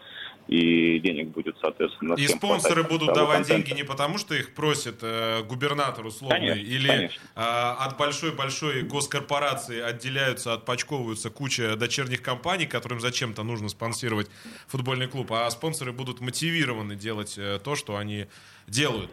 и 0.49 0.99
денег 0.99 1.29
будет, 1.29 1.57
соответственно... 1.61 2.15
И 2.15 2.27
спонсоры 2.27 2.83
будут 2.83 3.15
давать 3.15 3.39
контента. 3.39 3.69
деньги 3.69 3.81
не 3.81 3.85
потому, 3.85 4.19
что 4.19 4.35
их 4.35 4.55
просит 4.55 4.99
э, 5.03 5.43
губернатор 5.45 6.07
условный, 6.07 6.49
конечно, 6.49 6.71
или 6.71 6.89
конечно. 6.89 7.23
Э, 7.37 7.75
от 7.79 7.97
большой-большой 7.97 8.83
госкорпорации 8.83 9.81
отделяются, 9.81 10.53
отпочковываются 10.53 11.31
куча 11.31 11.77
дочерних 11.77 12.23
компаний, 12.23 12.67
которым 12.67 13.01
зачем-то 13.01 13.43
нужно 13.43 13.69
спонсировать 13.69 14.29
футбольный 14.67 15.07
клуб, 15.07 15.33
а 15.33 15.51
спонсоры 15.51 15.93
будут 15.93 16.21
мотивированы 16.21 16.97
делать 16.97 17.35
э, 17.39 17.59
то, 17.63 17.77
что 17.77 17.97
они 17.97 18.27
делают. 18.67 19.11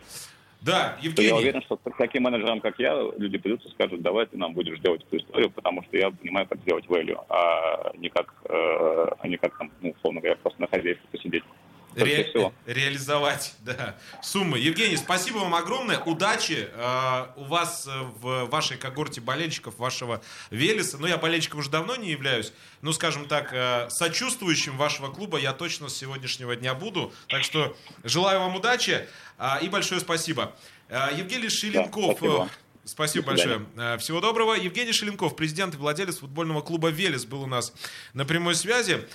Да, 0.62 0.97
Евгений. 1.01 1.30
Я 1.30 1.36
уверен, 1.36 1.62
что 1.62 1.80
таким 1.97 2.24
менеджерам, 2.24 2.60
как 2.60 2.78
я, 2.80 2.93
люди 3.18 3.38
придут 3.38 3.66
и 3.66 3.70
скажут, 3.70 4.01
давай 4.01 4.26
ты 4.26 4.38
нам 4.38 4.53
будешь 4.53 4.80
делать 4.80 5.01
эту 5.03 5.18
историю, 5.18 5.51
потому 5.51 5.84
что 5.84 5.97
я 5.97 6.12
понимаю, 6.12 6.47
как 6.47 6.60
сделать 6.60 6.86
value, 6.86 7.18
а 7.30 7.91
не 7.95 8.10
как, 8.10 8.34
э, 8.43 9.07
а 9.20 9.28
не 9.28 9.38
как 9.38 9.57
там, 9.57 9.72
ну, 9.82 9.91
условно 9.91 10.20
говоря, 10.20 10.38
просто 10.38 10.62
на 10.62 10.68
хозяйстве 10.68 11.07
посидеть. 11.12 11.43
Ре- 12.04 12.54
реализовать, 12.66 13.54
да, 13.62 13.95
суммы. 14.22 14.60
Евгений, 14.60 14.97
спасибо 14.97 15.38
вам 15.38 15.56
огромное. 15.56 16.00
Удачи 16.00 16.70
э, 16.72 17.26
у 17.36 17.43
вас 17.45 17.88
э, 17.88 17.91
в 18.20 18.45
вашей 18.45 18.78
когорте 18.78 19.22
болельщиков 19.22 19.78
вашего 19.78 20.22
Велеса. 20.52 20.97
Ну, 20.97 21.08
я 21.08 21.18
болельщиком 21.18 21.60
уже 21.60 21.70
давно 21.70 21.95
не 21.95 22.12
являюсь. 22.12 22.54
Ну, 22.82 22.93
скажем 22.93 23.28
так, 23.28 23.54
э, 23.54 23.89
сочувствующим 23.89 24.78
вашего 24.78 25.12
клуба 25.12 25.38
я 25.39 25.54
точно 25.54 25.89
с 25.89 25.97
сегодняшнего 25.97 26.56
дня 26.56 26.74
буду. 26.74 27.14
Так 27.28 27.43
что 27.43 27.76
желаю 28.04 28.39
вам 28.39 28.56
удачи 28.56 29.08
э, 29.38 29.47
и 29.62 29.70
большое 29.70 30.02
спасибо. 30.02 30.56
Э, 30.89 31.10
Евгений 31.16 31.50
Шеленков. 31.50 32.20
Да, 32.22 32.50
спасибо. 32.86 33.24
Спасибо 33.24 33.26
большое. 33.28 33.97
Всего 34.00 34.20
доброго. 34.20 34.54
Евгений 34.56 34.93
Шеленков, 34.93 35.36
президент 35.36 35.76
и 35.76 35.78
владелец 35.78 36.18
футбольного 36.18 36.62
клуба 36.62 36.89
«Велес» 36.89 37.26
был 37.26 37.43
у 37.43 37.47
нас 37.47 37.74
на 38.14 38.26
прямой 38.26 38.56
связи. 38.56 39.06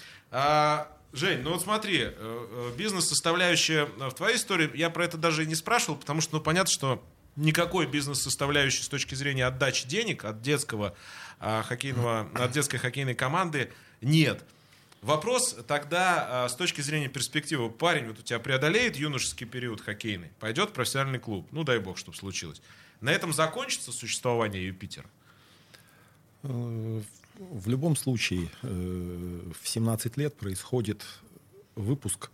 Жень, 1.15 1.43
ну 1.43 1.53
вот 1.53 1.63
смотри, 1.63 2.01
э, 2.01 2.13
э, 2.17 2.73
бизнес-составляющая 2.77 3.85
в 3.85 4.13
твоей 4.15 4.37
истории, 4.37 4.69
я 4.75 4.91
про 4.91 5.05
это 5.05 5.17
даже 5.17 5.45
и 5.45 5.47
не 5.47 5.55
спрашивал, 5.55 5.97
потому 5.97 6.21
что, 6.21 6.35
ну, 6.35 6.43
понятно, 6.43 6.73
что 6.73 7.05
никакой 7.37 7.87
бизнес-составляющей 7.87 8.83
с 8.83 8.89
точки 8.89 9.15
зрения 9.15 9.47
отдачи 9.47 9.87
денег 9.87 10.25
от 10.25 10.43
детского 10.43 10.97
а, 11.39 11.63
хоккейного, 11.63 12.29
от 12.35 12.51
детской 12.51 12.79
хоккейной 12.79 13.15
команды 13.15 13.71
нет. 14.01 14.45
Вопрос 15.03 15.57
тогда 15.69 16.45
а, 16.45 16.49
с 16.49 16.57
точки 16.57 16.81
зрения 16.81 17.09
перспективы. 17.09 17.71
Парень 17.71 18.09
вот 18.09 18.19
у 18.19 18.23
тебя 18.23 18.41
преодолеет 18.41 18.97
юношеский 18.97 19.47
период 19.47 19.81
хоккейный, 19.81 20.31
пойдет 20.41 20.71
в 20.71 20.73
профессиональный 20.73 21.21
клуб. 21.21 21.47
Ну, 21.53 21.63
дай 21.63 21.79
бог, 21.79 21.97
чтобы 21.97 22.17
случилось. 22.17 22.61
На 23.01 23.11
этом 23.11 23.33
закончится 23.33 23.93
существование 23.93 24.67
Юпитера? 24.67 25.09
В 27.37 27.69
любом 27.69 27.97
случае, 27.97 28.49
э, 28.63 29.53
в 29.61 29.69
17 29.69 30.17
лет 30.17 30.37
происходит 30.37 31.05
выпуск 31.75 32.31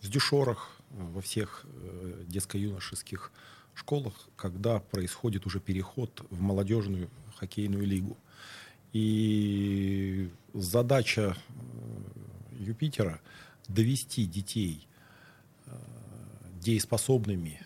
с 0.00 0.08
дюшорах 0.08 0.76
во 0.90 1.20
всех 1.20 1.64
э, 1.64 2.24
детско-юношеских 2.26 3.30
школах, 3.74 4.28
когда 4.34 4.80
происходит 4.80 5.46
уже 5.46 5.60
переход 5.60 6.26
в 6.30 6.40
молодежную 6.40 7.08
хоккейную 7.36 7.86
лигу. 7.86 8.16
И 8.92 10.30
задача 10.52 11.36
э, 11.48 12.62
Юпитера 12.64 13.20
довести 13.68 14.24
детей 14.26 14.86
дееспособными, 16.60 17.60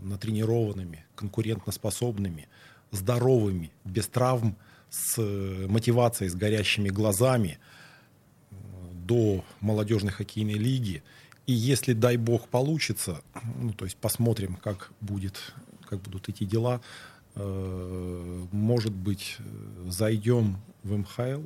натренированными, 0.00 1.04
конкурентоспособными, 1.14 2.48
здоровыми, 2.92 3.70
без 3.84 4.08
травм– 4.08 4.56
с 4.90 5.14
э, 5.18 5.66
мотивацией, 5.68 6.28
с 6.28 6.34
горящими 6.34 6.88
глазами 6.88 7.58
э, 8.50 8.54
до 9.06 9.44
молодежной 9.60 10.12
хоккейной 10.12 10.54
лиги. 10.54 11.02
И 11.46 11.52
если, 11.52 11.92
дай 11.94 12.16
бог, 12.16 12.48
получится, 12.48 13.22
ну, 13.56 13.72
то 13.72 13.84
есть 13.84 13.96
посмотрим, 13.96 14.56
как, 14.56 14.92
будет, 15.00 15.52
как 15.88 16.00
будут 16.02 16.28
идти 16.28 16.44
дела, 16.44 16.80
э, 17.36 18.46
может 18.52 18.92
быть, 18.92 19.36
зайдем 19.86 20.58
в 20.82 20.96
МХЛ 20.96 21.42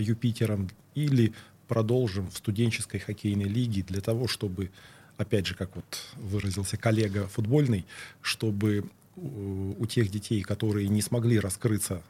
Юпитером 0.00 0.68
или 0.96 1.32
продолжим 1.68 2.28
в 2.30 2.36
студенческой 2.36 2.98
хоккейной 2.98 3.44
лиге 3.44 3.82
для 3.82 4.00
того, 4.00 4.26
чтобы, 4.26 4.72
опять 5.16 5.46
же, 5.46 5.54
как 5.54 5.76
вот 5.76 6.02
выразился 6.16 6.76
коллега 6.76 7.28
футбольный, 7.28 7.86
чтобы 8.20 8.90
у 9.14 9.86
тех 9.86 10.10
детей, 10.10 10.42
которые 10.42 10.88
не 10.88 11.02
смогли 11.02 11.38
раскрыться 11.38 12.02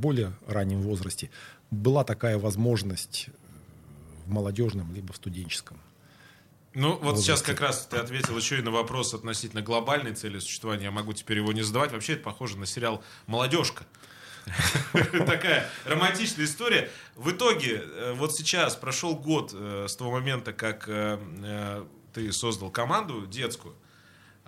более 0.00 0.32
раннем 0.46 0.82
возрасте, 0.82 1.30
была 1.70 2.04
такая 2.04 2.38
возможность 2.38 3.28
в 4.26 4.30
молодежном 4.30 4.92
либо 4.94 5.12
в 5.12 5.16
студенческом. 5.16 5.78
Ну, 6.72 6.90
вот 6.90 7.02
возрасте. 7.02 7.24
сейчас 7.24 7.42
как 7.42 7.60
раз 7.60 7.86
ты 7.86 7.96
ответил 7.96 8.36
еще 8.36 8.58
и 8.58 8.62
на 8.62 8.70
вопрос 8.70 9.12
относительно 9.12 9.60
глобальной 9.60 10.14
цели 10.14 10.38
существования. 10.38 10.84
Я 10.84 10.90
могу 10.92 11.12
теперь 11.12 11.38
его 11.38 11.52
не 11.52 11.62
задавать. 11.62 11.92
Вообще 11.92 12.12
это 12.12 12.22
похоже 12.22 12.58
на 12.58 12.66
сериал 12.66 13.02
«Молодежка». 13.26 13.84
Такая 14.92 15.68
романтичная 15.84 16.44
история. 16.44 16.90
В 17.16 17.30
итоге, 17.30 17.82
э, 17.82 18.12
вот 18.14 18.34
сейчас 18.34 18.76
прошел 18.76 19.16
год 19.16 19.50
э, 19.52 19.86
с 19.88 19.96
того 19.96 20.12
момента, 20.12 20.52
как 20.52 20.84
э, 20.86 21.84
ты 22.12 22.32
создал 22.32 22.70
команду 22.70 23.26
детскую, 23.26 23.74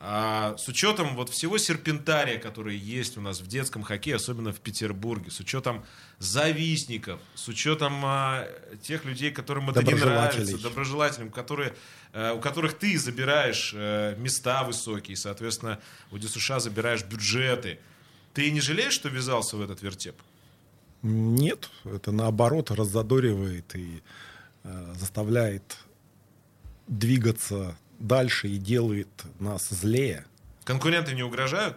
а 0.04 0.56
с 0.56 0.66
учетом 0.66 1.14
вот 1.14 1.28
всего 1.28 1.58
серпентария, 1.58 2.36
который 2.36 2.76
есть 2.76 3.16
у 3.16 3.20
нас 3.20 3.40
в 3.40 3.46
детском 3.46 3.84
хоккее, 3.84 4.16
особенно 4.16 4.52
в 4.52 4.58
Петербурге, 4.58 5.30
с 5.30 5.38
учетом 5.38 5.84
завистников, 6.18 7.20
с 7.36 7.46
учетом 7.46 8.04
а, 8.04 8.48
тех 8.82 9.04
людей, 9.04 9.30
которым 9.30 9.70
это 9.70 9.80
не 9.84 9.94
нравится, 9.94 10.58
доброжелателям, 10.58 11.30
которые, 11.30 11.76
а, 12.12 12.32
у 12.32 12.40
которых 12.40 12.76
ты 12.76 12.98
забираешь 12.98 13.72
а, 13.76 14.16
места 14.16 14.64
высокие, 14.64 15.16
соответственно, 15.16 15.78
у 16.10 16.18
ДЮСШ 16.18 16.50
забираешь 16.58 17.04
бюджеты. 17.04 17.78
Ты 18.34 18.50
не 18.50 18.60
жалеешь, 18.60 18.94
что 18.94 19.08
ввязался 19.08 19.56
в 19.56 19.60
этот 19.60 19.82
вертеп? 19.82 20.16
Нет, 21.02 21.70
это 21.84 22.10
наоборот 22.10 22.72
раззадоривает 22.72 23.76
и 23.76 24.02
э, 24.64 24.94
заставляет 24.96 25.76
двигаться 26.88 27.76
дальше 28.02 28.48
и 28.48 28.58
делает 28.58 29.08
нас 29.38 29.68
злее. 29.70 30.24
Конкуренты 30.64 31.14
не 31.14 31.22
угрожают? 31.22 31.76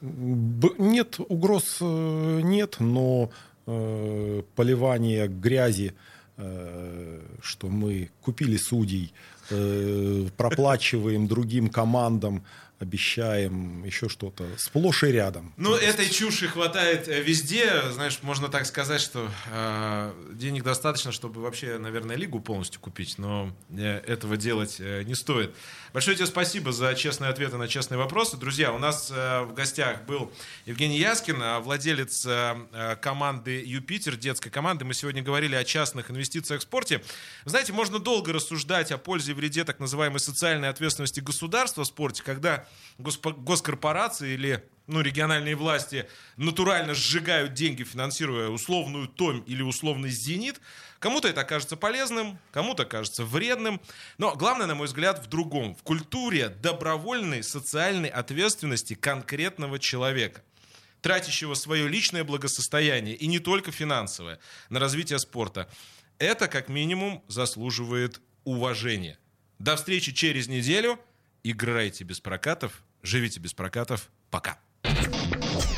Нет, 0.00 1.16
угроз 1.18 1.78
э, 1.80 2.40
нет, 2.42 2.76
но 2.78 3.30
э, 3.66 4.42
поливание 4.54 5.28
грязи, 5.28 5.94
э, 6.36 7.20
что 7.40 7.68
мы 7.68 8.10
купили 8.22 8.56
судей, 8.56 9.12
э, 9.50 10.26
проплачиваем 10.36 11.26
другим 11.26 11.68
командам, 11.68 12.44
обещаем 12.80 13.84
еще 13.84 14.08
что-то. 14.08 14.44
Сплошь 14.56 15.04
и 15.04 15.06
рядом. 15.06 15.52
Ну, 15.56 15.74
этой 15.74 16.08
чуши 16.10 16.48
хватает 16.48 17.08
э, 17.08 17.22
везде. 17.22 17.82
Знаешь, 17.92 18.18
можно 18.22 18.48
так 18.48 18.66
сказать, 18.66 19.00
что 19.00 19.28
э, 19.50 20.12
денег 20.32 20.64
достаточно, 20.64 21.12
чтобы 21.12 21.40
вообще, 21.40 21.78
наверное, 21.78 22.16
лигу 22.16 22.40
полностью 22.40 22.80
купить, 22.80 23.16
но 23.18 23.52
э, 23.70 23.98
этого 24.06 24.36
делать 24.36 24.76
э, 24.80 25.02
не 25.04 25.14
стоит. 25.14 25.54
Большое 25.92 26.16
тебе 26.16 26.26
спасибо 26.26 26.72
за 26.72 26.92
честные 26.94 27.30
ответы 27.30 27.56
на 27.56 27.68
честные 27.68 27.98
вопросы. 27.98 28.36
Друзья, 28.36 28.72
у 28.72 28.78
нас 28.78 29.12
э, 29.14 29.42
в 29.42 29.54
гостях 29.54 30.02
был 30.06 30.32
Евгений 30.66 30.98
Яскин, 30.98 31.40
э, 31.40 31.60
владелец 31.60 32.26
э, 32.26 32.56
э, 32.72 32.96
команды 32.96 33.62
«Юпитер», 33.64 34.16
детской 34.16 34.50
команды. 34.50 34.84
Мы 34.84 34.94
сегодня 34.94 35.22
говорили 35.22 35.54
о 35.54 35.62
частных 35.62 36.10
инвестициях 36.10 36.60
в 36.60 36.64
спорте. 36.64 37.00
Знаете, 37.44 37.72
можно 37.72 38.00
долго 38.00 38.32
рассуждать 38.32 38.90
о 38.90 38.98
пользе 38.98 39.33
вреде 39.34 39.64
так 39.64 39.80
называемой 39.80 40.20
социальной 40.20 40.68
ответственности 40.68 41.20
государства 41.20 41.82
в 41.82 41.86
спорте, 41.86 42.22
когда 42.22 42.66
госкорпорации 42.98 44.34
или 44.34 44.64
ну, 44.86 45.00
региональные 45.00 45.56
власти 45.56 46.08
натурально 46.36 46.94
сжигают 46.94 47.54
деньги, 47.54 47.84
финансируя 47.84 48.48
условную 48.48 49.08
Том 49.08 49.40
или 49.40 49.62
условный 49.62 50.10
Зенит. 50.10 50.60
Кому-то 50.98 51.28
это 51.28 51.44
кажется 51.44 51.76
полезным, 51.76 52.38
кому-то 52.52 52.84
кажется 52.84 53.24
вредным. 53.24 53.80
Но 54.18 54.34
главное, 54.34 54.66
на 54.66 54.74
мой 54.74 54.86
взгляд, 54.86 55.24
в 55.24 55.28
другом. 55.28 55.74
В 55.74 55.82
культуре 55.82 56.48
добровольной 56.48 57.42
социальной 57.42 58.08
ответственности 58.08 58.94
конкретного 58.94 59.78
человека 59.78 60.42
тратящего 61.04 61.52
свое 61.52 61.86
личное 61.86 62.24
благосостояние, 62.24 63.14
и 63.14 63.26
не 63.26 63.38
только 63.38 63.70
финансовое, 63.70 64.38
на 64.70 64.80
развитие 64.80 65.18
спорта. 65.18 65.68
Это, 66.18 66.48
как 66.48 66.70
минимум, 66.70 67.22
заслуживает 67.28 68.22
уважения. 68.44 69.18
До 69.58 69.76
встречи 69.76 70.12
через 70.12 70.48
неделю. 70.48 70.98
Играйте 71.42 72.04
без 72.04 72.20
прокатов, 72.20 72.82
живите 73.02 73.40
без 73.40 73.52
прокатов. 73.52 74.10
Пока. 74.30 74.58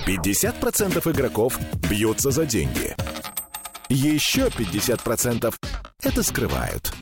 50% 0.06 1.12
игроков 1.12 1.58
бьются 1.88 2.30
за 2.30 2.46
деньги. 2.46 2.94
Еще 3.88 4.46
50% 4.46 5.54
это 6.02 6.22
скрывают. 6.22 6.92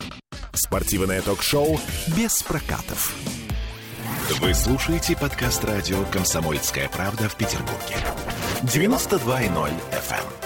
Спортивное 0.54 1.20
ток-шоу 1.22 1.80
без 2.16 2.42
прокатов. 2.42 3.14
Вы 4.40 4.54
слушаете 4.54 5.16
подкаст 5.16 5.64
радио 5.64 6.02
«Комсомольская 6.06 6.88
правда» 6.88 7.28
в 7.28 7.36
Петербурге. 7.36 7.96
92.0 8.62 9.70
FM. 9.90 10.43